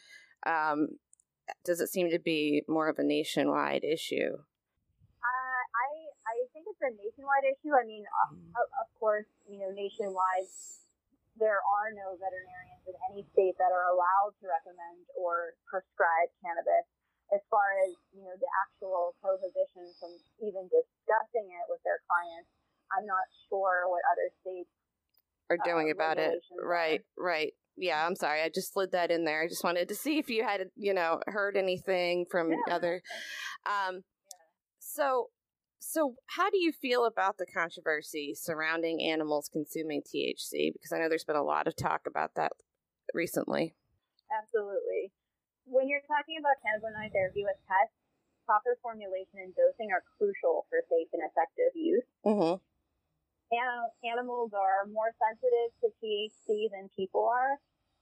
um, 0.45 0.99
does 1.63 1.81
it 1.81 1.89
seem 1.89 2.11
to 2.11 2.19
be 2.19 2.63
more 2.67 2.89
of 2.89 2.99
a 2.99 3.03
nationwide 3.03 3.83
issue? 3.83 4.37
Uh, 5.23 5.61
I 5.73 5.89
I 6.25 6.35
think 6.53 6.69
it's 6.69 6.81
a 6.83 6.93
nationwide 6.93 7.47
issue. 7.49 7.73
I 7.73 7.85
mean, 7.85 8.05
uh, 8.05 8.61
of, 8.61 8.67
of 8.85 8.87
course, 8.99 9.29
you 9.49 9.57
know, 9.57 9.71
nationwide, 9.73 10.49
there 11.39 11.61
are 11.63 11.89
no 11.95 12.17
veterinarians 12.17 12.83
in 12.85 12.95
any 13.09 13.23
state 13.33 13.57
that 13.57 13.73
are 13.73 13.89
allowed 13.89 14.37
to 14.41 14.45
recommend 14.45 15.05
or 15.17 15.57
prescribe 15.65 16.29
cannabis. 16.43 16.85
As 17.33 17.41
far 17.49 17.73
as 17.89 17.97
you 18.13 18.21
know, 18.21 18.37
the 18.37 18.51
actual 18.61 19.17
prohibition 19.17 19.89
from 19.97 20.13
even 20.45 20.69
discussing 20.69 21.49
it 21.49 21.65
with 21.65 21.81
their 21.81 22.05
clients, 22.05 22.51
I'm 22.93 23.09
not 23.09 23.25
sure 23.49 23.89
what 23.89 24.05
other 24.13 24.29
states 24.45 24.69
Are 25.49 25.57
doing 25.63 25.89
uh, 25.89 25.95
about 25.95 26.17
it? 26.17 26.33
Right, 26.61 27.01
right. 27.17 27.53
Yeah, 27.77 28.05
I'm 28.05 28.15
sorry. 28.15 28.41
I 28.41 28.49
just 28.53 28.73
slid 28.73 28.91
that 28.93 29.11
in 29.11 29.25
there. 29.25 29.43
I 29.43 29.47
just 29.47 29.63
wanted 29.63 29.89
to 29.89 29.95
see 29.95 30.17
if 30.17 30.29
you 30.29 30.43
had, 30.43 30.61
you 30.75 30.93
know, 30.93 31.19
heard 31.27 31.57
anything 31.57 32.25
from 32.29 32.51
Yeah. 32.51 32.73
other. 32.73 33.01
Um, 33.65 34.03
so, 34.79 35.29
so 35.79 36.15
how 36.27 36.49
do 36.49 36.57
you 36.57 36.71
feel 36.71 37.05
about 37.05 37.37
the 37.37 37.45
controversy 37.45 38.33
surrounding 38.33 39.03
animals 39.03 39.49
consuming 39.51 40.01
THC? 40.01 40.71
Because 40.71 40.91
I 40.93 40.99
know 40.99 41.09
there's 41.09 41.25
been 41.25 41.35
a 41.35 41.43
lot 41.43 41.67
of 41.67 41.75
talk 41.75 42.01
about 42.07 42.31
that 42.35 42.53
recently. 43.13 43.75
Absolutely. 44.31 45.11
When 45.65 45.89
you're 45.89 46.05
talking 46.07 46.37
about 46.39 46.57
cannabinoid 46.63 47.11
therapy 47.11 47.43
with 47.43 47.57
pets, 47.67 47.91
proper 48.45 48.77
formulation 48.81 49.41
and 49.41 49.53
dosing 49.57 49.89
are 49.91 50.05
crucial 50.17 50.65
for 50.69 50.79
safe 50.89 51.09
and 51.13 51.21
effective 51.25 51.73
use. 51.73 52.05
Mm-hmm. 52.25 52.61
An- 53.51 53.91
animals 54.01 54.51
are 54.53 54.89
more 54.89 55.13
sensitive 55.21 55.69
to 55.85 55.87
THC 56.01 56.69
than 56.73 56.89
people 56.95 57.29
are, 57.29 57.61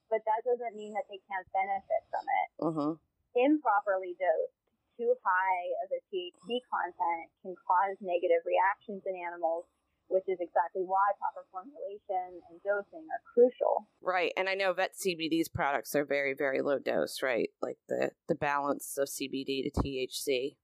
but 0.10 0.24
that 0.24 0.41
doesn't 0.48 0.76
mean 0.78 0.94
that 0.94 1.08
they 1.10 1.20
can't 1.28 1.48
benefit 1.52 2.02
from 2.08 2.24
it. 2.24 2.48
Mm-hmm. 2.64 2.94
Improperly 3.36 4.16
dosed, 4.16 4.56
too 4.96 5.14
high 5.26 5.64
of 5.84 5.89
a 5.91 6.00
THC 6.14 6.64
content 6.70 7.28
can 7.41 7.56
cause 7.66 7.98
negative 8.00 8.46
reactions 8.46 9.04
in 9.10 9.18
animals, 9.18 9.66
which 10.08 10.24
is 10.28 10.38
exactly 10.39 10.86
why 10.86 11.02
proper 11.18 11.44
formulation 11.50 12.39
and 12.50 12.62
dosing 12.64 13.04
are 13.10 13.24
crucial. 13.34 13.89
Right, 14.02 14.32
and 14.38 14.48
I 14.48 14.54
know 14.54 14.74
Vet 14.74 14.94
CBD's 14.94 15.50
products 15.50 15.96
are 15.96 16.06
very, 16.06 16.34
very 16.38 16.62
low 16.62 16.78
dose, 16.78 17.24
right? 17.24 17.50
Like 17.62 17.78
the 17.89 18.12
the 18.28 18.36
balance 18.36 18.98
of 18.98 19.10
CBD 19.10 19.64
to 19.66 19.72
THC. 19.72 20.56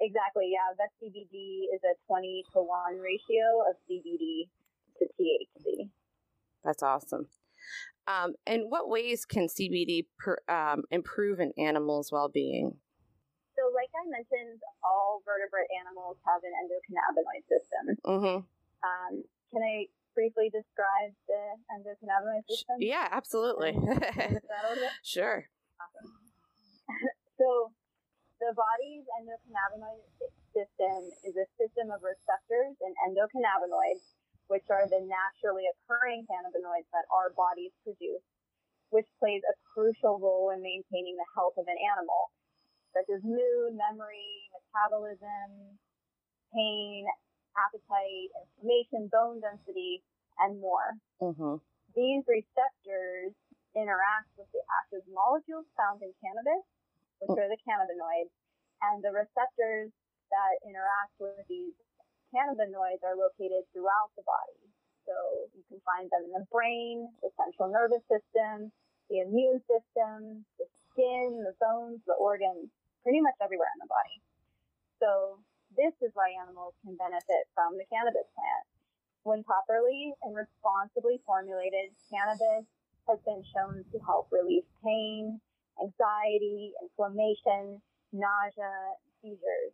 Exactly, 0.00 0.50
yeah. 0.52 0.72
Vet 0.76 0.90
CBD 1.02 1.68
is 1.74 1.80
a 1.84 1.94
20 2.06 2.44
to 2.54 2.60
1 2.60 2.98
ratio 2.98 3.66
of 3.68 3.76
CBD 3.88 4.48
to 4.98 5.04
THC. 5.18 5.90
That's 6.64 6.82
awesome. 6.82 7.28
Um, 8.06 8.34
and 8.46 8.64
what 8.68 8.88
ways 8.88 9.24
can 9.24 9.46
CBD 9.46 10.06
per, 10.18 10.38
um, 10.48 10.82
improve 10.90 11.38
an 11.38 11.52
animal's 11.56 12.10
well-being? 12.10 12.78
So, 13.54 13.62
like 13.74 13.90
I 13.94 14.08
mentioned, 14.10 14.60
all 14.82 15.22
vertebrate 15.24 15.70
animals 15.78 16.16
have 16.26 16.42
an 16.42 16.50
endocannabinoid 16.50 17.44
system. 17.46 17.84
Mm-hmm. 18.04 18.38
Um, 18.82 19.12
can 19.52 19.62
I 19.62 19.86
briefly 20.14 20.50
describe 20.50 21.14
the 21.28 21.42
endocannabinoid 21.70 22.42
system? 22.48 22.76
Yeah, 22.80 23.06
absolutely. 23.10 23.70
Is 23.70 23.84
that 23.84 24.64
okay? 24.72 24.88
sure. 25.04 25.46
Awesome. 25.78 26.10
so, 27.38 27.70
the 28.42 28.58
body's 28.58 29.06
endocannabinoid 29.22 30.02
system 30.50 30.98
is 31.22 31.38
a 31.38 31.46
system 31.54 31.94
of 31.94 32.02
receptors 32.02 32.74
and 32.82 32.92
endocannabinoids, 33.06 34.02
which 34.50 34.66
are 34.66 34.90
the 34.90 34.98
naturally 34.98 35.70
occurring 35.70 36.26
cannabinoids 36.26 36.90
that 36.90 37.06
our 37.14 37.30
bodies 37.38 37.70
produce, 37.86 38.26
which 38.90 39.06
plays 39.22 39.46
a 39.46 39.54
crucial 39.62 40.18
role 40.18 40.50
in 40.50 40.58
maintaining 40.58 41.14
the 41.14 41.30
health 41.38 41.54
of 41.54 41.70
an 41.70 41.78
animal, 41.94 42.34
such 42.90 43.06
as 43.14 43.22
mood, 43.22 43.78
memory, 43.78 44.50
metabolism, 44.50 45.78
pain, 46.50 47.06
appetite, 47.54 48.28
inflammation, 48.34 49.06
bone 49.06 49.38
density, 49.38 50.02
and 50.42 50.58
more. 50.58 50.98
Mm-hmm. 51.22 51.62
These 51.94 52.26
receptors 52.26 53.38
interact 53.78 54.34
with 54.34 54.50
the 54.50 54.66
active 54.82 55.06
molecules 55.06 55.70
found 55.78 56.02
in 56.02 56.10
cannabis, 56.18 56.66
which 57.22 57.38
oh. 57.38 57.42
are 57.42 57.50
the 57.50 57.60
cannabinoids, 57.62 58.34
and 58.82 58.98
the 59.02 59.14
receptors 59.14 59.94
that 60.34 60.52
interact 60.66 61.14
with 61.22 61.38
these 61.46 61.76
cannabinoids 62.34 63.04
are 63.06 63.14
located 63.14 63.62
throughout 63.70 64.10
the 64.18 64.26
body. 64.26 64.62
So 65.06 65.14
you 65.54 65.62
can 65.68 65.78
find 65.86 66.08
them 66.10 66.26
in 66.26 66.32
the 66.32 66.46
brain, 66.50 67.06
the 67.20 67.30
central 67.38 67.70
nervous 67.70 68.02
system, 68.08 68.72
the 69.10 69.22
immune 69.22 69.60
system, 69.68 70.46
the 70.56 70.66
skin, 70.90 71.42
the 71.44 71.54
bones, 71.60 72.00
the 72.06 72.16
organs, 72.16 72.70
pretty 73.02 73.20
much 73.20 73.36
everywhere 73.42 73.70
in 73.76 73.82
the 73.82 73.90
body. 73.90 74.16
So 75.02 75.42
this 75.76 75.92
is 76.00 76.14
why 76.14 76.32
animals 76.38 76.78
can 76.86 76.96
benefit 76.96 77.50
from 77.52 77.76
the 77.76 77.86
cannabis 77.90 78.28
plant. 78.32 78.64
When 79.22 79.42
properly 79.42 80.14
and 80.22 80.34
responsibly 80.34 81.22
formulated, 81.26 81.94
cannabis 82.10 82.66
has 83.10 83.18
been 83.26 83.42
shown 83.50 83.82
to 83.90 83.98
help 84.06 84.30
relieve 84.30 84.66
pain, 84.82 85.42
anxiety, 85.80 86.72
inflammation, 86.82 87.80
nausea, 88.12 88.98
seizures. 89.20 89.72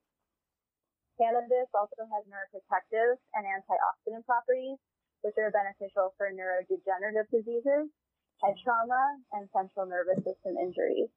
Cannabis 1.18 1.66
also 1.74 2.06
has 2.06 2.22
neuroprotective 2.30 3.18
and 3.34 3.42
antioxidant 3.42 4.24
properties, 4.24 4.78
which 5.22 5.34
are 5.38 5.50
beneficial 5.50 6.14
for 6.16 6.30
neurodegenerative 6.30 7.26
diseases, 7.34 7.90
head 8.42 8.54
trauma, 8.62 9.18
and 9.32 9.48
central 9.50 9.86
nervous 9.86 10.22
system 10.22 10.54
injuries. 10.62 11.10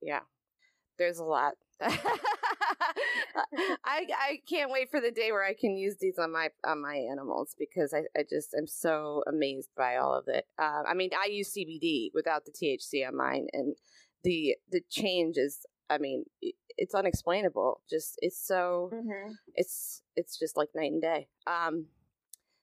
Yeah. 0.00 0.22
There's 0.98 1.18
a 1.18 1.24
lot. 1.24 1.54
I 1.80 1.96
I 3.84 4.40
can't 4.48 4.70
wait 4.70 4.90
for 4.90 5.00
the 5.00 5.10
day 5.10 5.32
where 5.32 5.44
I 5.44 5.54
can 5.54 5.76
use 5.76 5.96
these 5.98 6.18
on 6.18 6.30
my 6.30 6.50
on 6.64 6.82
my 6.82 6.94
animals 6.94 7.54
because 7.58 7.94
I, 7.94 8.02
I 8.14 8.24
just 8.28 8.54
am 8.54 8.66
so 8.66 9.22
amazed 9.26 9.70
by 9.76 9.96
all 9.96 10.14
of 10.14 10.28
it. 10.28 10.44
Uh, 10.58 10.82
I 10.86 10.92
mean, 10.92 11.10
I 11.18 11.28
use 11.28 11.54
CBD 11.56 12.10
without 12.12 12.44
the 12.44 12.52
THC 12.52 13.08
on 13.08 13.16
mine, 13.16 13.46
and 13.54 13.76
the 14.24 14.56
the 14.70 14.82
change 14.90 15.36
is, 15.36 15.66
I 15.88 15.98
mean, 15.98 16.24
it's 16.76 16.94
unexplainable. 16.94 17.80
Just 17.88 18.18
it's 18.22 18.38
so 18.38 18.90
mm-hmm. 18.92 19.32
it's 19.54 20.02
it's 20.16 20.38
just 20.38 20.56
like 20.56 20.68
night 20.74 20.92
and 20.92 21.02
day. 21.02 21.28
Um, 21.46 21.86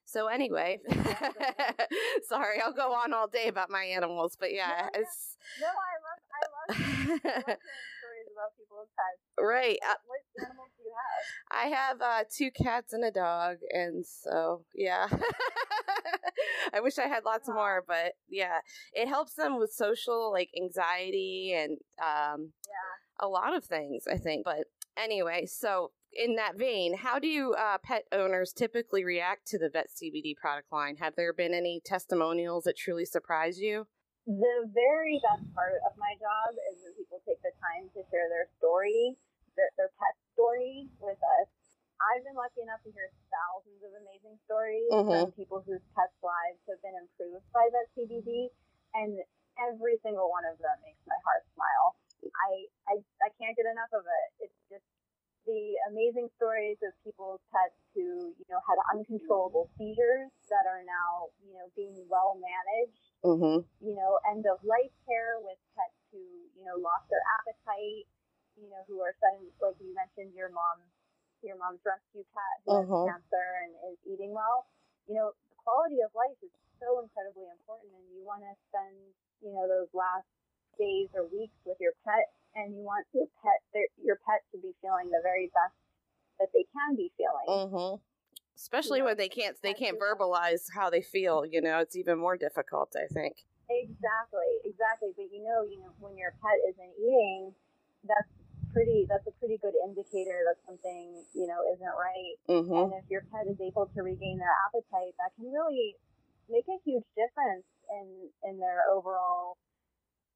so 0.04 0.28
anyway, 0.28 0.80
sorry, 2.28 2.60
I'll 2.64 2.72
go 2.72 2.92
on 2.94 3.12
all 3.12 3.28
day 3.28 3.48
about 3.48 3.70
my 3.70 3.84
animals, 3.84 4.36
but 4.40 4.54
yeah, 4.54 4.88
no, 4.94 5.00
it's 5.00 5.36
no, 5.60 5.66
I 5.68 5.94
love 6.06 6.20
I 6.32 6.72
love, 7.12 7.20
I 7.24 7.50
love 7.50 7.58
about 8.38 8.54
people's 8.56 8.88
pets. 8.94 9.18
Right. 9.34 9.78
Uh, 9.82 9.98
what 10.06 10.46
animals 10.46 10.70
do 10.78 10.82
you 10.86 10.94
have? 10.94 11.26
I 11.50 11.66
have 11.74 12.00
uh, 12.00 12.24
two 12.30 12.50
cats 12.50 12.92
and 12.92 13.04
a 13.04 13.10
dog, 13.10 13.56
and 13.70 14.06
so 14.06 14.64
yeah. 14.74 15.08
I 16.72 16.80
wish 16.80 16.98
I 16.98 17.08
had 17.08 17.24
lots 17.24 17.48
more, 17.48 17.82
but 17.86 18.12
yeah, 18.28 18.58
it 18.92 19.08
helps 19.08 19.34
them 19.34 19.58
with 19.58 19.72
social 19.72 20.30
like 20.32 20.50
anxiety 20.56 21.54
and 21.56 21.78
um, 22.00 22.52
yeah, 22.66 23.26
a 23.26 23.28
lot 23.28 23.56
of 23.56 23.64
things. 23.64 24.04
I 24.10 24.16
think, 24.16 24.44
but 24.44 24.66
anyway, 24.96 25.46
so 25.46 25.90
in 26.12 26.36
that 26.36 26.56
vein, 26.56 26.96
how 26.96 27.18
do 27.18 27.26
you 27.26 27.54
uh, 27.54 27.78
pet 27.82 28.04
owners 28.12 28.52
typically 28.52 29.04
react 29.04 29.46
to 29.48 29.58
the 29.58 29.70
vet 29.70 29.88
CBD 29.88 30.36
product 30.36 30.72
line? 30.72 30.96
Have 30.96 31.16
there 31.16 31.32
been 31.32 31.54
any 31.54 31.80
testimonials 31.84 32.64
that 32.64 32.76
truly 32.76 33.04
surprise 33.04 33.58
you? 33.58 33.86
The 34.26 34.68
very 34.74 35.20
best 35.24 35.48
part 35.54 35.80
of 35.88 35.96
my 35.96 36.12
job 36.20 36.52
is 36.68 36.97
take 37.28 37.44
the 37.44 37.52
time 37.60 37.92
to 37.92 38.00
share 38.08 38.32
their 38.32 38.48
story, 38.56 39.12
their, 39.52 39.68
their 39.76 39.92
pet 40.00 40.16
story 40.32 40.88
with 41.04 41.20
us. 41.20 41.48
I've 42.00 42.24
been 42.24 42.38
lucky 42.38 42.64
enough 42.64 42.80
to 42.88 42.90
hear 42.94 43.12
thousands 43.28 43.84
of 43.84 43.92
amazing 44.00 44.40
stories 44.48 44.88
mm-hmm. 44.88 45.28
from 45.28 45.36
people 45.36 45.60
whose 45.60 45.84
pets' 45.92 46.16
lives 46.24 46.62
have 46.70 46.80
been 46.80 46.96
improved 46.96 47.44
by 47.52 47.68
vet 47.68 47.90
CBD, 47.92 48.48
and 48.96 49.20
every 49.60 50.00
single 50.00 50.32
one 50.32 50.46
of 50.48 50.56
them 50.62 50.78
makes 50.80 51.02
my 51.04 51.18
heart 51.26 51.44
smile. 51.52 51.98
I, 52.22 52.50
I, 52.86 52.94
I 53.20 53.28
can't 53.36 53.52
get 53.58 53.66
enough 53.66 53.90
of 53.92 54.06
it. 54.06 54.48
It's 54.48 54.60
just 54.70 54.86
the 55.42 55.74
amazing 55.90 56.30
stories 56.38 56.78
of 56.86 56.94
people's 57.02 57.42
pets 57.50 57.74
who, 57.98 58.30
you 58.36 58.48
know, 58.52 58.62
had 58.62 58.78
uncontrollable 58.94 59.66
seizures 59.74 60.30
that 60.54 60.70
are 60.70 60.86
now, 60.86 61.34
you 61.42 61.56
know, 61.58 61.66
being 61.74 61.98
well 62.06 62.38
managed. 62.38 63.02
Mm-hmm. 63.26 63.66
You 63.82 63.94
know, 63.98 64.22
end 64.30 64.46
of 64.46 64.62
life 64.62 64.94
care 65.02 65.42
with 65.42 65.58
pets 65.74 65.97
who, 66.18 66.26
you 66.58 66.66
know, 66.66 66.74
lost 66.82 67.06
their 67.06 67.22
appetite. 67.38 68.10
You 68.58 68.66
know, 68.66 68.82
who 68.90 68.98
are 69.06 69.14
sudden, 69.22 69.46
like 69.62 69.78
you 69.78 69.94
mentioned, 69.94 70.34
your 70.34 70.50
mom, 70.50 70.82
your 71.46 71.54
mom's 71.62 71.78
rescue 71.86 72.26
cat 72.34 72.56
who 72.66 72.74
mm-hmm. 72.74 73.06
has 73.06 73.22
cancer 73.22 73.46
and 73.62 73.70
is 73.94 73.98
eating 74.02 74.34
well. 74.34 74.66
You 75.06 75.14
know, 75.14 75.30
the 75.30 75.58
quality 75.62 76.02
of 76.02 76.10
life 76.10 76.34
is 76.42 76.50
so 76.82 76.98
incredibly 76.98 77.46
important, 77.54 77.94
and 77.94 78.02
you 78.10 78.26
want 78.26 78.42
to 78.42 78.50
spend, 78.66 78.98
you 79.46 79.54
know, 79.54 79.70
those 79.70 79.86
last 79.94 80.26
days 80.74 81.06
or 81.14 81.30
weeks 81.30 81.54
with 81.62 81.78
your 81.78 81.94
pet 82.02 82.34
and 82.54 82.74
you 82.74 82.82
want 82.82 83.06
your 83.12 83.26
pet 83.42 83.62
your 84.02 84.18
pet 84.26 84.40
to 84.52 84.58
be 84.58 84.72
feeling 84.80 85.10
the 85.10 85.20
very 85.22 85.50
best 85.54 85.74
that 86.38 86.48
they 86.54 86.64
can 86.72 86.96
be 86.96 87.10
feeling. 87.16 87.46
Mm-hmm. 87.48 88.02
Especially 88.56 89.02
when 89.02 89.16
they 89.16 89.28
can't 89.28 89.56
they 89.62 89.74
can't 89.74 89.98
verbalize 90.00 90.66
how 90.74 90.90
they 90.90 91.02
feel. 91.02 91.44
You 91.44 91.60
know, 91.60 91.78
it's 91.78 91.96
even 91.96 92.18
more 92.18 92.36
difficult. 92.36 92.94
I 92.96 93.12
think. 93.12 93.36
Exactly, 93.68 94.52
exactly. 94.64 95.12
But 95.12 95.28
you 95.32 95.44
know, 95.44 95.64
you 95.64 95.78
know, 95.80 95.92
when 96.00 96.16
your 96.16 96.32
pet 96.40 96.56
isn't 96.72 96.94
eating, 96.96 97.52
that's 98.04 98.32
pretty. 98.72 99.04
That's 99.08 99.28
a 99.28 99.34
pretty 99.36 99.60
good 99.60 99.76
indicator 99.84 100.40
that 100.48 100.56
something 100.64 101.20
you 101.36 101.46
know 101.46 101.60
isn't 101.76 101.94
right. 101.96 102.36
Mm-hmm. 102.48 102.72
And 102.72 102.90
if 102.96 103.06
your 103.12 103.24
pet 103.28 103.44
is 103.44 103.60
able 103.60 103.90
to 103.92 104.00
regain 104.00 104.40
their 104.40 104.56
appetite, 104.68 105.12
that 105.20 105.36
can 105.36 105.52
really 105.52 105.96
make 106.48 106.64
a 106.68 106.80
huge 106.84 107.04
difference 107.12 107.68
in 107.92 108.32
in 108.48 108.56
their 108.56 108.88
overall 108.88 109.60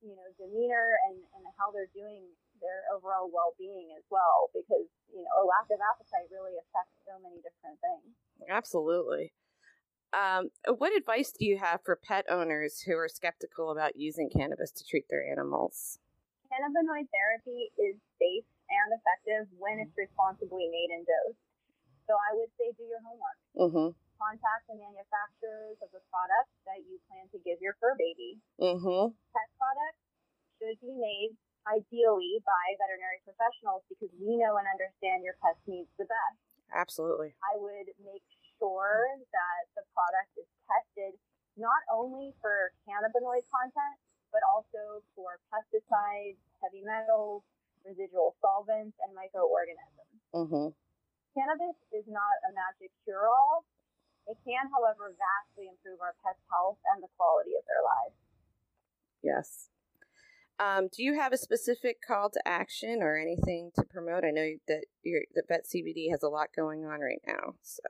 you 0.03 0.19
know, 0.19 0.29
demeanor 0.35 0.99
and, 1.09 1.17
and 1.39 1.47
how 1.55 1.71
they're 1.71 1.91
doing 1.95 2.27
their 2.59 2.83
overall 2.91 3.31
well 3.31 3.55
being 3.55 3.95
as 3.95 4.03
well, 4.11 4.51
because, 4.51 4.87
you 5.15 5.23
know, 5.23 5.35
a 5.39 5.45
lack 5.47 5.67
of 5.71 5.79
appetite 5.79 6.27
really 6.31 6.59
affects 6.59 6.95
so 7.07 7.15
many 7.23 7.39
different 7.39 7.79
things. 7.79 8.11
Absolutely. 8.51 9.31
Um, 10.13 10.51
what 10.77 10.97
advice 10.97 11.33
do 11.33 11.45
you 11.45 11.59
have 11.59 11.81
for 11.85 11.97
pet 11.97 12.27
owners 12.29 12.81
who 12.85 12.97
are 12.97 13.09
skeptical 13.09 13.73
about 13.73 13.97
using 13.97 14.29
cannabis 14.29 14.71
to 14.73 14.85
treat 14.85 15.07
their 15.09 15.25
animals? 15.25 15.99
Cannabinoid 16.53 17.09
therapy 17.09 17.73
is 17.81 17.97
safe 18.21 18.45
and 18.69 18.89
effective 18.93 19.49
when 19.57 19.81
it's 19.81 19.97
responsibly 19.97 20.69
made 20.69 20.93
and 20.93 21.07
dosed. 21.09 21.41
So 22.05 22.13
I 22.13 22.37
would 22.37 22.53
say 22.61 22.77
do 22.77 22.85
your 22.85 23.01
homework. 23.01 23.39
Mm-hmm 23.57 23.97
contact 24.23 24.71
the 24.71 24.79
manufacturers 24.79 25.75
of 25.83 25.91
the 25.91 25.99
products 26.07 26.55
that 26.63 26.79
you 26.87 27.03
plan 27.11 27.27
to 27.35 27.43
give 27.43 27.59
your 27.59 27.75
fur 27.83 27.99
baby. 27.99 28.39
Mm-hmm. 28.63 29.11
Pet 29.35 29.51
products 29.59 30.03
should 30.63 30.79
be 30.79 30.95
made 30.95 31.35
ideally 31.67 32.39
by 32.47 32.65
veterinary 32.79 33.19
professionals 33.27 33.83
because 33.91 34.15
we 34.15 34.39
know 34.39 34.55
and 34.59 34.67
understand 34.71 35.27
your 35.27 35.35
pet's 35.43 35.59
needs 35.67 35.91
the 35.99 36.07
best. 36.07 36.39
Absolutely. 36.71 37.35
I 37.43 37.59
would 37.59 37.91
make 38.07 38.25
sure 38.63 39.19
that 39.35 39.63
the 39.75 39.83
product 39.91 40.31
is 40.39 40.47
tested 40.71 41.19
not 41.59 41.83
only 41.91 42.31
for 42.39 42.71
cannabinoid 42.87 43.43
content, 43.51 43.99
but 44.31 44.41
also 44.47 45.03
for 45.19 45.43
pesticides, 45.51 46.39
heavy 46.63 46.87
metals, 46.87 47.43
residual 47.83 48.39
solvents, 48.39 48.95
and 49.03 49.11
microorganisms. 49.19 50.15
Mm-hmm. 50.31 50.71
Cannabis 51.35 51.77
is 51.91 52.07
not 52.07 52.37
a 52.47 52.51
magic 52.55 52.95
cure 53.03 53.27
all, 53.27 53.67
it 54.27 54.39
can, 54.47 54.71
however, 54.71 55.15
vastly 55.19 55.67
improve 55.67 55.99
our 56.01 56.15
pets' 56.23 56.43
health 56.51 56.79
and 56.95 57.03
the 57.03 57.11
quality 57.19 57.59
of 57.59 57.65
their 57.67 57.83
lives. 57.83 58.19
Yes. 59.23 59.69
Um, 60.61 60.89
do 60.95 61.03
you 61.03 61.19
have 61.19 61.33
a 61.33 61.39
specific 61.39 61.99
call 62.07 62.31
to 62.31 62.41
action 62.47 63.03
or 63.03 63.19
anything 63.19 63.73
to 63.75 63.83
promote? 63.83 64.25
I 64.25 64.31
know 64.31 64.55
that 64.69 64.87
your 65.03 65.23
that 65.35 65.49
Vet 65.49 65.65
CBD 65.67 66.11
has 66.11 66.23
a 66.23 66.29
lot 66.29 66.49
going 66.55 66.85
on 66.85 67.01
right 67.01 67.23
now. 67.27 67.55
So, 67.63 67.83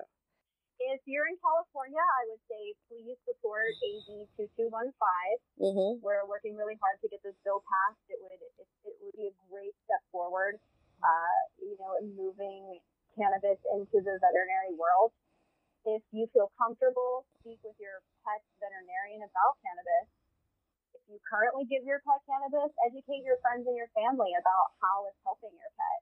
if 0.93 1.01
you're 1.09 1.25
in 1.27 1.41
California, 1.41 2.01
I 2.01 2.23
would 2.29 2.45
say 2.47 2.77
please 2.93 3.17
support 3.25 3.73
AB 3.81 4.29
two 4.37 4.49
two 4.55 4.69
one 4.69 4.93
five. 5.01 5.37
Mm-hmm. 5.57 6.05
We're 6.05 6.29
working 6.29 6.53
really 6.53 6.77
hard 6.79 7.01
to 7.01 7.09
get 7.09 7.25
this 7.25 7.37
bill 7.41 7.65
passed. 7.65 8.05
It 8.13 8.21
would 8.21 8.37
it, 8.37 8.69
it 8.85 8.95
would 9.01 9.17
be 9.17 9.33
a 9.33 9.35
great 9.49 9.73
step 9.89 10.05
forward. 10.13 10.61
Uh, 11.03 11.41
you 11.59 11.75
know, 11.81 11.99
in 11.99 12.15
moving 12.15 12.79
cannabis 13.19 13.59
into 13.75 13.99
the 14.05 14.15
veterinary 14.23 14.77
world. 14.79 15.11
If 15.83 16.05
you 16.15 16.31
feel 16.31 16.55
comfortable, 16.55 17.27
speak 17.43 17.59
with 17.67 17.75
your 17.83 18.07
pet 18.23 18.39
veterinarian 18.63 19.27
about 19.27 19.59
cannabis. 19.67 20.07
If 20.95 21.03
you 21.11 21.19
currently 21.27 21.67
give 21.67 21.83
your 21.83 21.99
pet 22.07 22.23
cannabis, 22.23 22.71
educate 22.87 23.27
your 23.27 23.43
friends 23.43 23.67
and 23.67 23.75
your 23.75 23.91
family 23.99 24.31
about 24.39 24.79
how 24.79 25.11
it's 25.11 25.19
helping 25.27 25.51
your 25.59 25.73
pet. 25.75 26.01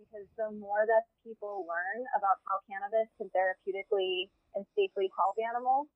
Because 0.00 0.26
the 0.36 0.50
more 0.54 0.84
that 0.84 1.06
people 1.22 1.64
learn 1.64 2.04
about 2.18 2.42
how 2.48 2.60
cannabis 2.66 3.08
can 3.16 3.30
therapeutically 3.30 4.28
and 4.54 4.66
safely 4.74 5.08
help 5.14 5.38
animals 5.38 5.88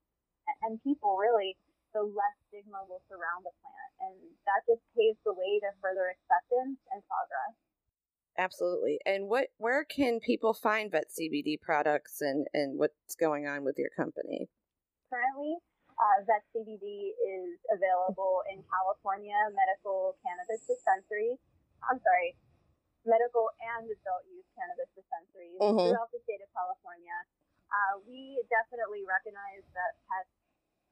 and 0.62 0.82
people 0.82 1.16
really, 1.18 1.56
the 1.94 2.02
less 2.02 2.36
stigma 2.48 2.84
will 2.88 3.02
surround 3.08 3.42
the 3.42 3.54
plant. 3.62 3.92
And 4.06 4.16
that 4.46 4.62
just 4.68 4.82
paves 4.94 5.18
the 5.24 5.34
way 5.34 5.58
to 5.64 5.70
further 5.82 6.12
acceptance 6.12 6.78
and 6.92 7.02
progress. 7.06 7.54
Absolutely. 8.36 9.00
And 9.08 9.32
what 9.32 9.48
where 9.56 9.84
can 9.84 10.20
people 10.20 10.52
find 10.52 10.92
vet 10.92 11.08
CBD 11.08 11.56
products 11.56 12.20
and, 12.20 12.46
and 12.52 12.78
what's 12.78 13.16
going 13.16 13.48
on 13.48 13.64
with 13.64 13.80
your 13.80 13.88
company? 13.96 14.52
Currently, 15.08 15.56
uh, 15.96 16.20
vet 16.28 16.44
CBD 16.52 17.16
is 17.16 17.56
available 17.72 18.44
in 18.52 18.60
California 18.68 19.40
medical 19.56 20.20
cannabis 20.20 20.68
dispensaries. 20.68 21.40
I'm 21.80 21.96
sorry, 21.96 22.36
medical 23.06 23.48
and 23.62 23.86
adult 23.88 24.26
use 24.28 24.46
cannabis 24.58 24.90
dispensaries 24.92 25.56
mm-hmm. 25.62 25.78
throughout 25.78 26.10
the 26.12 26.20
state 26.26 26.42
of 26.42 26.50
California. 26.52 27.16
Uh, 27.70 28.02
we 28.06 28.38
definitely 28.46 29.02
recognize 29.02 29.64
that 29.74 29.98
pets 30.06 30.30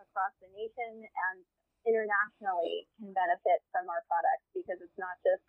across 0.02 0.34
the 0.42 0.50
nation 0.54 1.06
and 1.06 1.38
internationally 1.84 2.88
can 2.98 3.12
benefit 3.12 3.60
from 3.70 3.86
our 3.86 4.02
products 4.08 4.46
because 4.56 4.80
it's 4.80 4.98
not 4.98 5.14
just 5.22 5.44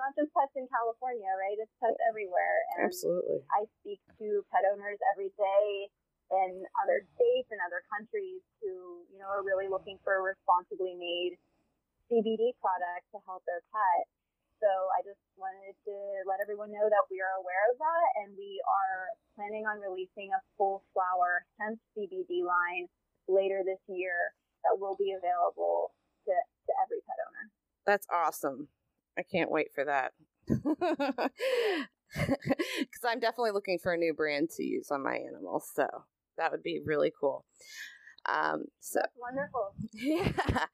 not 0.00 0.12
just 0.16 0.32
pets 0.32 0.52
in 0.56 0.64
California, 0.72 1.28
right? 1.36 1.56
It's 1.60 1.72
pets 1.78 1.98
everywhere. 2.08 2.58
And 2.74 2.88
Absolutely. 2.88 3.44
I 3.52 3.68
speak 3.80 4.00
to 4.18 4.42
pet 4.48 4.64
owners 4.66 4.98
every 5.12 5.30
day 5.36 5.92
in 6.32 6.64
other 6.80 7.04
states 7.14 7.48
and 7.52 7.60
other 7.60 7.84
countries 7.92 8.40
who, 8.64 9.04
you 9.12 9.20
know, 9.20 9.28
are 9.28 9.44
really 9.44 9.68
looking 9.68 10.00
for 10.00 10.16
a 10.16 10.22
responsibly 10.24 10.96
made 10.96 11.36
CBD 12.08 12.56
product 12.58 13.04
to 13.12 13.20
help 13.28 13.44
their 13.44 13.60
pet. 13.68 14.08
So 14.62 14.70
I 14.94 15.02
just 15.02 15.18
wanted 15.34 15.74
to 15.90 16.22
let 16.22 16.38
everyone 16.38 16.70
know 16.70 16.86
that 16.86 17.10
we 17.10 17.18
are 17.18 17.34
aware 17.34 17.66
of 17.74 17.82
that 17.82 18.06
and 18.22 18.30
we 18.38 18.62
are 18.62 19.10
planning 19.34 19.66
on 19.66 19.82
releasing 19.82 20.30
a 20.30 20.38
full 20.54 20.86
flower 20.94 21.42
hemp 21.58 21.82
CBD 21.98 22.46
line 22.46 22.86
later 23.26 23.66
this 23.66 23.82
year 23.90 24.38
that 24.62 24.78
will 24.78 24.94
be 24.94 25.18
available 25.18 25.90
to, 26.30 26.30
to 26.30 26.72
every 26.78 27.02
pet 27.02 27.18
owner. 27.26 27.50
That's 27.82 28.06
awesome. 28.06 28.70
I 29.18 29.26
can't 29.26 29.50
wait 29.50 29.74
for 29.74 29.82
that. 29.82 30.14
because 30.46 31.34
I'm 33.02 33.18
definitely 33.18 33.50
looking 33.50 33.80
for 33.82 33.92
a 33.92 33.98
new 33.98 34.14
brand 34.14 34.50
to 34.56 34.62
use 34.62 34.92
on 34.92 35.02
my 35.02 35.16
animals. 35.16 35.72
So 35.74 35.88
that 36.38 36.52
would 36.52 36.62
be 36.62 36.78
really 36.84 37.10
cool. 37.18 37.46
Um, 38.28 38.64
so 38.80 39.00
wonderful. 39.18 39.74
yeah, 39.92 40.66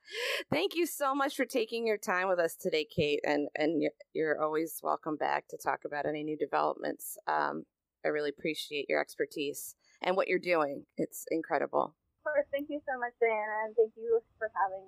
thank 0.50 0.74
you 0.74 0.86
so 0.86 1.14
much 1.14 1.34
for 1.34 1.44
taking 1.44 1.86
your 1.86 1.96
time 1.96 2.28
with 2.28 2.38
us 2.38 2.54
today, 2.56 2.84
Kate, 2.84 3.20
and 3.24 3.48
and 3.56 3.82
you're, 3.82 3.92
you're 4.12 4.42
always 4.42 4.80
welcome 4.82 5.16
back 5.16 5.48
to 5.48 5.56
talk 5.56 5.80
about 5.84 6.06
any 6.06 6.22
new 6.22 6.36
developments. 6.36 7.16
Um, 7.26 7.64
I 8.04 8.08
really 8.08 8.30
appreciate 8.30 8.86
your 8.88 9.00
expertise 9.00 9.74
and 10.02 10.16
what 10.16 10.28
you're 10.28 10.38
doing. 10.38 10.84
It's 10.96 11.24
incredible. 11.30 11.94
Of 12.24 12.32
course, 12.32 12.46
thank 12.52 12.68
you 12.68 12.80
so 12.86 12.98
much, 12.98 13.12
Diana, 13.20 13.66
and 13.66 13.76
thank 13.76 13.92
you 13.96 14.20
for 14.38 14.50
having 14.54 14.84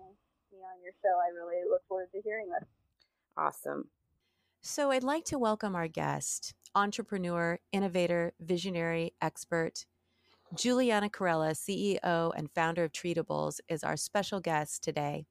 me 0.52 0.58
on 0.58 0.82
your 0.82 0.92
show. 1.02 1.16
I 1.18 1.32
really 1.34 1.68
look 1.68 1.82
forward 1.88 2.08
to 2.12 2.20
hearing 2.22 2.48
this. 2.48 2.68
Awesome. 3.36 3.88
So, 4.61 4.90
I'd 4.90 5.02
like 5.02 5.24
to 5.26 5.38
welcome 5.38 5.74
our 5.74 5.88
guest, 5.88 6.54
entrepreneur, 6.74 7.58
innovator, 7.72 8.34
visionary, 8.38 9.14
expert. 9.22 9.86
Juliana 10.57 11.09
Carella, 11.09 11.53
CEO 11.53 12.32
and 12.36 12.51
founder 12.51 12.84
of 12.84 12.92
Treatibles, 12.92 13.61
is 13.68 13.84
our 13.84 13.96
special 13.96 14.40
guest 14.40 14.82
today. 14.82 15.26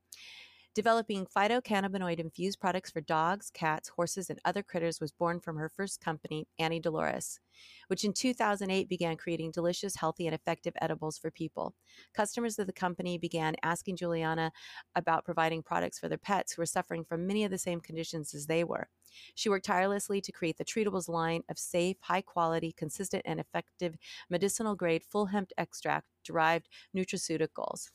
Developing 0.79 1.25
phytocannabinoid 1.25 2.21
infused 2.21 2.61
products 2.61 2.89
for 2.89 3.01
dogs, 3.01 3.51
cats, 3.53 3.89
horses, 3.89 4.29
and 4.29 4.39
other 4.45 4.63
critters 4.63 5.01
was 5.01 5.11
born 5.11 5.41
from 5.41 5.57
her 5.57 5.67
first 5.67 5.99
company, 5.99 6.47
Auntie 6.57 6.79
Dolores, 6.79 7.41
which 7.87 8.05
in 8.05 8.13
2008 8.13 8.87
began 8.87 9.17
creating 9.17 9.51
delicious, 9.51 9.97
healthy, 9.97 10.25
and 10.25 10.33
effective 10.33 10.73
edibles 10.79 11.17
for 11.17 11.31
people. 11.31 11.75
Customers 12.13 12.57
of 12.59 12.65
the 12.65 12.71
company 12.71 13.17
began 13.17 13.57
asking 13.61 13.97
Juliana 13.97 14.53
about 14.95 15.25
providing 15.25 15.61
products 15.61 15.99
for 15.99 16.07
their 16.07 16.17
pets 16.17 16.53
who 16.53 16.61
were 16.61 16.65
suffering 16.65 17.03
from 17.03 17.27
many 17.27 17.43
of 17.43 17.51
the 17.51 17.57
same 17.57 17.81
conditions 17.81 18.33
as 18.33 18.45
they 18.45 18.63
were. 18.63 18.87
She 19.35 19.49
worked 19.49 19.65
tirelessly 19.65 20.21
to 20.21 20.31
create 20.31 20.57
the 20.57 20.63
Treatibles 20.63 21.09
line 21.09 21.41
of 21.49 21.59
safe, 21.59 21.97
high 21.99 22.21
quality, 22.21 22.71
consistent, 22.71 23.23
and 23.25 23.37
effective 23.37 23.97
medicinal 24.29 24.75
grade 24.75 25.03
full 25.03 25.25
hemp 25.25 25.51
extract 25.57 26.07
derived 26.23 26.69
nutraceuticals. 26.95 27.89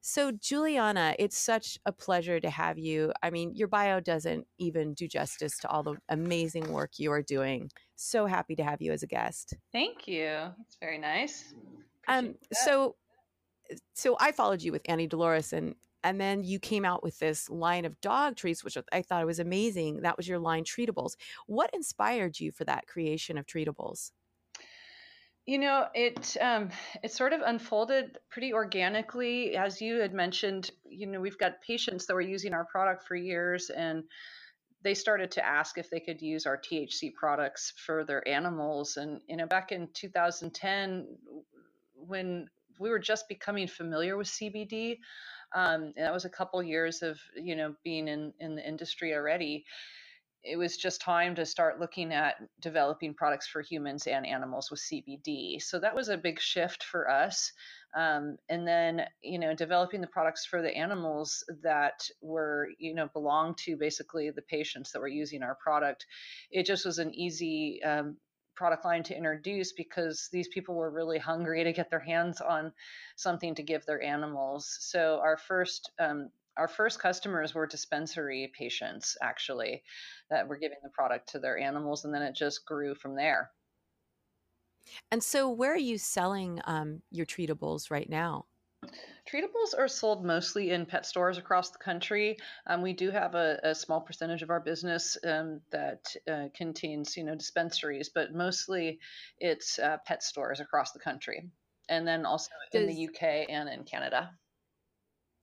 So, 0.00 0.30
Juliana, 0.32 1.14
it's 1.18 1.36
such 1.36 1.78
a 1.84 1.92
pleasure 1.92 2.40
to 2.40 2.50
have 2.50 2.78
you. 2.78 3.12
I 3.22 3.30
mean, 3.30 3.54
your 3.54 3.68
bio 3.68 4.00
doesn't 4.00 4.46
even 4.58 4.94
do 4.94 5.08
justice 5.08 5.58
to 5.58 5.68
all 5.68 5.82
the 5.82 5.96
amazing 6.08 6.72
work 6.72 6.92
you 6.98 7.10
are 7.12 7.22
doing. 7.22 7.70
So 7.96 8.26
happy 8.26 8.54
to 8.56 8.64
have 8.64 8.80
you 8.80 8.92
as 8.92 9.02
a 9.02 9.06
guest. 9.06 9.54
Thank 9.72 10.06
you. 10.06 10.52
It's 10.66 10.76
very 10.80 10.98
nice. 10.98 11.52
Um, 12.06 12.36
that. 12.48 12.58
so, 12.58 12.94
so 13.94 14.16
I 14.20 14.32
followed 14.32 14.62
you 14.62 14.72
with 14.72 14.82
Auntie 14.86 15.06
Dolores, 15.06 15.52
and 15.52 15.74
and 16.04 16.20
then 16.20 16.44
you 16.44 16.60
came 16.60 16.84
out 16.84 17.02
with 17.02 17.18
this 17.18 17.50
line 17.50 17.84
of 17.84 18.00
dog 18.00 18.36
treats, 18.36 18.62
which 18.62 18.78
I 18.92 19.02
thought 19.02 19.26
was 19.26 19.40
amazing. 19.40 20.02
That 20.02 20.16
was 20.16 20.28
your 20.28 20.38
line, 20.38 20.64
Treatibles. 20.64 21.16
What 21.46 21.70
inspired 21.74 22.38
you 22.38 22.52
for 22.52 22.64
that 22.64 22.86
creation 22.86 23.36
of 23.36 23.46
Treatibles? 23.46 24.12
You 25.48 25.56
know, 25.56 25.86
it 25.94 26.36
um, 26.42 26.68
it 27.02 27.10
sort 27.10 27.32
of 27.32 27.40
unfolded 27.40 28.18
pretty 28.28 28.52
organically, 28.52 29.56
as 29.56 29.80
you 29.80 29.98
had 29.98 30.12
mentioned. 30.12 30.70
You 30.86 31.06
know, 31.06 31.22
we've 31.22 31.38
got 31.38 31.62
patients 31.62 32.04
that 32.04 32.12
were 32.12 32.20
using 32.20 32.52
our 32.52 32.66
product 32.66 33.08
for 33.08 33.16
years, 33.16 33.70
and 33.70 34.04
they 34.82 34.92
started 34.92 35.30
to 35.30 35.46
ask 35.46 35.78
if 35.78 35.88
they 35.88 36.00
could 36.00 36.20
use 36.20 36.44
our 36.44 36.58
THC 36.58 37.14
products 37.14 37.72
for 37.86 38.04
their 38.04 38.28
animals. 38.28 38.98
And 38.98 39.22
you 39.26 39.38
know, 39.38 39.46
back 39.46 39.72
in 39.72 39.88
2010, 39.94 41.16
when 41.94 42.50
we 42.78 42.90
were 42.90 42.98
just 42.98 43.26
becoming 43.26 43.68
familiar 43.68 44.18
with 44.18 44.26
CBD, 44.26 44.98
um, 45.54 45.94
and 45.96 46.04
that 46.04 46.12
was 46.12 46.26
a 46.26 46.28
couple 46.28 46.62
years 46.62 47.02
of 47.02 47.18
you 47.34 47.56
know 47.56 47.74
being 47.82 48.06
in 48.06 48.34
in 48.38 48.54
the 48.54 48.68
industry 48.68 49.14
already 49.14 49.64
it 50.44 50.56
was 50.56 50.76
just 50.76 51.00
time 51.00 51.34
to 51.34 51.44
start 51.44 51.80
looking 51.80 52.12
at 52.12 52.36
developing 52.60 53.14
products 53.14 53.46
for 53.46 53.60
humans 53.60 54.06
and 54.06 54.26
animals 54.26 54.70
with 54.70 54.80
CBD. 54.80 55.60
So 55.60 55.78
that 55.80 55.94
was 55.94 56.08
a 56.08 56.16
big 56.16 56.40
shift 56.40 56.84
for 56.84 57.10
us. 57.10 57.52
Um, 57.96 58.36
and 58.48 58.66
then, 58.66 59.02
you 59.22 59.38
know, 59.38 59.54
developing 59.54 60.00
the 60.00 60.06
products 60.06 60.46
for 60.46 60.62
the 60.62 60.74
animals 60.76 61.44
that 61.62 62.08
were, 62.20 62.68
you 62.78 62.94
know, 62.94 63.08
belong 63.12 63.54
to 63.64 63.76
basically 63.76 64.30
the 64.30 64.42
patients 64.42 64.92
that 64.92 65.00
were 65.00 65.08
using 65.08 65.42
our 65.42 65.56
product. 65.56 66.06
It 66.50 66.66
just 66.66 66.84
was 66.84 66.98
an 66.98 67.14
easy 67.14 67.82
um, 67.82 68.16
product 68.54 68.84
line 68.84 69.04
to 69.04 69.16
introduce 69.16 69.72
because 69.72 70.28
these 70.32 70.48
people 70.48 70.74
were 70.74 70.90
really 70.90 71.18
hungry 71.18 71.64
to 71.64 71.72
get 71.72 71.90
their 71.90 72.00
hands 72.00 72.40
on 72.40 72.72
something 73.16 73.54
to 73.54 73.62
give 73.62 73.86
their 73.86 74.02
animals. 74.02 74.76
So 74.80 75.20
our 75.22 75.36
first 75.36 75.90
um, 75.98 76.30
our 76.58 76.68
first 76.68 77.00
customers 77.00 77.54
were 77.54 77.66
dispensary 77.66 78.50
patients 78.56 79.16
actually 79.22 79.82
that 80.30 80.48
were 80.48 80.58
giving 80.58 80.78
the 80.82 80.90
product 80.90 81.30
to 81.30 81.38
their 81.38 81.58
animals 81.58 82.04
and 82.04 82.12
then 82.12 82.22
it 82.22 82.34
just 82.34 82.66
grew 82.66 82.94
from 82.94 83.14
there. 83.14 83.50
And 85.10 85.22
so, 85.22 85.50
where 85.50 85.72
are 85.72 85.76
you 85.76 85.98
selling 85.98 86.60
um, 86.64 87.02
your 87.10 87.26
treatibles 87.26 87.90
right 87.90 88.08
now? 88.08 88.46
treatibles 89.28 89.74
are 89.76 89.88
sold 89.88 90.24
mostly 90.24 90.70
in 90.70 90.86
pet 90.86 91.04
stores 91.04 91.36
across 91.36 91.70
the 91.70 91.78
country. 91.78 92.36
Um, 92.66 92.80
we 92.80 92.92
do 92.92 93.10
have 93.10 93.34
a, 93.34 93.58
a, 93.62 93.74
small 93.74 94.00
percentage 94.00 94.42
of 94.42 94.50
our 94.50 94.60
business 94.60 95.18
um, 95.24 95.60
that 95.70 96.14
uh, 96.30 96.48
contains 96.54 97.16
you 97.16 97.24
know 97.24 97.34
dispensaries 97.34 98.08
but 98.08 98.34
mostly 98.34 98.98
it's 99.38 99.78
uh, 99.78 99.98
pet 100.06 100.22
stores 100.22 100.60
across 100.60 100.92
the 100.92 100.98
country 100.98 101.50
and 101.88 102.06
then 102.06 102.24
also 102.24 102.50
in 102.72 102.86
the 102.86 103.08
uk 103.08 103.22
and 103.22 103.68
in 103.68 103.84
canada 103.84 104.30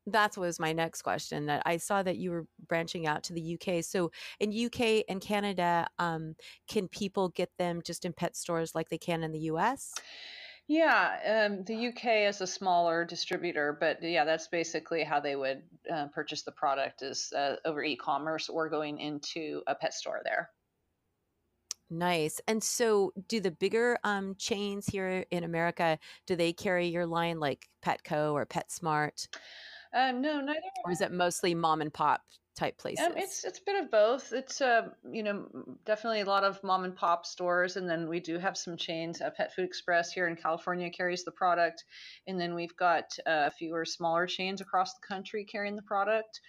That 0.08 0.38
was 0.38 0.60
my 0.60 0.72
next 0.72 1.02
question. 1.02 1.48
That 1.48 1.64
I 1.66 1.78
saw 1.78 2.04
that 2.04 2.18
you 2.18 2.32
were 2.32 2.46
branching 2.68 3.08
out 3.08 3.24
to 3.24 3.34
the 3.34 3.58
UK. 3.60 3.84
So 3.84 4.12
in 4.40 4.52
UK 4.52 5.04
and 5.10 5.20
Canada, 5.20 5.88
um, 5.98 6.36
can 6.68 6.88
people 6.88 7.30
get 7.30 7.50
them 7.58 7.82
just 7.84 8.06
in 8.06 8.14
pet 8.14 8.36
stores 8.36 8.76
like 8.76 8.90
they 8.90 8.98
can 8.98 9.24
in 9.24 9.32
the 9.32 9.40
US? 9.52 9.94
Yeah, 10.68 11.46
um, 11.46 11.64
the 11.64 11.88
UK 11.90 12.28
is 12.28 12.42
a 12.42 12.48
smaller 12.48 13.06
distributor, 13.06 13.78
but 13.80 14.02
yeah, 14.02 14.26
that's 14.26 14.48
basically 14.48 15.04
how 15.04 15.20
they 15.20 15.36
would 15.36 15.62
uh, 15.92 16.08
purchase 16.08 16.42
the 16.42 16.52
product 16.52 17.04
is 17.04 17.32
uh, 17.34 17.58
over 17.66 17.84
e-commerce 17.84 18.50
or 18.50 18.68
going 18.68 19.00
into 19.00 19.62
a 19.68 19.76
pet 19.76 19.94
store 19.94 20.22
there. 20.24 20.50
Nice. 21.92 22.42
And 22.48 22.64
so, 22.64 23.14
do 23.28 23.40
the 23.40 23.52
bigger 23.52 24.00
um, 24.04 24.34
chains 24.40 24.88
here 24.88 25.24
in 25.30 25.44
America 25.44 26.00
do 26.26 26.36
they 26.36 26.52
carry 26.52 26.88
your 26.88 27.06
line 27.06 27.40
like 27.40 27.70
Petco 27.86 28.34
or 28.34 28.48
PetSmart, 28.48 29.28
Um, 29.96 30.22
no, 30.22 30.42
neither. 30.42 30.60
or 30.84 30.92
is 30.92 31.02
it 31.02 31.12
mostly 31.12 31.56
mom 31.56 31.82
and 31.82 31.94
pop 31.94 32.22
type 32.58 32.78
places? 32.78 33.06
Um, 33.06 33.14
it's 33.16 33.46
it's 33.46 33.60
a 33.60 33.62
bit 33.66 33.82
of 33.82 33.90
both. 33.90 34.34
It's 34.34 34.60
uh, 34.60 34.90
you 35.10 35.24
know 35.24 35.48
definitely 35.86 36.22
a 36.22 36.26
lot 36.26 36.44
of 36.44 36.62
mom 36.64 36.84
and 36.84 36.96
pop 36.96 37.26
stores, 37.26 37.78
and 37.78 37.90
then 37.90 38.10
we 38.10 38.20
do 38.20 38.38
have 38.38 38.58
some 38.58 38.76
chains. 38.76 39.22
Uh, 39.22 39.30
Pet 39.36 39.56
Food 39.56 39.66
Express 39.66 40.12
here 40.12 40.28
in 40.28 40.36
California 40.36 40.90
carries 40.90 41.24
the 41.24 41.32
product, 41.32 41.86
and 42.28 42.40
then 42.40 42.54
we've 42.54 42.76
got 42.76 43.06
uh, 43.26 43.50
fewer 43.52 43.86
smaller 43.86 44.28
chains 44.28 44.60
across 44.60 44.94
the 44.94 45.08
country 45.08 45.46
carrying 45.46 45.78
the 45.78 45.82
product. 45.82 46.42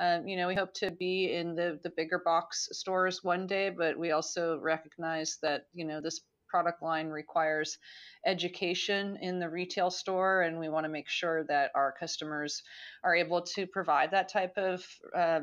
Um, 0.00 0.26
you 0.26 0.36
know, 0.36 0.48
we 0.48 0.54
hope 0.54 0.72
to 0.74 0.90
be 0.90 1.32
in 1.32 1.54
the 1.54 1.78
the 1.82 1.90
bigger 1.90 2.20
box 2.24 2.68
stores 2.72 3.22
one 3.22 3.46
day, 3.46 3.70
but 3.70 3.98
we 3.98 4.12
also 4.12 4.58
recognize 4.60 5.38
that 5.42 5.66
you 5.74 5.84
know 5.84 6.00
this 6.00 6.22
product 6.54 6.84
line 6.84 7.08
requires 7.08 7.78
education 8.24 9.18
in 9.20 9.40
the 9.40 9.50
retail 9.50 9.90
store, 9.90 10.42
and 10.42 10.60
we 10.60 10.68
want 10.68 10.84
to 10.84 10.88
make 10.88 11.08
sure 11.08 11.42
that 11.42 11.72
our 11.74 11.92
customers 11.98 12.62
are 13.02 13.16
able 13.16 13.42
to 13.42 13.66
provide 13.66 14.12
that 14.12 14.28
type 14.28 14.56
of 14.56 14.86
uh, 15.16 15.40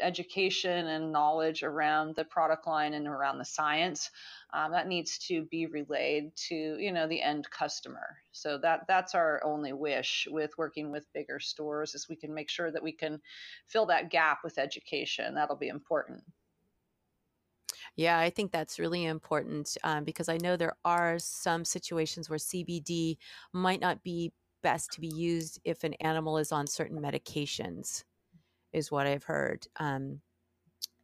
education 0.00 0.86
and 0.86 1.10
knowledge 1.10 1.64
around 1.64 2.14
the 2.14 2.24
product 2.24 2.68
line 2.68 2.94
and 2.94 3.08
around 3.08 3.38
the 3.38 3.44
science 3.44 4.12
um, 4.52 4.70
that 4.70 4.86
needs 4.86 5.18
to 5.18 5.42
be 5.50 5.66
relayed 5.66 6.30
to 6.36 6.76
you 6.78 6.92
know 6.92 7.08
the 7.08 7.20
end 7.20 7.50
customer. 7.50 8.18
So 8.30 8.56
that 8.58 8.82
that's 8.86 9.16
our 9.16 9.42
only 9.44 9.72
wish 9.72 10.28
with 10.30 10.52
working 10.56 10.92
with 10.92 11.12
bigger 11.12 11.40
stores 11.40 11.96
is 11.96 12.08
we 12.08 12.14
can 12.14 12.32
make 12.32 12.48
sure 12.48 12.70
that 12.70 12.82
we 12.84 12.92
can 12.92 13.20
fill 13.66 13.86
that 13.86 14.08
gap 14.08 14.38
with 14.44 14.56
education. 14.58 15.34
That'll 15.34 15.56
be 15.56 15.74
important 15.80 16.22
Yeah, 17.96 18.18
I 18.18 18.30
think 18.30 18.50
that's 18.50 18.78
really 18.78 19.04
important 19.04 19.76
um, 19.84 20.04
because 20.04 20.28
I 20.28 20.38
know 20.38 20.56
there 20.56 20.76
are 20.84 21.18
some 21.18 21.64
situations 21.64 22.28
where 22.28 22.38
CBD 22.38 23.16
might 23.52 23.80
not 23.80 24.02
be 24.02 24.32
best 24.62 24.92
to 24.92 25.00
be 25.00 25.08
used 25.08 25.60
if 25.64 25.84
an 25.84 25.94
animal 25.94 26.38
is 26.38 26.50
on 26.50 26.66
certain 26.66 27.00
medications, 27.00 28.02
is 28.72 28.90
what 28.90 29.06
I've 29.06 29.24
heard. 29.24 29.66
Um, 29.78 30.20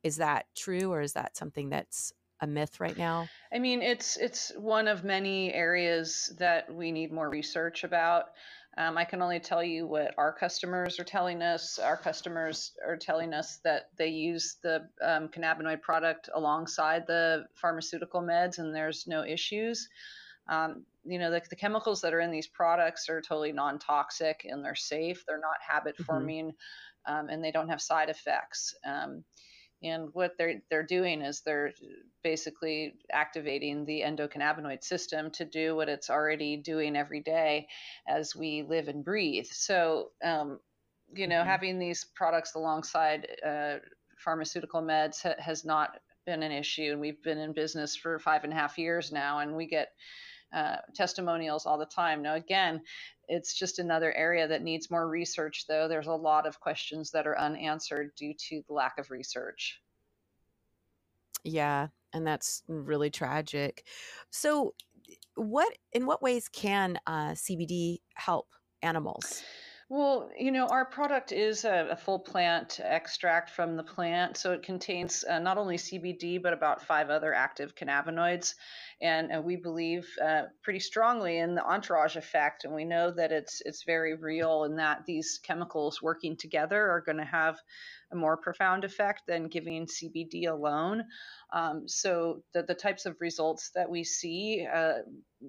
is 0.03 0.17
that 0.17 0.47
true, 0.57 0.93
or 0.93 1.01
is 1.01 1.13
that 1.13 1.37
something 1.37 1.69
that's 1.69 2.13
a 2.41 2.47
myth 2.47 2.81
right 2.81 2.97
now? 2.97 3.29
I 3.53 3.59
mean, 3.59 3.83
it's 3.83 4.17
it's 4.17 4.51
one 4.57 4.89
of 4.89 5.05
many 5.05 5.53
areas 5.53 6.33
that 6.39 6.75
we 6.75 6.91
need 6.91 7.13
more 7.13 7.29
research 7.29 7.85
about. 7.85 8.31
Um, 8.79 8.97
I 8.97 9.05
can 9.05 9.21
only 9.21 9.41
tell 9.41 9.65
you 9.65 9.87
what 9.87 10.15
our 10.17 10.33
customers 10.33 11.01
are 11.01 11.05
telling 11.05 11.43
us. 11.43 11.79
Our 11.79 11.97
customers 11.97 12.73
are 12.87 12.97
telling 12.97 13.35
us 13.35 13.59
that 13.65 13.91
they 13.99 14.09
use 14.09 14.59
the 14.63 14.89
um, 15.03 15.29
cannabinoid 15.29 15.83
product 15.83 16.31
alongside 16.35 17.07
the 17.07 17.47
pharmaceutical 17.55 18.23
meds, 18.23 18.59
and 18.59 18.75
there's 18.75 19.07
no 19.07 19.25
issues. 19.25 19.89
Um, 20.49 20.85
you 21.05 21.19
know, 21.19 21.31
the, 21.31 21.43
the 21.51 21.57
chemicals 21.57 22.01
that 22.03 22.15
are 22.15 22.21
in 22.21 22.31
these 22.31 22.47
products 22.47 23.09
are 23.09 23.21
totally 23.21 23.53
non-toxic 23.53 24.47
and 24.49 24.65
they're 24.65 24.75
safe. 24.75 25.25
They're 25.27 25.39
not 25.41 25.57
habit 25.67 25.97
forming, 25.97 26.53
um, 27.07 27.29
and 27.29 27.43
they 27.43 27.51
don't 27.51 27.69
have 27.69 27.81
side 27.81 28.09
effects. 28.09 28.75
And 29.83 30.11
what 30.13 30.33
they're 30.37 30.61
they're 30.69 30.83
doing 30.83 31.23
is 31.23 31.41
they're 31.41 31.73
basically 32.23 32.95
activating 33.13 33.85
the 33.85 34.03
endocannabinoid 34.03 34.85
system 34.85 35.31
to 35.33 35.45
do 35.45 35.75
what 35.75 35.89
it's 35.89 36.11
already 36.11 36.57
doing 36.57 36.97
every 36.97 37.21
day 37.21 37.67
as 38.07 38.37
we 38.37 38.63
live 38.63 38.89
and 38.89 39.05
breathe. 39.05 39.47
So, 39.51 40.11
um, 40.23 40.61
you 41.15 41.27
know, 41.27 41.37
mm-hmm. 41.37 41.49
having 41.49 41.79
these 41.79 42.05
products 42.15 42.55
alongside 42.55 43.27
uh, 43.47 43.77
pharmaceutical 44.19 44.83
meds 44.83 45.23
ha- 45.23 45.35
has 45.39 45.65
not 45.65 45.97
been 46.27 46.43
an 46.43 46.53
issue, 46.53 46.91
and 46.93 47.01
we've 47.01 47.23
been 47.23 47.39
in 47.39 47.53
business 47.53 47.97
for 47.97 48.19
five 48.19 48.45
and 48.45 48.53
a 48.53 48.57
half 48.57 48.79
years 48.79 49.11
now, 49.11 49.39
and 49.39 49.57
we 49.57 49.67
get 49.67 49.89
uh, 50.53 50.77
testimonials 50.95 51.67
all 51.67 51.79
the 51.79 51.87
time. 51.87 52.23
Now, 52.23 52.35
again, 52.35 52.81
it's 53.29 53.55
just 53.55 53.79
another 53.79 54.13
area 54.15 54.49
that 54.49 54.63
needs 54.63 54.91
more 54.91 55.09
research, 55.09 55.67
though. 55.69 55.87
There's 55.89 56.09
a 56.09 56.13
lot 56.13 56.47
of 56.47 56.61
questions 56.61 57.11
that 57.13 57.27
are 57.27 57.39
unanswered 57.39 58.13
due 58.17 58.35
to 58.49 58.63
the 58.67 58.73
lack 58.73 58.99
of 58.99 59.11
research. 59.11 59.81
Yeah, 61.45 61.89
and 62.13 62.27
that's 62.27 62.63
really 62.67 63.11
tragic. 63.11 63.87
So, 64.31 64.75
what 65.37 65.73
in 65.93 66.07
what 66.07 66.23
ways 66.23 66.49
can 66.49 66.99
uh, 67.07 67.31
CBD 67.31 67.99
help 68.15 68.49
animals? 68.83 69.43
Well, 69.93 70.31
you 70.39 70.53
know, 70.53 70.69
our 70.69 70.85
product 70.85 71.33
is 71.33 71.65
a, 71.65 71.89
a, 71.91 71.97
full 71.97 72.21
plant 72.21 72.79
extract 72.81 73.51
from 73.51 73.77
the 73.77 73.83
plant. 73.83 74.37
So 74.37 74.53
it 74.53 74.63
contains 74.63 75.25
uh, 75.29 75.41
not 75.41 75.59
only 75.59 75.77
CBD, 75.77 76.41
but 76.41 76.53
about 76.53 76.81
five 76.81 77.11
other 77.11 77.35
active 77.35 77.75
cannabinoids. 77.75 78.55
And 79.03 79.33
uh, 79.33 79.43
we 79.43 79.57
believe 79.57 80.09
uh, 80.25 80.43
pretty 80.63 80.79
strongly 80.79 81.39
in 81.39 81.57
the 81.57 81.65
entourage 81.65 82.15
effect. 82.15 82.63
And 82.63 82.73
we 82.73 82.85
know 82.85 83.11
that 83.11 83.33
it's, 83.33 83.63
it's 83.67 83.83
very 83.83 84.15
real 84.15 84.63
and 84.63 84.79
that 84.79 85.07
these 85.07 85.41
chemicals 85.43 86.01
working 86.01 86.37
together 86.37 86.89
are 86.89 87.01
going 87.01 87.19
to 87.19 87.25
have 87.25 87.59
a 88.13 88.17
more 88.17 88.37
profound 88.37 88.85
effect 88.85 89.23
than 89.27 89.49
giving 89.49 89.87
CBD 89.87 90.49
alone. 90.49 91.05
Um, 91.53 91.87
so 91.87 92.43
the, 92.55 92.63
the 92.63 92.75
types 92.75 93.07
of 93.07 93.17
results 93.21 93.71
that 93.75 93.89
we 93.89 94.05
see, 94.05 94.67
uh, 94.73 94.99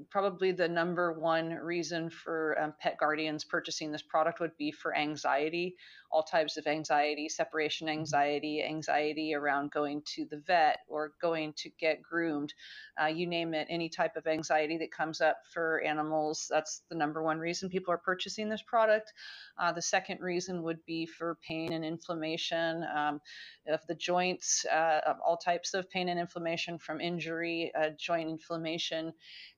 probably 0.10 0.52
the 0.52 0.68
number 0.68 1.14
one 1.14 1.50
reason 1.50 2.10
for 2.10 2.60
um, 2.62 2.74
pet 2.80 2.98
guardians 3.00 3.44
purchasing 3.44 3.92
this 3.92 4.02
product 4.02 4.40
would 4.40 4.56
be 4.58 4.72
for 4.72 4.96
anxiety 4.96 5.76
all 6.12 6.24
types 6.24 6.58
of 6.58 6.68
anxiety, 6.68 7.30
separation 7.30 7.88
mm-hmm. 7.88 8.00
anxiety, 8.00 8.64
anxiety 8.64 9.34
around 9.34 9.72
going 9.72 10.02
to 10.06 10.26
the 10.26 10.38
vet 10.38 10.80
or 10.88 11.14
going 11.22 11.54
to 11.58 11.70
get 11.80 12.02
groomed. 12.02 12.54
Uh, 13.02 13.08
you 13.08 13.26
name 13.26 13.54
it, 13.54 13.68
any 13.70 13.90
type 13.90 14.16
of 14.16 14.28
anxiety 14.28 14.78
that 14.78 14.92
comes 14.92 15.22
up 15.22 15.38
for 15.54 15.82
animals, 15.82 16.48
that's 16.50 16.82
the 16.90 16.96
number 16.96 17.24
one 17.24 17.40
reason 17.40 17.70
people 17.70 17.94
are 17.94 17.98
purchasing 17.98 18.50
this 18.50 18.62
product. 18.62 19.14
Uh, 19.60 19.72
the 19.72 19.82
second 19.82 20.20
reason 20.20 20.62
would 20.64 20.84
be 20.86 21.06
for 21.06 21.38
pain 21.48 21.74
and 21.74 21.86
inflammation 21.86 22.86
um, 22.96 23.22
of 23.68 23.80
the 23.88 23.96
joints, 23.96 24.66
uh, 24.66 25.00
of 25.08 25.18
all 25.26 25.38
types 25.38 25.74
of 25.74 25.90
pain 25.90 26.10
and 26.10 26.20
inflammation 26.20 26.78
from 26.78 27.00
injury, 27.00 27.72
uh, 27.80 27.90
joint 27.98 28.30
inflammation 28.30 29.14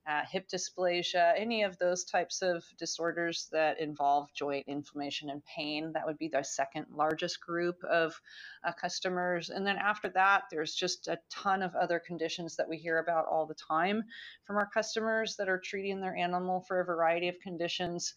uh, 0.06 0.22
hip 0.30 0.48
dysplasia, 0.48 1.32
any 1.36 1.62
of 1.62 1.78
those 1.78 2.04
types 2.04 2.42
of 2.42 2.62
disorders 2.78 3.48
that 3.52 3.80
involve 3.80 4.32
joint 4.34 4.66
inflammation 4.68 5.30
and 5.30 5.42
pain. 5.46 5.92
That 5.92 6.04
would 6.06 6.18
be 6.18 6.28
the 6.28 6.42
second 6.42 6.86
largest 6.90 7.40
group 7.40 7.82
of 7.84 8.20
uh, 8.64 8.72
customers. 8.72 9.48
And 9.48 9.66
then 9.66 9.76
after 9.76 10.10
that, 10.10 10.44
there's 10.50 10.74
just 10.74 11.08
a 11.08 11.18
ton 11.30 11.62
of 11.62 11.74
other 11.74 11.98
conditions 11.98 12.56
that 12.56 12.68
we 12.68 12.76
hear 12.76 12.98
about 12.98 13.26
all 13.26 13.46
the 13.46 13.54
time 13.54 14.02
from 14.44 14.56
our 14.56 14.68
customers 14.68 15.36
that 15.36 15.48
are 15.48 15.60
treating 15.62 16.00
their 16.00 16.16
animal 16.16 16.60
for 16.60 16.80
a 16.80 16.84
variety 16.84 17.28
of 17.28 17.40
conditions. 17.40 18.14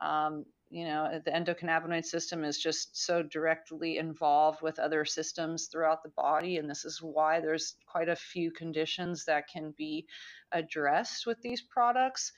Um, 0.00 0.44
you 0.72 0.86
know 0.86 1.20
the 1.22 1.30
endocannabinoid 1.30 2.04
system 2.04 2.44
is 2.44 2.58
just 2.58 2.96
so 3.04 3.22
directly 3.22 3.98
involved 3.98 4.62
with 4.62 4.78
other 4.78 5.04
systems 5.04 5.66
throughout 5.66 6.02
the 6.02 6.08
body 6.16 6.56
and 6.56 6.68
this 6.68 6.86
is 6.86 7.02
why 7.02 7.40
there's 7.40 7.74
quite 7.86 8.08
a 8.08 8.16
few 8.16 8.50
conditions 8.50 9.26
that 9.26 9.46
can 9.48 9.74
be 9.76 10.06
addressed 10.52 11.26
with 11.26 11.40
these 11.42 11.60
products. 11.60 12.32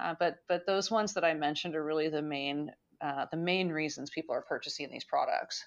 Uh, 0.00 0.14
but 0.20 0.36
but 0.48 0.66
those 0.66 0.90
ones 0.90 1.14
that 1.14 1.24
i 1.24 1.32
mentioned 1.32 1.74
are 1.74 1.84
really 1.84 2.08
the 2.10 2.22
main 2.22 2.70
uh, 3.00 3.24
the 3.30 3.36
main 3.38 3.70
reasons 3.70 4.10
people 4.10 4.34
are 4.34 4.42
purchasing 4.42 4.88
these 4.90 5.04
products 5.04 5.64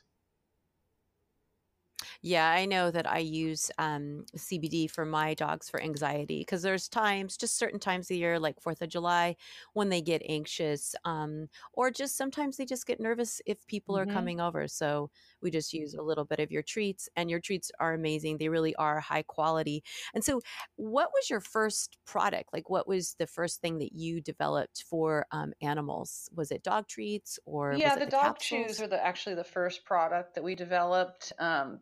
yeah, 2.24 2.52
I 2.52 2.66
know 2.66 2.92
that 2.92 3.10
I 3.10 3.18
use 3.18 3.72
um, 3.80 4.26
CBD 4.38 4.90
for 4.90 5.06
my 5.06 5.34
dogs 5.34 5.70
for 5.70 5.82
anxiety 5.82 6.42
because 6.42 6.62
there's 6.62 6.88
times, 6.88 7.36
just 7.36 7.58
certain 7.58 7.80
times 7.80 8.12
of 8.12 8.18
year, 8.18 8.40
like 8.40 8.62
Fourth 8.62 8.84
of 8.84 8.90
July, 8.90 9.36
when 9.74 9.90
they 9.90 10.02
get 10.02 10.22
anxious, 10.30 10.94
um, 11.04 11.48
or 11.74 11.90
just 11.90 12.16
sometimes 12.16 12.58
they 12.58 12.66
just 12.66 12.86
get 12.86 13.00
nervous 13.00 13.42
if 13.48 13.66
people 13.66 13.98
are 13.98 14.06
mm-hmm. 14.06 14.14
coming 14.14 14.40
over. 14.40 14.68
So 14.68 15.10
we 15.42 15.50
just 15.50 15.74
use 15.74 15.96
a 15.96 16.02
little 16.02 16.24
bit 16.24 16.40
of 16.40 16.52
your 16.52 16.62
treats, 16.62 17.10
and 17.16 17.28
your 17.28 17.40
treats 17.40 17.72
are 17.80 17.96
amazing. 17.96 18.38
They 18.38 18.50
really 18.50 18.76
are 18.76 19.00
high 19.00 19.24
quality. 19.24 19.84
And 20.14 20.24
so, 20.24 20.42
what 20.76 21.10
was 21.14 21.28
your 21.28 21.42
first 21.42 21.98
product? 22.06 22.54
Like, 22.54 22.70
what 22.70 22.88
was 22.88 23.16
the 23.18 23.28
first 23.28 23.62
thing 23.62 23.80
that 23.80 23.94
you 23.94 24.22
developed 24.22 24.84
for 24.88 25.26
um, 25.32 25.54
animals? 25.64 26.30
Was 26.36 26.52
it 26.52 26.62
dog 26.62 26.88
treats 26.88 27.40
or 27.46 27.74
yeah, 27.74 27.96
the, 27.96 28.06
the, 28.06 28.12
dog 28.12 28.36
capsules? 28.36 28.68
chews 28.68 28.82
are 28.82 28.88
the 28.88 29.04
actually 29.04 29.36
the 29.36 29.44
first 29.44 29.84
product 29.86 30.36
that 30.36 30.44
we 30.44 30.54
developed. 30.54 31.34
Um, 31.40 31.80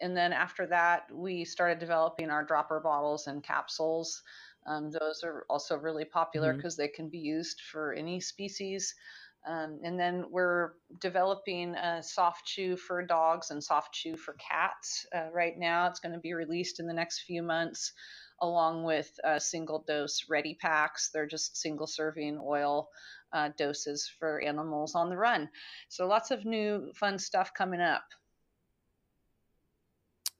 and 0.00 0.16
then 0.16 0.32
after 0.32 0.66
that, 0.66 1.04
we 1.12 1.44
started 1.44 1.78
developing 1.78 2.30
our 2.30 2.44
dropper 2.44 2.80
bottles 2.80 3.26
and 3.26 3.42
capsules. 3.42 4.22
Um, 4.66 4.90
those 4.90 5.22
are 5.24 5.44
also 5.50 5.76
really 5.76 6.04
popular 6.04 6.52
because 6.52 6.74
mm-hmm. 6.74 6.82
they 6.82 6.88
can 6.88 7.08
be 7.08 7.18
used 7.18 7.60
for 7.60 7.92
any 7.92 8.20
species. 8.20 8.94
Um, 9.44 9.80
and 9.82 9.98
then 9.98 10.26
we're 10.30 10.74
developing 11.00 11.74
a 11.74 12.02
soft 12.02 12.46
chew 12.46 12.76
for 12.76 13.04
dogs 13.04 13.50
and 13.50 13.62
soft 13.62 13.92
chew 13.92 14.16
for 14.16 14.34
cats 14.34 15.04
uh, 15.14 15.30
right 15.32 15.58
now. 15.58 15.88
It's 15.88 15.98
going 15.98 16.12
to 16.12 16.20
be 16.20 16.34
released 16.34 16.78
in 16.78 16.86
the 16.86 16.94
next 16.94 17.22
few 17.22 17.42
months, 17.42 17.92
along 18.40 18.84
with 18.84 19.10
uh, 19.24 19.40
single 19.40 19.84
dose 19.86 20.26
ready 20.28 20.54
packs. 20.54 21.10
They're 21.12 21.26
just 21.26 21.56
single 21.56 21.88
serving 21.88 22.40
oil 22.40 22.88
uh, 23.32 23.50
doses 23.58 24.08
for 24.20 24.40
animals 24.40 24.94
on 24.94 25.10
the 25.10 25.16
run. 25.16 25.48
So 25.88 26.06
lots 26.06 26.30
of 26.30 26.44
new 26.44 26.92
fun 26.94 27.18
stuff 27.18 27.52
coming 27.52 27.80
up. 27.80 28.04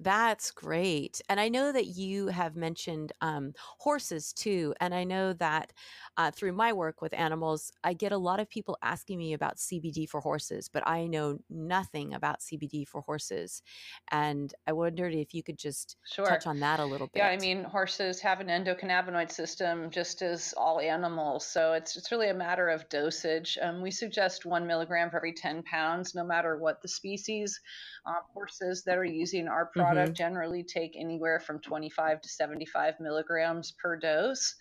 That's 0.03 0.51
great. 0.51 1.21
And 1.29 1.39
I 1.39 1.49
know 1.49 1.71
that 1.71 1.87
you 1.87 2.27
have 2.27 2.57
mentioned 2.57 3.13
um, 3.21 3.53
horses 3.79 4.33
too. 4.33 4.75
And 4.81 4.93
I 4.93 5.05
know 5.05 5.33
that 5.35 5.73
uh, 6.17 6.33
through 6.33 6.53
my 6.53 6.73
work 6.73 7.01
with 7.01 7.15
animals, 7.15 7.71
I 7.85 7.93
get 7.93 8.11
a 8.11 8.19
lot 8.19 8.41
of 8.41 8.51
people 8.51 8.77
asking 8.83 9.19
me 9.19 9.33
about 9.33 9.59
CBD 9.59 10.09
for 10.09 10.21
horses, 10.21 10.69
but 10.69 10.87
I 10.89 11.07
know 11.07 11.39
nothing 11.49 12.15
about 12.15 12.41
CBD 12.41 12.87
for 12.87 13.03
horses. 13.03 13.63
And 14.11 14.53
I 14.67 14.73
wondered 14.73 15.15
if 15.15 15.35
you 15.35 15.45
could 15.45 15.59
just 15.59 15.97
sure. 16.05 16.27
touch 16.27 16.49
on 16.49 16.59
that 16.61 16.81
a 16.81 16.85
little 16.85 17.07
bit. 17.07 17.21
Yeah, 17.21 17.29
I 17.29 17.39
mean, 17.39 17.63
horses 17.63 18.21
have 18.21 18.41
an 18.41 18.49
endocannabinoid 18.49 19.31
system 19.31 19.91
just 19.91 20.21
as 20.23 20.53
all 20.57 20.81
animals. 20.81 21.47
So 21.47 21.75
it's, 21.75 21.97
it's 21.97 22.11
really 22.11 22.29
a 22.29 22.35
matter 22.35 22.69
of 22.69 22.89
dosage. 22.89 23.57
Um, 23.63 23.83
we 23.83 23.93
suggest 23.93 24.45
one 24.45 24.67
milligram 24.67 25.11
for 25.11 25.19
every 25.19 25.33
10 25.33 25.63
pounds, 25.63 26.13
no 26.15 26.25
matter 26.25 26.59
what 26.59 26.83
the 26.83 26.89
species. 26.89 27.61
Uh, 28.05 28.15
horses 28.35 28.83
that 28.85 28.99
are 28.99 29.05
using 29.05 29.47
our 29.47 29.67
product 29.67 29.92
mm-hmm. 29.97 30.13
generally 30.13 30.63
take 30.63 30.97
anywhere 30.99 31.41
from 31.41 31.61
25 31.61 32.21
to 32.21 32.29
75 32.29 33.01
milligrams 33.01 33.73
per 33.73 33.97
dose 33.97 34.55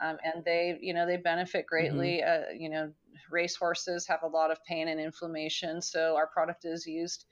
um, 0.00 0.16
and 0.24 0.44
they 0.44 0.78
you 0.80 0.94
know 0.94 1.06
they 1.06 1.16
benefit 1.16 1.66
mm-hmm. 1.66 1.68
greatly. 1.68 2.22
Mm-hmm. 2.24 2.52
Uh, 2.52 2.54
you 2.58 2.68
know, 2.68 2.92
racehorses 3.30 4.06
have 4.06 4.22
a 4.22 4.28
lot 4.28 4.50
of 4.50 4.62
pain 4.64 4.88
and 4.88 5.00
inflammation, 5.00 5.82
so 5.82 6.16
our 6.16 6.26
product 6.26 6.64
is 6.64 6.86
used 6.86 7.24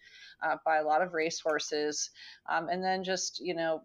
uh, 0.43 0.57
by 0.65 0.79
a 0.79 0.85
lot 0.85 1.03
of 1.03 1.15
racehorses, 1.15 2.11
um, 2.51 2.69
and 2.69 2.83
then 2.83 3.05
just 3.05 3.41
you 3.41 3.55
know 3.55 3.83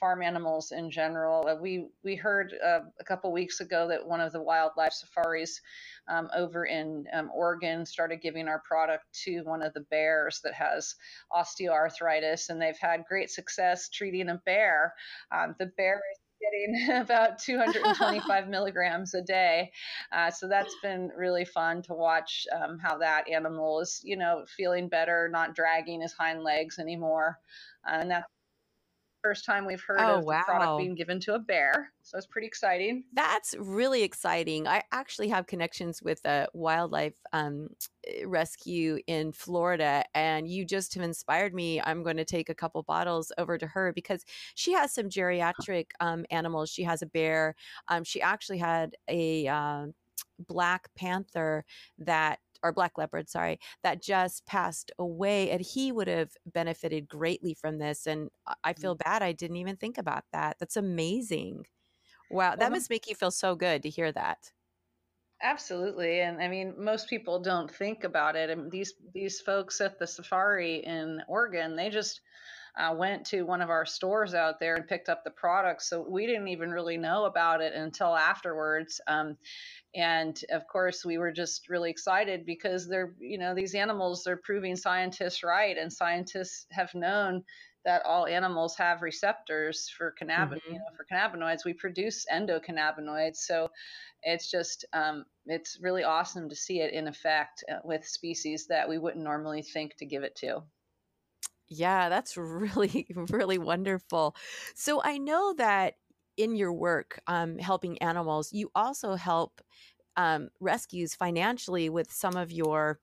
farm 0.00 0.22
animals 0.22 0.72
in 0.72 0.90
general. 0.90 1.46
Uh, 1.48 1.56
we 1.60 1.88
we 2.04 2.14
heard 2.14 2.54
uh, 2.64 2.80
a 3.00 3.04
couple 3.04 3.32
weeks 3.32 3.60
ago 3.60 3.88
that 3.88 4.06
one 4.06 4.20
of 4.20 4.32
the 4.32 4.42
wildlife 4.42 4.92
safaris 4.92 5.60
um, 6.08 6.28
over 6.34 6.66
in 6.66 7.04
um, 7.12 7.30
Oregon 7.34 7.84
started 7.86 8.20
giving 8.20 8.48
our 8.48 8.62
product 8.66 9.04
to 9.24 9.42
one 9.42 9.62
of 9.62 9.72
the 9.74 9.86
bears 9.90 10.40
that 10.44 10.54
has 10.54 10.94
osteoarthritis, 11.32 12.48
and 12.48 12.60
they've 12.60 12.78
had 12.80 13.04
great 13.08 13.30
success 13.30 13.88
treating 13.88 14.28
a 14.28 14.40
bear. 14.44 14.94
Um, 15.32 15.54
the 15.58 15.66
bear 15.76 16.02
is 16.12 16.18
getting 16.40 16.96
about 17.00 17.38
225 17.38 18.48
milligrams 18.48 19.14
a 19.14 19.22
day. 19.22 19.70
Uh, 20.12 20.30
so 20.30 20.48
that's 20.48 20.74
been 20.82 21.10
really 21.16 21.44
fun 21.44 21.82
to 21.82 21.94
watch 21.94 22.46
um, 22.54 22.78
how 22.78 22.98
that 22.98 23.28
animal 23.28 23.80
is, 23.80 24.00
you 24.04 24.16
know, 24.16 24.44
feeling 24.56 24.88
better, 24.88 25.28
not 25.30 25.54
dragging 25.54 26.00
his 26.02 26.12
hind 26.12 26.42
legs 26.42 26.78
anymore. 26.78 27.38
Uh, 27.88 27.96
and 28.00 28.10
that's 28.10 28.26
first 29.26 29.44
time 29.44 29.66
we've 29.66 29.82
heard 29.82 29.98
oh, 29.98 30.18
of 30.18 30.24
wow. 30.24 30.38
the 30.38 30.44
product 30.44 30.78
being 30.78 30.94
given 30.94 31.18
to 31.18 31.34
a 31.34 31.38
bear. 31.38 31.90
So 32.02 32.16
it's 32.16 32.28
pretty 32.28 32.46
exciting. 32.46 33.02
That's 33.12 33.56
really 33.58 34.04
exciting. 34.04 34.68
I 34.68 34.84
actually 34.92 35.26
have 35.30 35.48
connections 35.48 36.00
with 36.00 36.24
a 36.24 36.46
wildlife 36.52 37.14
um, 37.32 37.70
eh, 38.06 38.22
rescue 38.24 39.00
in 39.08 39.32
Florida, 39.32 40.04
and 40.14 40.48
you 40.48 40.64
just 40.64 40.94
have 40.94 41.02
inspired 41.02 41.54
me. 41.54 41.80
I'm 41.80 42.04
going 42.04 42.18
to 42.18 42.24
take 42.24 42.48
a 42.48 42.54
couple 42.54 42.84
bottles 42.84 43.32
over 43.36 43.58
to 43.58 43.66
her 43.66 43.92
because 43.92 44.24
she 44.54 44.72
has 44.74 44.94
some 44.94 45.08
geriatric 45.08 45.86
um, 45.98 46.24
animals. 46.30 46.70
She 46.70 46.84
has 46.84 47.02
a 47.02 47.06
bear. 47.06 47.56
Um, 47.88 48.04
she 48.04 48.22
actually 48.22 48.58
had 48.58 48.94
a 49.08 49.48
uh, 49.48 49.86
black 50.38 50.88
panther 50.94 51.64
that 51.98 52.38
or 52.62 52.72
black 52.72 52.98
leopard, 52.98 53.28
sorry, 53.28 53.58
that 53.82 54.02
just 54.02 54.46
passed 54.46 54.90
away, 54.98 55.50
and 55.50 55.60
he 55.60 55.92
would 55.92 56.08
have 56.08 56.32
benefited 56.46 57.08
greatly 57.08 57.54
from 57.54 57.78
this. 57.78 58.06
And 58.06 58.30
I 58.64 58.72
feel 58.74 58.94
Mm. 58.94 58.96
bad 58.96 59.22
I 59.22 59.32
didn't 59.32 59.56
even 59.56 59.76
think 59.76 59.98
about 59.98 60.24
that. 60.32 60.58
That's 60.58 60.76
amazing. 60.76 61.66
Wow, 62.30 62.56
that 62.56 62.72
must 62.72 62.90
make 62.90 63.08
you 63.08 63.16
feel 63.16 63.30
so 63.32 63.56
good 63.56 63.82
to 63.84 63.90
hear 63.90 64.12
that. 64.12 64.52
Absolutely, 65.42 66.20
and 66.20 66.42
I 66.42 66.48
mean, 66.48 66.74
most 66.82 67.08
people 67.08 67.40
don't 67.40 67.70
think 67.70 68.04
about 68.04 68.36
it. 68.36 68.50
And 68.50 68.70
these 68.70 68.94
these 69.14 69.40
folks 69.40 69.80
at 69.80 69.98
the 69.98 70.06
safari 70.06 70.76
in 70.76 71.22
Oregon, 71.28 71.74
they 71.76 71.88
just 71.90 72.20
uh, 72.76 72.94
went 72.96 73.24
to 73.26 73.42
one 73.42 73.62
of 73.62 73.70
our 73.70 73.86
stores 73.86 74.34
out 74.34 74.60
there 74.60 74.76
and 74.76 74.86
picked 74.86 75.08
up 75.08 75.24
the 75.24 75.30
product. 75.30 75.82
So 75.82 76.06
we 76.08 76.26
didn't 76.26 76.48
even 76.48 76.70
really 76.70 76.96
know 76.96 77.24
about 77.24 77.60
it 77.62 77.72
until 77.74 78.14
afterwards. 78.14 79.00
Um, 79.06 79.36
and 79.94 80.40
of 80.50 80.66
course, 80.66 81.04
we 81.04 81.18
were 81.18 81.32
just 81.32 81.68
really 81.68 81.90
excited 81.90 82.44
because 82.44 82.86
they're, 82.88 83.14
you 83.18 83.38
know, 83.38 83.54
these 83.54 83.74
animals 83.74 84.24
they're 84.24 84.36
proving 84.36 84.76
scientists 84.76 85.42
right, 85.42 85.76
and 85.78 85.92
scientists 85.92 86.66
have 86.70 86.94
known 86.94 87.44
that 87.84 88.04
all 88.04 88.26
animals 88.26 88.76
have 88.76 89.00
receptors 89.02 89.88
for 89.96 90.14
cannabinoids. 90.20 90.60
You 90.70 90.78
hmm 90.78 90.78
know, 90.78 90.96
for 90.96 91.06
cannabinoids, 91.10 91.64
we 91.64 91.72
produce 91.72 92.26
endocannabinoids. 92.32 93.36
So 93.36 93.70
it's 94.22 94.50
just 94.50 94.84
um, 94.92 95.24
it's 95.46 95.78
really 95.80 96.04
awesome 96.04 96.48
to 96.48 96.56
see 96.56 96.80
it 96.80 96.92
in 96.92 97.08
effect 97.08 97.64
uh, 97.70 97.78
with 97.84 98.06
species 98.06 98.66
that 98.68 98.88
we 98.88 98.98
wouldn't 98.98 99.24
normally 99.24 99.62
think 99.62 99.96
to 99.96 100.06
give 100.06 100.24
it 100.24 100.34
to. 100.36 100.62
Yeah, 101.68 102.08
that's 102.08 102.36
really, 102.36 103.06
really 103.30 103.58
wonderful. 103.58 104.36
So 104.74 105.02
I 105.02 105.18
know 105.18 105.54
that 105.54 105.94
in 106.36 106.54
your 106.56 106.72
work 106.72 107.20
um, 107.26 107.58
helping 107.58 107.98
animals, 107.98 108.52
you 108.52 108.70
also 108.74 109.14
help 109.14 109.60
um, 110.16 110.50
rescues 110.60 111.14
financially 111.14 111.88
with 111.90 112.12
some 112.12 112.36
of 112.36 112.52
your 112.52 113.00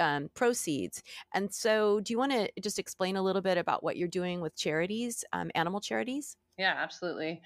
um, 0.00 0.30
proceeds. 0.34 1.02
And 1.34 1.54
so, 1.54 2.00
do 2.00 2.12
you 2.12 2.18
want 2.18 2.32
to 2.32 2.50
just 2.62 2.78
explain 2.78 3.16
a 3.16 3.22
little 3.22 3.42
bit 3.42 3.58
about 3.58 3.82
what 3.84 3.96
you're 3.96 4.08
doing 4.08 4.40
with 4.42 4.56
charities, 4.56 5.24
um, 5.32 5.50
animal 5.54 5.80
charities? 5.80 6.36
Yeah, 6.58 6.72
absolutely. 6.76 7.42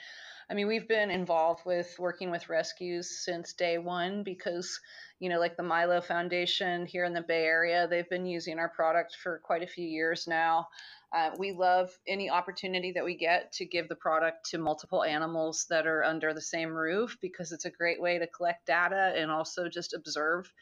I 0.50 0.54
mean, 0.54 0.66
we've 0.66 0.88
been 0.88 1.12
involved 1.12 1.64
with 1.64 1.94
working 1.96 2.32
with 2.32 2.48
rescues 2.48 3.24
since 3.24 3.52
day 3.52 3.78
one 3.78 4.24
because, 4.24 4.80
you 5.20 5.28
know, 5.28 5.38
like 5.38 5.56
the 5.56 5.62
Milo 5.62 6.00
Foundation 6.00 6.86
here 6.86 7.04
in 7.04 7.12
the 7.12 7.22
Bay 7.22 7.44
Area, 7.44 7.86
they've 7.86 8.10
been 8.10 8.26
using 8.26 8.58
our 8.58 8.68
product 8.68 9.16
for 9.22 9.40
quite 9.44 9.62
a 9.62 9.68
few 9.68 9.86
years 9.86 10.26
now. 10.26 10.66
Uh, 11.14 11.30
we 11.38 11.52
love 11.52 11.90
any 12.08 12.30
opportunity 12.30 12.90
that 12.92 13.04
we 13.04 13.16
get 13.16 13.52
to 13.52 13.64
give 13.64 13.88
the 13.88 13.94
product 13.94 14.50
to 14.50 14.58
multiple 14.58 15.04
animals 15.04 15.66
that 15.70 15.86
are 15.86 16.02
under 16.02 16.34
the 16.34 16.40
same 16.40 16.70
roof 16.70 17.16
because 17.20 17.52
it's 17.52 17.64
a 17.64 17.70
great 17.70 18.00
way 18.00 18.18
to 18.18 18.26
collect 18.26 18.66
data 18.66 19.12
and 19.16 19.30
also 19.30 19.68
just 19.68 19.94
observe 19.94 20.52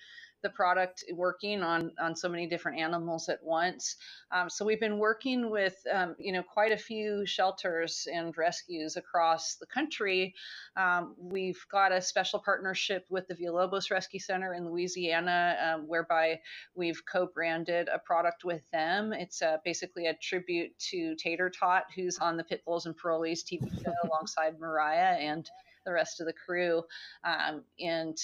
the 0.43 0.51
product 0.51 1.05
working 1.13 1.63
on 1.63 1.93
on 2.01 2.15
so 2.15 2.29
many 2.29 2.47
different 2.47 2.79
animals 2.79 3.29
at 3.29 3.43
once. 3.43 3.97
Um, 4.31 4.49
so 4.49 4.65
we've 4.65 4.81
been 4.81 4.99
working 4.99 5.51
with 5.51 5.77
um, 5.93 6.15
you 6.19 6.33
know 6.33 6.43
quite 6.43 6.73
a 6.73 6.77
few 6.77 7.25
shelters 7.27 8.07
and 8.13 8.37
rescues 8.37 8.97
across 8.97 9.57
the 9.57 9.67
country. 9.67 10.35
Um, 10.77 11.15
we've 11.19 11.65
got 11.71 11.93
a 11.93 12.01
special 12.01 12.39
partnership 12.39 13.07
with 13.11 13.27
the 13.29 13.35
Villalobos 13.35 13.91
Rescue 13.91 14.21
Center 14.21 14.55
in 14.55 14.69
Louisiana, 14.69 15.57
um, 15.61 15.89
whereby 15.89 16.41
we've 16.75 17.03
co-branded 17.11 17.89
a 17.89 17.99
product 17.99 18.45
with 18.45 18.63
them. 18.73 19.13
It's 19.13 19.43
uh, 19.43 19.59
basically 19.65 20.07
a 20.07 20.15
tribute 20.15 20.79
to 20.91 21.15
Tater 21.17 21.51
Tot, 21.51 21.85
who's 21.95 22.19
on 22.19 22.37
the 22.37 22.45
Pitbulls 22.45 22.87
and 22.87 22.97
Parolees 22.97 23.41
TV 23.45 23.69
show 23.85 23.93
alongside 24.05 24.59
Mariah 24.59 25.17
and 25.19 25.49
the 25.85 25.93
rest 25.93 26.21
of 26.21 26.27
the 26.27 26.33
crew. 26.33 26.83
Um, 27.25 27.63
and 27.81 28.17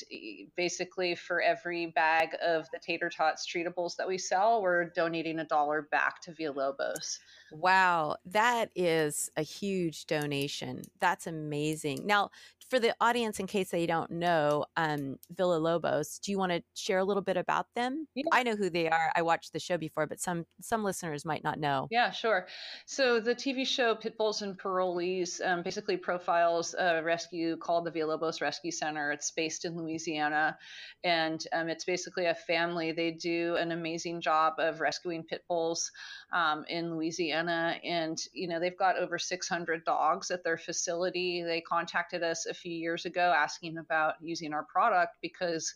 basically, 0.57 1.15
for 1.15 1.41
every 1.41 1.87
bag 1.87 2.31
of 2.43 2.69
the 2.73 2.79
tater 2.79 3.11
tots 3.11 3.47
treatibles 3.47 3.97
that 3.97 4.09
we 4.09 4.19
sell, 4.19 4.63
we're 4.63 4.85
donating 4.85 5.39
a 5.39 5.45
dollar 5.45 5.83
back 5.91 6.21
to 6.23 6.33
Villalobos. 6.33 7.19
Wow, 7.53 8.17
that 8.27 8.71
is 8.75 9.31
a 9.37 9.43
huge 9.43 10.07
donation. 10.07 10.83
That's 11.01 11.27
amazing. 11.27 12.07
Now, 12.07 12.31
for 12.75 12.81
the 12.81 12.97
audience, 13.01 13.39
in 13.39 13.47
case 13.47 13.71
they 13.71 13.87
don't 13.87 14.11
know, 14.11 14.65
um, 14.77 15.17
Villalobos, 15.33 16.19
do 16.21 16.33
you 16.33 16.39
want 16.39 16.51
to 16.51 16.61
share 16.75 16.99
a 16.99 17.05
little 17.05 17.23
bit 17.23 17.37
about 17.37 17.67
them? 17.77 18.09
Yeah. 18.17 18.25
I 18.33 18.43
know 18.43 18.57
who 18.57 18.69
they 18.69 18.89
are. 18.89 19.13
I 19.15 19.23
watched 19.23 19.53
the 19.53 19.61
show 19.61 19.79
before, 19.79 20.09
but 20.09 20.19
some 20.19 20.45
some 20.61 20.83
listeners 20.83 21.25
might 21.25 21.45
not 21.45 21.61
know. 21.61 21.87
Yeah, 21.93 22.11
sure. 22.11 22.49
So 22.87 23.21
the 23.21 23.33
TV 23.33 23.65
show 23.65 23.95
Pitbulls 23.95 24.43
and 24.43 24.59
Parolees 24.59 25.41
um, 25.47 25.63
basically 25.63 25.97
profiles 25.97 26.75
a 26.77 27.01
rescue 27.01 27.57
called 27.57 27.85
the 27.85 27.93
Villalobos 27.93 28.41
Rescue 28.41 28.73
Center. 28.73 29.13
It's 29.13 29.31
based 29.31 29.65
in 29.65 29.77
Louisiana, 29.77 30.59
and 31.05 31.45
um, 31.53 31.69
it's 31.69 31.85
basically 31.85 32.27
a 32.27 32.35
family. 32.35 32.91
They 32.91 33.13
do 33.13 33.55
an 33.55 33.71
amazing 33.71 34.21
job 34.21 34.55
of 34.59 34.81
rescuing 34.81 35.23
pit 35.23 35.45
bulls 35.49 35.93
um, 36.35 36.65
in 36.69 36.93
Louisiana, 36.93 37.77
and 37.85 38.21
you 38.33 38.49
know 38.49 38.59
they've 38.59 38.77
got 38.77 38.99
over 38.99 39.19
600 39.19 39.85
dogs 39.85 40.33
at 40.33 40.43
their 40.43 40.59
facility. 40.59 41.43
They 41.43 41.61
contacted 41.61 42.25
us 42.25 42.45
a 42.47 42.53
few 42.53 42.73
years 42.73 43.07
ago 43.07 43.33
asking 43.35 43.79
about 43.79 44.15
using 44.21 44.53
our 44.53 44.65
product 44.65 45.17
because 45.23 45.73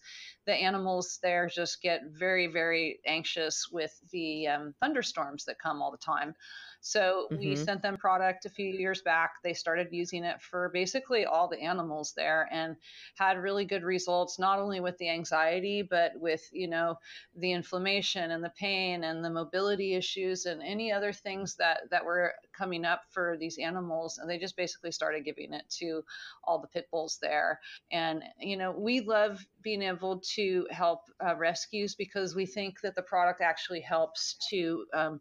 the 0.47 0.53
animals 0.55 1.21
there 1.23 1.49
just 1.49 1.81
get 1.81 2.03
very, 2.11 2.49
very 2.49 2.99
anxious 3.07 3.69
with 3.71 3.93
the 4.11 4.49
um, 4.49 4.75
thunderstorms 4.81 5.45
that 5.45 5.61
come 5.63 5.81
all 5.81 5.93
the 5.93 5.97
time. 5.97 6.35
So 6.81 7.31
we 7.35 7.55
Mhm. 7.55 7.57
sent 7.57 7.83
them 7.83 7.97
product 7.97 8.47
a 8.47 8.51
few 8.51 8.67
years 8.67 9.03
back. 9.03 9.35
They 9.43 9.55
started 9.55 9.89
using 9.93 10.25
it 10.25 10.41
for 10.41 10.69
basically 10.71 11.25
all 11.25 11.49
the 11.49 11.61
animals 11.61 12.15
there 12.15 12.49
and 12.53 12.77
had 13.17 13.39
really 13.39 13.65
good 13.65 13.83
results, 13.83 14.39
not 14.39 14.59
only 14.59 14.81
with 14.81 14.97
the 14.99 15.09
anxiety, 15.11 15.83
but 15.83 16.19
with, 16.21 16.49
you 16.53 16.69
know, 16.69 16.97
the 17.35 17.53
inflammation 17.53 18.31
and 18.31 18.43
the 18.45 18.51
pain 18.51 19.05
and 19.05 19.25
the 19.25 19.31
mobility 19.31 19.95
issues 19.95 20.47
and 20.47 20.63
any 20.63 20.93
other 20.93 21.13
things 21.13 21.57
that, 21.57 21.83
that 21.91 22.05
were 22.05 22.35
coming 22.53 22.85
up 22.85 23.03
for 23.11 23.37
these 23.39 23.59
animals. 23.59 24.19
And 24.19 24.29
they 24.31 24.39
just 24.39 24.57
basically 24.57 24.93
started 24.93 25.25
giving 25.25 25.53
it 25.53 25.69
to 25.79 26.05
all 26.45 26.61
the 26.61 26.69
pit 26.69 26.89
bulls 26.91 27.19
there. 27.21 27.61
And, 27.91 28.25
you 28.39 28.57
know, 28.57 28.71
we 28.73 29.01
love 29.01 29.45
being 29.61 29.83
able 29.83 30.21
to 30.35 30.67
help 30.71 31.01
uh, 31.25 31.37
rescues 31.37 31.95
because 31.95 32.35
we 32.35 32.47
think 32.47 32.81
that 32.81 32.95
the 32.95 33.03
product 33.03 33.41
actually 33.41 33.81
helps 33.81 34.37
to 34.51 34.87
um, 34.93 35.21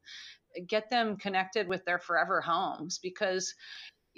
get 0.67 0.89
them 0.89 1.17
connected 1.17 1.67
with 1.67 1.83
their 1.85 1.99
forever 1.99 2.41
homes 2.41 2.99
because 3.01 3.53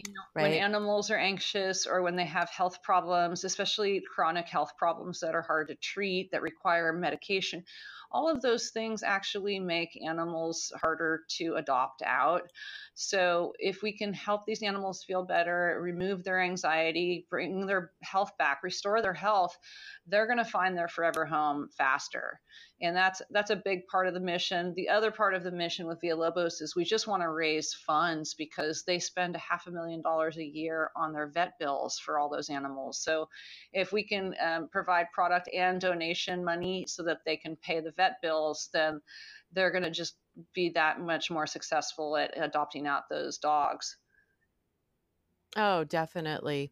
you 0.05 0.13
know, 0.13 0.41
when 0.41 0.53
animals 0.53 1.11
are 1.11 1.17
anxious 1.17 1.85
or 1.85 2.01
when 2.01 2.15
they 2.15 2.25
have 2.25 2.49
health 2.49 2.81
problems, 2.83 3.43
especially 3.43 4.01
chronic 4.13 4.47
health 4.47 4.71
problems 4.77 5.19
that 5.19 5.35
are 5.35 5.41
hard 5.41 5.67
to 5.67 5.75
treat, 5.75 6.31
that 6.31 6.41
require 6.41 6.93
medication, 6.93 7.63
all 8.11 8.29
of 8.29 8.41
those 8.41 8.69
things 8.69 9.03
actually 9.03 9.59
make 9.59 9.99
animals 10.05 10.71
harder 10.81 11.23
to 11.37 11.55
adopt 11.55 12.01
out. 12.05 12.49
So, 12.95 13.53
if 13.59 13.81
we 13.81 13.91
can 13.91 14.13
help 14.13 14.45
these 14.45 14.63
animals 14.63 15.03
feel 15.03 15.23
better, 15.23 15.79
remove 15.81 16.23
their 16.23 16.41
anxiety, 16.41 17.25
bring 17.29 17.65
their 17.65 17.91
health 18.01 18.37
back, 18.37 18.63
restore 18.63 19.01
their 19.01 19.13
health, 19.13 19.57
they're 20.07 20.27
going 20.27 20.37
to 20.37 20.45
find 20.45 20.77
their 20.77 20.87
forever 20.87 21.25
home 21.25 21.69
faster 21.77 22.39
and 22.81 22.95
that's 22.95 23.21
that's 23.31 23.51
a 23.51 23.55
big 23.55 23.87
part 23.87 24.07
of 24.07 24.13
the 24.13 24.19
mission. 24.19 24.73
The 24.75 24.89
other 24.89 25.11
part 25.11 25.33
of 25.33 25.43
the 25.43 25.51
mission 25.51 25.85
with 25.85 26.01
Villalobos 26.01 26.61
is 26.61 26.75
we 26.75 26.85
just 26.85 27.07
want 27.07 27.21
to 27.21 27.29
raise 27.29 27.73
funds 27.73 28.33
because 28.33 28.83
they 28.83 28.99
spend 28.99 29.35
a 29.35 29.39
half 29.39 29.67
a 29.67 29.71
million 29.71 30.01
dollars 30.01 30.37
a 30.37 30.45
year 30.45 30.91
on 30.95 31.11
their 31.11 31.27
vet 31.27 31.59
bills 31.59 31.99
for 31.99 32.17
all 32.17 32.29
those 32.29 32.49
animals. 32.49 32.97
So 33.03 33.27
if 33.73 33.91
we 33.91 34.03
can 34.03 34.33
um, 34.41 34.69
provide 34.71 35.11
product 35.13 35.49
and 35.53 35.81
donation 35.81 36.43
money 36.43 36.85
so 36.87 37.03
that 37.03 37.19
they 37.25 37.35
can 37.35 37.57
pay 37.57 37.81
the 37.81 37.91
vet 37.99 38.21
bills, 38.21 38.69
then 38.73 39.01
they're 39.51 39.71
going 39.71 39.83
to 39.83 39.91
just 39.91 40.17
be 40.53 40.69
that 40.69 41.01
much 41.01 41.29
more 41.29 41.45
successful 41.45 42.15
at 42.15 42.31
adopting 42.41 42.87
out 42.87 43.03
those 43.09 43.37
dogs. 43.37 43.97
Oh, 45.55 45.83
definitely. 45.83 46.71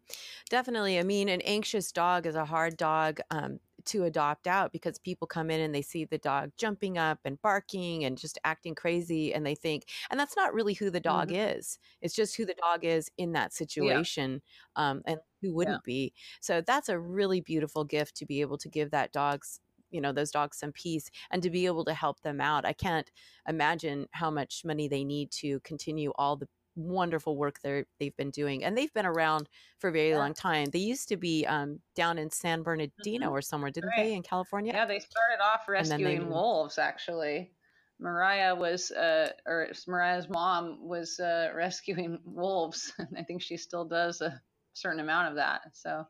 Definitely. 0.50 0.98
I 0.98 1.02
mean, 1.02 1.28
an 1.28 1.40
anxious 1.40 1.90
dog 1.90 2.26
is 2.26 2.36
a 2.36 2.44
hard 2.44 2.76
dog 2.76 3.18
um, 3.30 3.58
to 3.86 4.04
adopt 4.04 4.46
out 4.46 4.72
because 4.72 5.00
people 5.00 5.26
come 5.26 5.50
in 5.50 5.60
and 5.60 5.74
they 5.74 5.82
see 5.82 6.04
the 6.04 6.18
dog 6.18 6.52
jumping 6.56 6.96
up 6.96 7.18
and 7.24 7.42
barking 7.42 8.04
and 8.04 8.16
just 8.16 8.38
acting 8.44 8.76
crazy. 8.76 9.34
And 9.34 9.44
they 9.44 9.56
think, 9.56 9.86
and 10.10 10.20
that's 10.20 10.36
not 10.36 10.54
really 10.54 10.74
who 10.74 10.90
the 10.90 11.00
dog 11.00 11.30
is. 11.32 11.80
It's 12.00 12.14
just 12.14 12.36
who 12.36 12.46
the 12.46 12.54
dog 12.54 12.84
is 12.84 13.10
in 13.18 13.32
that 13.32 13.52
situation 13.52 14.42
um, 14.76 15.02
and 15.06 15.18
who 15.42 15.52
wouldn't 15.52 15.82
be. 15.82 16.12
So 16.40 16.60
that's 16.60 16.88
a 16.88 17.00
really 17.00 17.40
beautiful 17.40 17.84
gift 17.84 18.16
to 18.18 18.26
be 18.26 18.40
able 18.42 18.58
to 18.58 18.68
give 18.68 18.92
that 18.92 19.10
dog's 19.12 19.60
you 19.90 20.00
know 20.00 20.12
those 20.12 20.30
dogs 20.30 20.58
some 20.58 20.72
peace 20.72 21.10
and 21.30 21.42
to 21.42 21.50
be 21.50 21.66
able 21.66 21.84
to 21.84 21.94
help 21.94 22.20
them 22.20 22.40
out 22.40 22.64
i 22.64 22.72
can't 22.72 23.10
imagine 23.48 24.06
how 24.12 24.30
much 24.30 24.64
money 24.64 24.88
they 24.88 25.04
need 25.04 25.30
to 25.30 25.60
continue 25.60 26.12
all 26.16 26.36
the 26.36 26.48
wonderful 26.76 27.36
work 27.36 27.60
they 27.60 27.84
they've 27.98 28.16
been 28.16 28.30
doing 28.30 28.62
and 28.62 28.76
they've 28.78 28.92
been 28.92 29.06
around 29.06 29.48
for 29.78 29.88
a 29.88 29.92
very 29.92 30.14
Yeah. 30.14 30.16
long 30.16 30.32
time 30.32 30.70
they 30.70 30.78
used 30.78 31.08
to 31.08 31.16
be 31.16 31.44
um, 31.46 31.80
down 31.94 32.18
in 32.18 32.30
san 32.30 32.62
bernardino 32.62 33.30
Mhm. 33.30 33.30
or 33.30 33.42
somewhere 33.42 33.70
didn't 33.70 33.96
Right. 33.96 33.96
they 33.96 34.12
in 34.12 34.22
california 34.22 34.78
Yeah, 34.78 34.86
they 34.86 35.00
started 35.00 35.42
off 35.42 35.68
then 35.78 36.02
they 36.02 36.18
rescuing 36.18 36.28
wolves 36.28 36.78
actually. 36.78 37.56
Mariah 38.00 38.54
was, 38.54 38.90
uh, 38.92 39.32
or 39.46 39.72
Mariah's 39.88 40.28
mom 40.28 40.86
was 40.86 41.20
uh, 41.20 41.52
rescuing 41.54 42.20
wolves. 42.24 42.92
and 42.98 43.18
I 43.18 43.24
think 43.24 43.42
she 43.42 43.56
still 43.56 43.84
does 43.86 44.20
a 44.20 44.42
certain 44.74 45.00
amount 45.00 45.30
of 45.30 45.36
that. 45.36 45.76
So, 45.76 46.06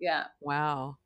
yeah, 0.00 0.28
wow 0.40 0.98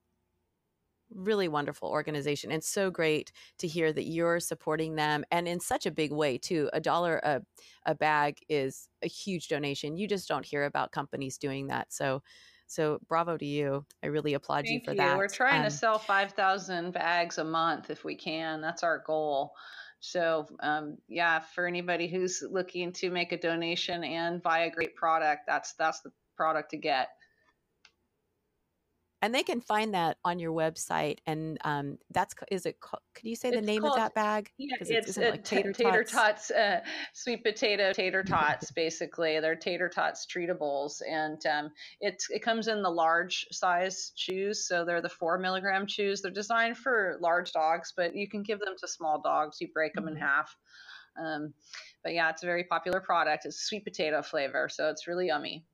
really 1.10 1.48
wonderful 1.48 1.88
organization 1.88 2.50
and 2.50 2.62
so 2.62 2.90
great 2.90 3.32
to 3.58 3.66
hear 3.66 3.92
that 3.92 4.04
you're 4.04 4.40
supporting 4.40 4.96
them 4.96 5.24
and 5.30 5.46
in 5.46 5.60
such 5.60 5.86
a 5.86 5.90
big 5.90 6.12
way 6.12 6.36
too 6.36 6.68
a 6.72 6.80
dollar 6.80 7.18
a, 7.22 7.40
a 7.86 7.94
bag 7.94 8.38
is 8.48 8.88
a 9.02 9.08
huge 9.08 9.48
donation 9.48 9.96
you 9.96 10.08
just 10.08 10.28
don't 10.28 10.44
hear 10.44 10.64
about 10.64 10.92
companies 10.92 11.38
doing 11.38 11.68
that 11.68 11.92
so 11.92 12.22
so 12.66 12.98
bravo 13.08 13.36
to 13.36 13.46
you 13.46 13.84
i 14.02 14.06
really 14.08 14.34
applaud 14.34 14.64
Thank 14.64 14.82
you 14.82 14.84
for 14.84 14.90
you. 14.92 14.96
that 14.96 15.16
We're 15.16 15.28
trying 15.28 15.60
Um, 15.60 15.64
to 15.64 15.70
sell 15.70 15.98
5,000 15.98 16.92
bags 16.92 17.38
a 17.38 17.44
month 17.44 17.90
if 17.90 18.04
we 18.04 18.16
can. 18.16 18.60
That's 18.60 18.82
our 18.82 18.98
goal. 19.06 19.54
So, 20.00 20.46
um, 20.60 20.98
yeah, 21.08 21.40
for 21.40 21.66
anybody 21.66 22.06
who's 22.08 22.42
looking 22.48 22.92
to 22.94 23.10
make 23.10 23.32
a 23.32 23.38
donation 23.38 24.04
and 24.04 24.42
buy 24.42 24.60
a 24.60 24.70
great 24.70 24.94
product, 24.94 25.42
that's 25.46 25.72
that's 25.74 26.00
the 26.00 26.12
product 26.36 26.70
to 26.72 26.76
get. 26.76 27.08
And 29.22 29.34
they 29.34 29.42
can 29.42 29.60
find 29.60 29.94
that 29.94 30.18
on 30.24 30.38
your 30.38 30.52
website 30.52 31.18
and 31.26 31.58
um 31.64 31.98
that's 32.10 32.34
is 32.50 32.66
it 32.66 32.78
could 32.80 33.00
you 33.22 33.34
say 33.34 33.50
the 33.50 33.58
It's 33.58 33.66
name 33.66 33.80
called- 33.82 33.94
of 33.94 33.98
that 34.02 34.14
bag 34.14 34.50
Yeah, 34.58 34.76
it's 34.80 35.16
uh, 35.16 35.20
like 35.30 35.42
ta- 35.44 35.56
tater 35.56 35.72
tater, 35.72 36.04
tots. 36.04 36.12
tots, 36.12 36.50
uh, 36.50 36.80
sweet 37.14 37.42
potato 37.42 37.92
tater 37.92 38.22
tots. 38.22 38.70
basically, 38.76 39.40
they're 39.40 39.56
tater 39.56 39.88
tots 39.88 40.26
treatibles, 40.26 41.00
and 41.08 41.44
um, 41.46 41.70
it 42.00 42.22
it 42.30 42.40
comes 42.42 42.68
in 42.68 42.82
the 42.82 42.90
large 42.90 43.46
size 43.52 44.12
chews. 44.16 44.66
So 44.68 44.84
they're 44.84 45.00
the 45.00 45.08
four 45.08 45.38
milligram 45.38 45.86
chews. 45.86 46.20
They're 46.20 46.30
designed 46.30 46.76
for 46.76 47.16
large 47.20 47.52
dogs, 47.52 47.92
but 47.96 48.14
you 48.14 48.28
can 48.28 48.42
give 48.42 48.60
them 48.60 48.74
to 48.80 48.86
small 48.88 49.20
dogs. 49.22 49.58
You 49.60 49.68
break 49.72 49.94
them 49.94 50.08
in 50.08 50.14
Mhm. 50.14 50.20
half. 50.20 50.54
Um, 51.18 51.54
but 52.04 52.12
yeah, 52.12 52.28
it's 52.28 52.42
a 52.42 52.46
very 52.46 52.64
popular 52.64 53.00
product. 53.00 53.46
It's 53.46 53.60
sweet 53.62 53.84
potato 53.84 54.20
flavor, 54.20 54.68
so 54.68 54.90
it's 54.90 55.06
really 55.08 55.28
yummy. 55.28 55.64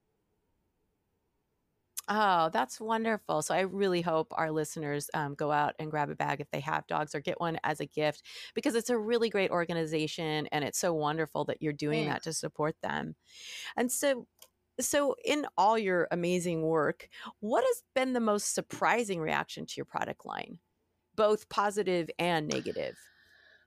Oh, 2.09 2.51
that's 2.53 2.81
wonderful. 2.81 3.43
So 3.43 3.55
I 3.55 3.61
really 3.61 4.01
hope 4.01 4.33
our 4.33 4.51
listeners 4.51 5.09
um, 5.15 5.35
go 5.35 5.53
out 5.53 5.75
and 5.79 5.91
grab 5.91 6.11
a 6.11 6.17
bag 6.17 6.41
if 6.41 6.51
they 6.51 6.61
have 6.61 6.87
dogs 6.89 7.15
or 7.15 7.21
get 7.21 7.41
one 7.41 7.59
as 7.63 7.79
a 7.81 7.87
gift 7.87 8.23
because 8.55 8.75
it's 8.75 8.91
a 8.91 8.99
really 8.99 9.31
great 9.31 9.51
organization 9.53 10.49
and 10.51 10.65
it's 10.65 10.79
so 10.79 10.93
wonderful 10.93 11.45
that 11.45 11.63
you're 11.63 11.73
doing 11.73 12.07
that 12.07 12.25
to 12.25 12.33
support 12.33 12.75
them. 12.83 13.15
And 13.77 13.91
so 13.91 14.27
so 14.81 15.15
in 15.25 15.47
all 15.57 15.79
your 15.79 16.09
amazing 16.11 16.63
work, 16.63 17.09
what 17.41 17.63
has 17.63 17.83
been 17.95 18.15
the 18.15 18.21
most 18.21 18.55
surprising 18.55 19.21
reaction 19.21 19.67
to 19.67 19.75
your 19.77 19.85
product 19.85 20.25
line? 20.25 20.59
Both 21.15 21.49
positive 21.51 22.11
and 22.19 22.49
negative. 22.49 22.97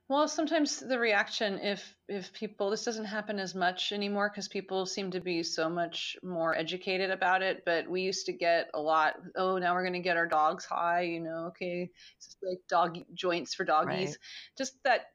Well, 0.08 0.28
sometimes 0.28 0.78
the 0.78 1.00
reaction, 1.00 1.58
if 1.58 1.96
if 2.08 2.32
people, 2.32 2.70
this 2.70 2.84
doesn't 2.84 3.06
happen 3.06 3.40
as 3.40 3.56
much 3.56 3.90
anymore 3.90 4.28
because 4.30 4.46
people 4.46 4.86
seem 4.86 5.10
to 5.10 5.20
be 5.20 5.42
so 5.42 5.68
much 5.68 6.16
more 6.22 6.56
educated 6.56 7.10
about 7.10 7.42
it. 7.42 7.64
But 7.66 7.88
we 7.88 8.02
used 8.02 8.26
to 8.26 8.32
get 8.32 8.70
a 8.72 8.80
lot. 8.80 9.14
Oh, 9.34 9.58
now 9.58 9.74
we're 9.74 9.82
going 9.82 9.94
to 9.94 9.98
get 9.98 10.16
our 10.16 10.28
dogs 10.28 10.64
high. 10.64 11.02
You 11.02 11.20
know, 11.20 11.46
okay, 11.48 11.90
it's 12.18 12.26
just 12.26 12.38
like 12.40 12.58
dog 12.68 12.98
joints 13.14 13.54
for 13.54 13.64
doggies. 13.64 14.10
Right. 14.10 14.16
Just 14.56 14.74
that, 14.84 15.06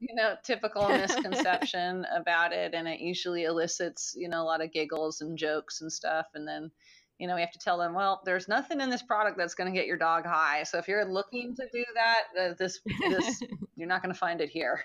you 0.00 0.14
know, 0.16 0.34
typical 0.42 0.88
misconception 0.88 2.04
about 2.16 2.52
it, 2.52 2.74
and 2.74 2.88
it 2.88 2.98
usually 3.00 3.44
elicits, 3.44 4.14
you 4.16 4.28
know, 4.28 4.42
a 4.42 4.44
lot 4.44 4.62
of 4.64 4.72
giggles 4.72 5.20
and 5.20 5.38
jokes 5.38 5.80
and 5.82 5.92
stuff, 5.92 6.26
and 6.34 6.46
then. 6.48 6.70
You 7.18 7.26
know, 7.28 7.34
we 7.34 7.42
have 7.42 7.52
to 7.52 7.58
tell 7.58 7.76
them, 7.76 7.92
well, 7.92 8.22
there's 8.24 8.48
nothing 8.48 8.80
in 8.80 8.88
this 8.88 9.02
product 9.02 9.36
that's 9.36 9.54
going 9.54 9.70
to 9.70 9.78
get 9.78 9.86
your 9.86 9.98
dog 9.98 10.24
high. 10.24 10.62
So 10.62 10.78
if 10.78 10.88
you're 10.88 11.04
looking 11.04 11.54
to 11.54 11.68
do 11.70 11.84
that, 11.94 12.22
uh, 12.40 12.54
this 12.58 12.80
this 13.10 13.42
you're 13.80 13.88
not 13.88 14.02
going 14.02 14.12
to 14.12 14.18
find 14.18 14.40
it 14.40 14.50
here. 14.50 14.84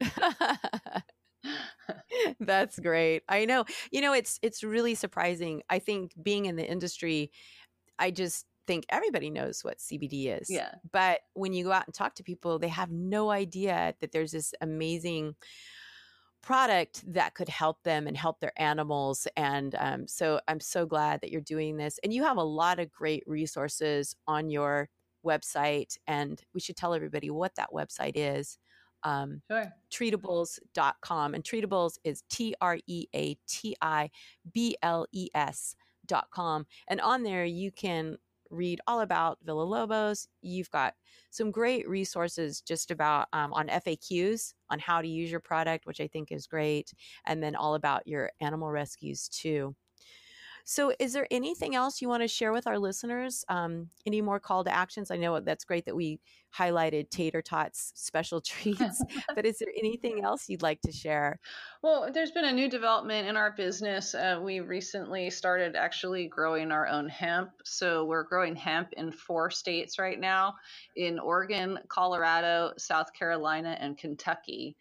That's 2.40 2.78
great. 2.78 3.22
I 3.28 3.44
know. 3.44 3.64
You 3.90 4.00
know, 4.00 4.12
it's 4.12 4.38
it's 4.42 4.62
really 4.62 4.94
surprising. 4.94 5.62
I 5.70 5.78
think 5.78 6.12
being 6.22 6.46
in 6.46 6.56
the 6.56 6.68
industry, 6.68 7.30
I 7.98 8.10
just 8.10 8.46
think 8.66 8.84
everybody 8.88 9.30
knows 9.30 9.64
what 9.64 9.78
CBD 9.78 10.40
is. 10.40 10.50
Yeah. 10.50 10.74
But 10.92 11.20
when 11.34 11.52
you 11.52 11.64
go 11.64 11.72
out 11.72 11.86
and 11.86 11.94
talk 11.94 12.14
to 12.16 12.22
people, 12.22 12.58
they 12.58 12.68
have 12.68 12.90
no 12.90 13.30
idea 13.30 13.94
that 14.00 14.12
there's 14.12 14.32
this 14.32 14.54
amazing 14.60 15.34
product 16.42 17.02
that 17.12 17.34
could 17.34 17.48
help 17.48 17.82
them 17.82 18.06
and 18.06 18.16
help 18.16 18.40
their 18.40 18.52
animals. 18.56 19.26
And 19.36 19.74
um, 19.78 20.06
so 20.06 20.40
I'm 20.48 20.60
so 20.60 20.86
glad 20.86 21.20
that 21.20 21.30
you're 21.30 21.40
doing 21.40 21.76
this. 21.76 21.98
And 22.02 22.12
you 22.12 22.22
have 22.22 22.38
a 22.38 22.42
lot 22.42 22.78
of 22.78 22.90
great 22.90 23.24
resources 23.26 24.14
on 24.26 24.50
your 24.50 24.88
website. 25.24 25.96
And 26.06 26.40
we 26.54 26.60
should 26.60 26.76
tell 26.76 26.94
everybody 26.94 27.30
what 27.30 27.54
that 27.56 27.70
website 27.72 28.12
is. 28.14 28.58
Um, 29.02 29.42
Sure. 29.50 29.72
treatibles.com 29.90 31.34
and 31.34 31.42
treatibles 31.42 31.98
is 32.04 32.22
t-r-e-a-t-i-b-l-e-s 32.30 32.86
dot 36.06 36.26
com 36.30 36.66
and 36.88 37.00
on 37.00 37.22
there 37.22 37.44
you 37.44 37.70
can 37.70 38.16
read 38.50 38.80
all 38.86 39.00
about 39.00 39.38
Villalobos 39.46 40.26
you've 40.42 40.70
got 40.70 40.94
some 41.30 41.50
great 41.52 41.88
resources 41.88 42.60
just 42.60 42.90
about 42.90 43.28
um, 43.32 43.52
on 43.52 43.68
faqs 43.68 44.54
on 44.70 44.78
how 44.80 45.00
to 45.00 45.06
use 45.08 45.30
your 45.30 45.40
product 45.40 45.86
which 45.86 46.00
i 46.00 46.08
think 46.08 46.32
is 46.32 46.46
great 46.46 46.92
and 47.26 47.42
then 47.42 47.54
all 47.54 47.74
about 47.76 48.06
your 48.06 48.30
animal 48.40 48.70
rescues 48.70 49.28
too 49.28 49.74
so 50.64 50.92
is 50.98 51.12
there 51.12 51.26
anything 51.30 51.74
else 51.74 52.00
you 52.00 52.08
want 52.08 52.22
to 52.22 52.28
share 52.28 52.52
with 52.52 52.66
our 52.66 52.78
listeners 52.78 53.44
um, 53.48 53.88
any 54.06 54.20
more 54.20 54.40
call 54.40 54.64
to 54.64 54.74
actions 54.74 55.10
i 55.10 55.16
know 55.16 55.38
that's 55.40 55.64
great 55.64 55.84
that 55.84 55.96
we 55.96 56.20
highlighted 56.56 57.08
tater 57.10 57.42
tots 57.42 57.92
special 57.94 58.40
treats 58.52 59.02
but 59.34 59.46
is 59.46 59.58
there 59.58 59.72
anything 59.78 60.22
else 60.24 60.48
you'd 60.48 60.62
like 60.62 60.80
to 60.80 60.92
share 60.92 61.38
Well, 61.82 62.10
there's 62.12 62.30
been 62.32 62.44
a 62.44 62.52
new 62.52 62.68
development 62.68 63.26
in 63.28 63.36
our 63.36 63.52
business. 63.52 64.14
Uh, 64.14 64.38
we 64.42 64.60
recently 64.60 65.30
started 65.30 65.76
actually 65.76 66.26
growing 66.28 66.72
our 66.72 66.86
own 66.86 67.08
hemp. 67.08 67.50
So 67.64 68.04
we're 68.04 68.24
growing 68.24 68.54
hemp 68.54 68.92
in 68.96 69.12
four 69.12 69.50
states 69.50 69.98
right 69.98 70.20
now 70.20 70.56
in 70.96 71.18
Oregon, 71.18 71.78
Colorado, 71.88 72.72
South 72.76 73.12
Carolina, 73.14 73.76
and 73.80 73.96
Kentucky. 73.96 74.76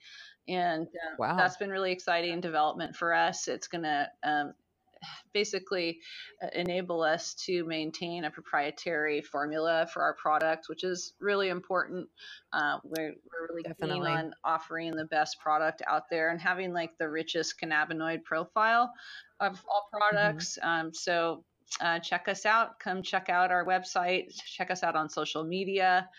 And 0.48 0.88
uh, 0.88 1.16
Wow. 1.18 1.38
that's 1.38 1.58
been 1.58 1.70
really 1.70 1.92
exciting 1.92 2.42
development 2.42 2.96
for 2.96 3.14
us. 3.14 3.48
It's 3.48 3.68
going 3.68 3.84
to 3.84 4.10
um, 4.24 4.54
basically 5.34 6.00
uh, 6.44 6.48
enable 6.54 7.02
us 7.02 7.34
to 7.46 7.64
maintain 7.66 8.26
a 8.26 8.32
proprietary 8.32 9.22
formula 9.22 9.88
for 9.94 10.02
our 10.02 10.14
product, 10.16 10.68
which 10.70 10.84
is 10.84 11.14
really 11.20 11.50
important. 11.50 12.08
Uh, 12.54 12.78
we're, 12.84 13.14
we're 13.30 13.48
really 13.50 13.64
Definitely. 13.64 14.08
keen 14.08 14.18
on 14.18 14.34
offering 14.44 14.96
the 14.96 15.06
best 15.06 15.40
product 15.40 15.82
out 15.88 16.04
there 16.10 16.30
and 16.30 16.42
having 16.42 16.74
like 16.74 16.98
the 16.98 17.10
richest 17.10 17.60
cannabinoid 17.62 18.24
profile 18.24 18.92
of 19.40 19.64
all 19.70 19.90
products. 19.92 20.58
Um, 20.62 20.94
so 20.94 21.44
uh, 21.82 22.00
check 22.00 22.28
us 22.28 22.46
out. 22.46 22.80
Come 22.80 23.04
check 23.04 23.30
out 23.30 23.52
our 23.52 23.66
website. 23.66 24.34
Check 24.56 24.72
us 24.72 24.84
out 24.84 24.96
on 24.96 25.10
social 25.10 25.44
media, 25.44 26.10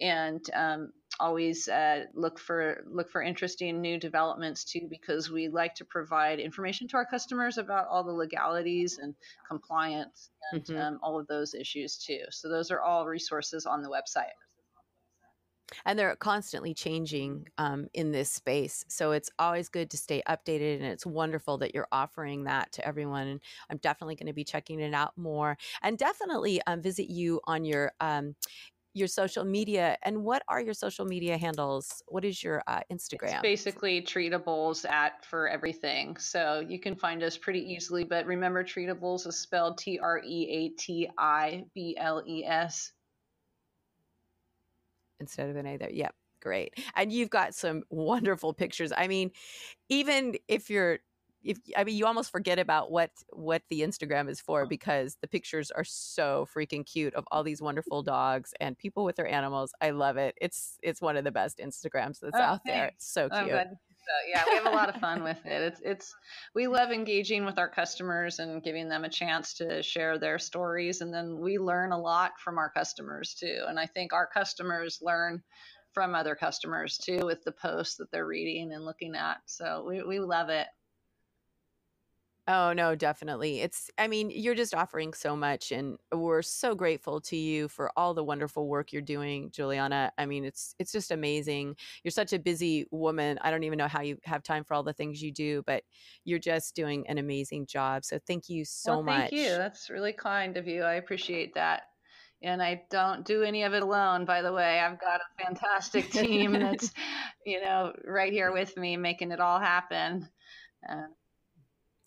and 0.00 0.40
um, 0.54 0.92
always 1.20 1.68
uh, 1.68 2.06
look 2.14 2.38
for 2.38 2.84
look 2.86 3.10
for 3.10 3.22
interesting 3.22 3.80
new 3.80 3.98
developments 3.98 4.64
too, 4.64 4.86
because 4.88 5.30
we 5.30 5.48
like 5.48 5.74
to 5.76 5.84
provide 5.84 6.40
information 6.40 6.88
to 6.88 6.96
our 6.96 7.06
customers 7.06 7.58
about 7.58 7.88
all 7.88 8.04
the 8.04 8.12
legalities 8.12 8.98
and 8.98 9.14
compliance 9.46 10.30
and 10.52 10.62
Mhm. 10.68 10.78
um, 10.78 11.00
all 11.02 11.18
of 11.18 11.26
those 11.26 11.54
issues 11.54 11.96
too. 11.98 12.24
So 12.30 12.48
those 12.48 12.70
are 12.70 12.80
all 12.80 13.06
resources 13.06 13.66
on 13.66 13.82
the 13.82 13.88
website. 13.90 14.32
and 15.84 15.98
they're 15.98 16.16
constantly 16.16 16.74
changing 16.74 17.46
um, 17.58 17.88
in 17.94 18.12
this 18.12 18.30
space 18.30 18.84
so 18.88 19.12
it's 19.12 19.30
always 19.38 19.68
good 19.68 19.90
to 19.90 19.96
stay 19.96 20.22
updated 20.28 20.76
and 20.76 20.84
it's 20.84 21.06
wonderful 21.06 21.58
that 21.58 21.74
you're 21.74 21.88
offering 21.92 22.44
that 22.44 22.70
to 22.72 22.86
everyone 22.86 23.26
and 23.26 23.40
i'm 23.70 23.78
definitely 23.78 24.14
going 24.14 24.26
to 24.26 24.32
be 24.32 24.44
checking 24.44 24.80
it 24.80 24.92
out 24.94 25.16
more 25.16 25.56
and 25.82 25.98
definitely 25.98 26.60
um, 26.66 26.82
visit 26.82 27.08
you 27.10 27.40
on 27.44 27.64
your 27.64 27.92
um, 28.00 28.34
your 28.94 29.08
social 29.08 29.44
media 29.44 29.96
and 30.02 30.22
what 30.22 30.42
are 30.48 30.60
your 30.60 30.74
social 30.74 31.04
media 31.04 31.38
handles 31.38 32.02
what 32.08 32.24
is 32.24 32.42
your 32.42 32.62
uh, 32.66 32.80
instagram 32.92 33.32
It's 33.32 33.42
basically 33.42 34.02
treatibles 34.02 34.84
at 34.84 35.24
for 35.24 35.48
everything. 35.48 36.16
So 36.16 36.64
you 36.66 36.78
can 36.78 36.94
find 36.94 37.22
us 37.22 37.36
pretty 37.36 37.60
easily. 37.60 38.04
But 38.04 38.26
remember, 38.26 38.62
treatibles 38.64 39.26
is 39.26 39.38
spelled 39.38 39.78
T 39.78 39.98
R 39.98 40.20
E 40.24 40.48
A 40.50 40.68
T 40.80 41.08
I 41.18 41.64
B 41.74 41.96
L 41.98 42.22
E 42.26 42.44
S. 42.44 42.92
instead 45.20 45.48
of 45.48 45.56
an 45.56 45.66
A 45.66 45.76
there. 45.76 45.90
Yep, 45.90 46.14
great. 46.40 46.74
And 46.96 47.12
you've 47.12 47.30
got 47.30 47.54
some 47.54 47.84
wonderful 47.90 48.52
pictures. 48.52 48.92
I 48.96 49.08
mean, 49.08 49.30
even 49.88 50.34
if 50.48 50.68
you're 50.68 50.98
if 51.44 51.58
I 51.76 51.84
mean 51.84 51.96
you 51.96 52.06
almost 52.06 52.30
forget 52.30 52.58
about 52.58 52.90
what 52.90 53.10
what 53.30 53.62
the 53.70 53.80
Instagram 53.80 54.28
is 54.28 54.40
for 54.40 54.62
oh. 54.62 54.66
because 54.66 55.16
the 55.20 55.28
pictures 55.28 55.70
are 55.70 55.84
so 55.84 56.46
freaking 56.54 56.86
cute 56.86 57.14
of 57.14 57.24
all 57.30 57.42
these 57.42 57.62
wonderful 57.62 58.02
dogs 58.02 58.54
and 58.60 58.76
people 58.76 59.04
with 59.04 59.16
their 59.16 59.28
animals. 59.28 59.72
I 59.80 59.90
love 59.90 60.16
it. 60.16 60.34
It's 60.40 60.78
it's 60.82 61.00
one 61.00 61.16
of 61.16 61.24
the 61.24 61.32
best 61.32 61.58
Instagrams 61.58 62.20
that's 62.20 62.32
Oh, 62.34 62.40
out 62.40 62.60
there. 62.64 62.86
It's 62.86 63.10
so 63.12 63.28
cute. 63.28 63.48
glad. 63.48 63.76
So, 64.04 64.28
yeah, 64.28 64.42
we 64.48 64.56
have 64.56 64.66
a 64.66 64.70
lot 64.70 64.88
of 64.88 65.00
fun 65.00 65.22
with 65.22 65.38
it. 65.46 65.62
It's 65.62 65.80
it's 65.84 66.14
we 66.54 66.66
love 66.66 66.90
engaging 66.90 67.44
with 67.44 67.58
our 67.58 67.68
customers 67.68 68.40
and 68.40 68.62
giving 68.62 68.88
them 68.88 69.04
a 69.04 69.08
chance 69.08 69.54
to 69.54 69.82
share 69.82 70.18
their 70.18 70.40
stories, 70.40 71.02
and 71.02 71.14
then 71.14 71.38
we 71.38 71.58
learn 71.58 71.92
a 71.92 71.98
lot 71.98 72.32
from 72.42 72.58
our 72.58 72.70
customers 72.70 73.34
too. 73.38 73.64
And 73.68 73.78
I 73.78 73.86
think 73.86 74.12
our 74.12 74.26
customers 74.26 74.98
learn 75.02 75.42
from 75.92 76.14
other 76.14 76.34
customers 76.34 76.98
too 76.98 77.24
with 77.24 77.44
the 77.44 77.52
posts 77.52 77.96
that 77.96 78.10
they're 78.10 78.26
reading 78.26 78.72
and 78.72 78.84
looking 78.84 79.14
at. 79.14 79.38
So 79.46 79.84
we 79.86 80.02
we 80.02 80.18
love 80.18 80.48
it. 80.48 80.66
Oh, 82.48 82.72
no, 82.72 82.96
definitely. 82.96 83.60
It's, 83.60 83.88
I 83.98 84.08
mean, 84.08 84.28
you're 84.28 84.56
just 84.56 84.74
offering 84.74 85.12
so 85.14 85.36
much, 85.36 85.70
and 85.70 85.96
we're 86.10 86.42
so 86.42 86.74
grateful 86.74 87.20
to 87.22 87.36
you 87.36 87.68
for 87.68 87.92
all 87.96 88.14
the 88.14 88.24
wonderful 88.24 88.66
work 88.66 88.92
you're 88.92 89.00
doing, 89.00 89.50
Juliana. 89.52 90.10
I 90.18 90.26
mean, 90.26 90.44
it's 90.44 90.74
it's 90.80 90.90
just 90.90 91.12
amazing. 91.12 91.76
You're 92.02 92.10
such 92.10 92.32
a 92.32 92.40
busy 92.40 92.86
woman. 92.90 93.38
I 93.42 93.52
don't 93.52 93.62
even 93.62 93.78
know 93.78 93.86
how 93.86 94.02
you 94.02 94.18
have 94.24 94.42
time 94.42 94.64
for 94.64 94.74
all 94.74 94.82
the 94.82 94.92
things 94.92 95.22
you 95.22 95.30
do, 95.30 95.62
but 95.66 95.84
you're 96.24 96.40
just 96.40 96.74
doing 96.74 97.06
an 97.06 97.18
amazing 97.18 97.66
job. 97.66 98.04
So 98.04 98.18
thank 98.26 98.48
you 98.48 98.64
so 98.64 98.94
well, 98.94 99.02
much. 99.04 99.30
Thank 99.30 99.32
you. 99.34 99.48
That's 99.50 99.88
really 99.88 100.12
kind 100.12 100.56
of 100.56 100.66
you. 100.66 100.82
I 100.82 100.94
appreciate 100.94 101.54
that. 101.54 101.82
And 102.42 102.60
I 102.60 102.82
don't 102.90 103.24
do 103.24 103.44
any 103.44 103.62
of 103.62 103.72
it 103.72 103.84
alone, 103.84 104.24
by 104.24 104.42
the 104.42 104.52
way. 104.52 104.80
I've 104.80 105.00
got 105.00 105.20
a 105.20 105.44
fantastic 105.44 106.10
team 106.10 106.54
that's, 106.54 106.90
you 107.46 107.60
know, 107.60 107.92
right 108.04 108.32
here 108.32 108.50
with 108.50 108.76
me 108.76 108.96
making 108.96 109.30
it 109.30 109.38
all 109.38 109.60
happen. 109.60 110.28
Uh, 110.90 111.06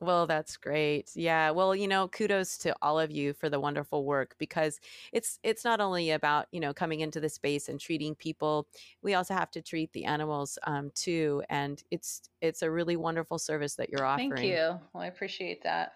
well, 0.05 0.27
that's 0.27 0.57
great. 0.57 1.11
Yeah. 1.15 1.51
Well, 1.51 1.75
you 1.75 1.87
know, 1.87 2.07
kudos 2.07 2.57
to 2.59 2.75
all 2.81 2.99
of 2.99 3.11
you 3.11 3.33
for 3.33 3.49
the 3.49 3.59
wonderful 3.59 4.05
work 4.05 4.35
because 4.37 4.79
it's 5.11 5.39
it's 5.43 5.65
not 5.65 5.81
only 5.81 6.11
about 6.11 6.47
you 6.51 6.59
know 6.59 6.73
coming 6.73 7.01
into 7.01 7.19
the 7.19 7.29
space 7.29 7.67
and 7.67 7.79
treating 7.79 8.15
people. 8.15 8.67
We 9.01 9.15
also 9.15 9.33
have 9.33 9.51
to 9.51 9.61
treat 9.61 9.91
the 9.93 10.05
animals 10.05 10.57
um, 10.65 10.91
too, 10.95 11.43
and 11.49 11.83
it's 11.91 12.29
it's 12.41 12.61
a 12.61 12.71
really 12.71 12.95
wonderful 12.95 13.39
service 13.39 13.75
that 13.75 13.89
you're 13.89 14.05
offering. 14.05 14.35
Thank 14.35 14.47
you. 14.47 14.79
Well, 14.93 15.03
I 15.03 15.07
appreciate 15.07 15.63
that. 15.63 15.93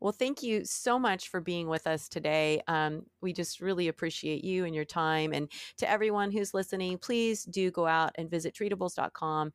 Well, 0.00 0.12
thank 0.12 0.42
you 0.42 0.64
so 0.64 0.98
much 0.98 1.28
for 1.28 1.40
being 1.40 1.68
with 1.68 1.86
us 1.86 2.08
today. 2.08 2.62
Um, 2.66 3.04
we 3.20 3.34
just 3.34 3.60
really 3.60 3.88
appreciate 3.88 4.42
you 4.42 4.64
and 4.64 4.74
your 4.74 4.86
time. 4.86 5.34
And 5.34 5.50
to 5.76 5.88
everyone 5.88 6.30
who's 6.30 6.54
listening, 6.54 6.96
please 6.96 7.44
do 7.44 7.70
go 7.70 7.86
out 7.86 8.12
and 8.16 8.30
visit 8.30 8.54
treatibles.com 8.54 9.52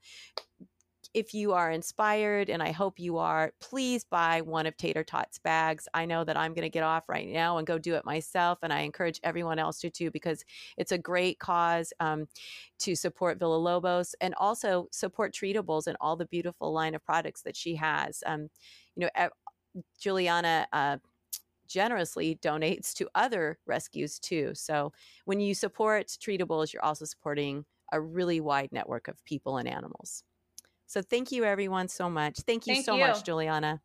if 1.16 1.34
you 1.34 1.54
are 1.54 1.72
inspired, 1.72 2.50
and 2.50 2.62
I 2.62 2.72
hope 2.72 3.00
you 3.00 3.18
are, 3.18 3.54
please 3.62 4.04
buy 4.04 4.42
one 4.42 4.66
of 4.66 4.76
Tater 4.76 5.02
Tot's 5.02 5.40
bags. 5.40 5.88
I 5.94 6.06
know 6.06 6.26
that 6.26 6.36
I'm 6.36 6.54
going 6.54 6.64
to 6.64 6.70
get 6.70 6.84
off 6.84 7.08
right 7.08 7.26
now 7.30 7.58
and 7.58 7.66
go 7.66 7.80
do 7.80 7.96
it 7.96 8.04
myself, 8.04 8.60
and 8.62 8.74
I 8.74 8.82
encourage 8.82 9.22
everyone 9.24 9.58
else 9.58 9.80
to 9.80 9.90
too 9.90 10.12
because 10.12 10.44
it's 10.76 10.92
a 10.92 10.98
great 10.98 11.40
cause 11.40 11.94
um, 12.02 12.28
to 12.80 12.96
support 12.96 13.40
Villalobos 13.40 14.14
and 14.20 14.36
also 14.36 14.90
support 14.92 15.34
Treatibles 15.34 15.88
and 15.88 15.96
all 16.02 16.18
the 16.18 16.26
beautiful 16.26 16.74
line 16.74 16.96
of 16.96 17.06
products 17.06 17.44
that 17.44 17.56
she 17.56 17.76
has. 17.76 18.22
Um, 18.26 18.50
you 18.98 19.08
know, 19.16 19.30
Juliana. 19.98 20.68
Uh, 20.74 20.98
generously 21.68 22.38
donates 22.44 22.94
to 22.94 23.10
other 23.16 23.58
rescues 23.66 24.20
too. 24.20 24.52
So 24.54 24.94
when 25.26 25.40
you 25.40 25.56
support 25.56 26.10
treatibles, 26.22 26.72
you're 26.72 26.86
also 26.86 27.06
supporting 27.06 27.66
a 27.92 28.00
really 28.00 28.40
wide 28.40 28.70
network 28.72 29.08
of 29.08 29.26
people 29.26 29.58
and 29.58 29.68
animals. 29.68 30.24
So 30.88 31.02
thank 31.02 31.32
you, 31.32 31.44
everyone, 31.44 31.88
so 31.88 32.10
much. 32.10 32.38
Thank 32.40 32.68
you 32.68 32.76
thank 32.76 32.86
so 32.86 32.96
you. 32.96 33.08
much, 33.08 33.24
Juliana. 33.24 33.82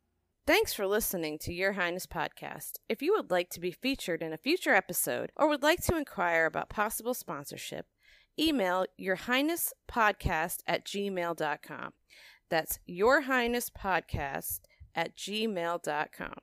Thanks 0.47 0.75
for 0.75 0.87
listening 0.87 1.39
to 1.41 1.53
Your 1.53 1.73
Highness 1.73 2.07
podcast. 2.07 2.73
If 2.89 3.03
you 3.03 3.13
would 3.15 3.31
like 3.31 3.51
to 3.51 3.61
be 3.61 3.71
featured 3.71 4.23
in 4.23 4.33
a 4.33 4.39
future 4.39 4.75
episode 4.75 5.31
or 5.37 5.49
would 5.49 5.63
like 5.63 5.83
to 5.85 5.97
inquire 5.97 6.47
about 6.47 6.69
possible 6.69 7.15
sponsorship, 7.15 7.87
email 8.39 8.87
Your 8.97 9.17
Highness 9.17 9.73
podcast 9.91 10.59
at 10.67 10.85
gmail.com. 10.85 11.93
That's 12.49 12.79
Your 12.87 13.23
Highness 13.23 13.71
podcast 13.71 14.61
at 14.95 15.17
gmail.com. 15.17 16.35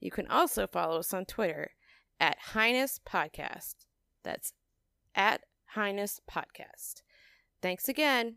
You 0.00 0.10
can 0.10 0.26
also 0.28 0.66
follow 0.66 0.98
us 0.98 1.12
on 1.12 1.24
Twitter 1.24 1.72
at 2.20 2.38
Highness 2.38 3.00
Podcast. 3.06 3.74
That's 4.22 4.52
at 5.14 5.42
Highness 5.74 6.20
Podcast. 6.30 7.02
Thanks 7.62 7.88
again. 7.88 8.28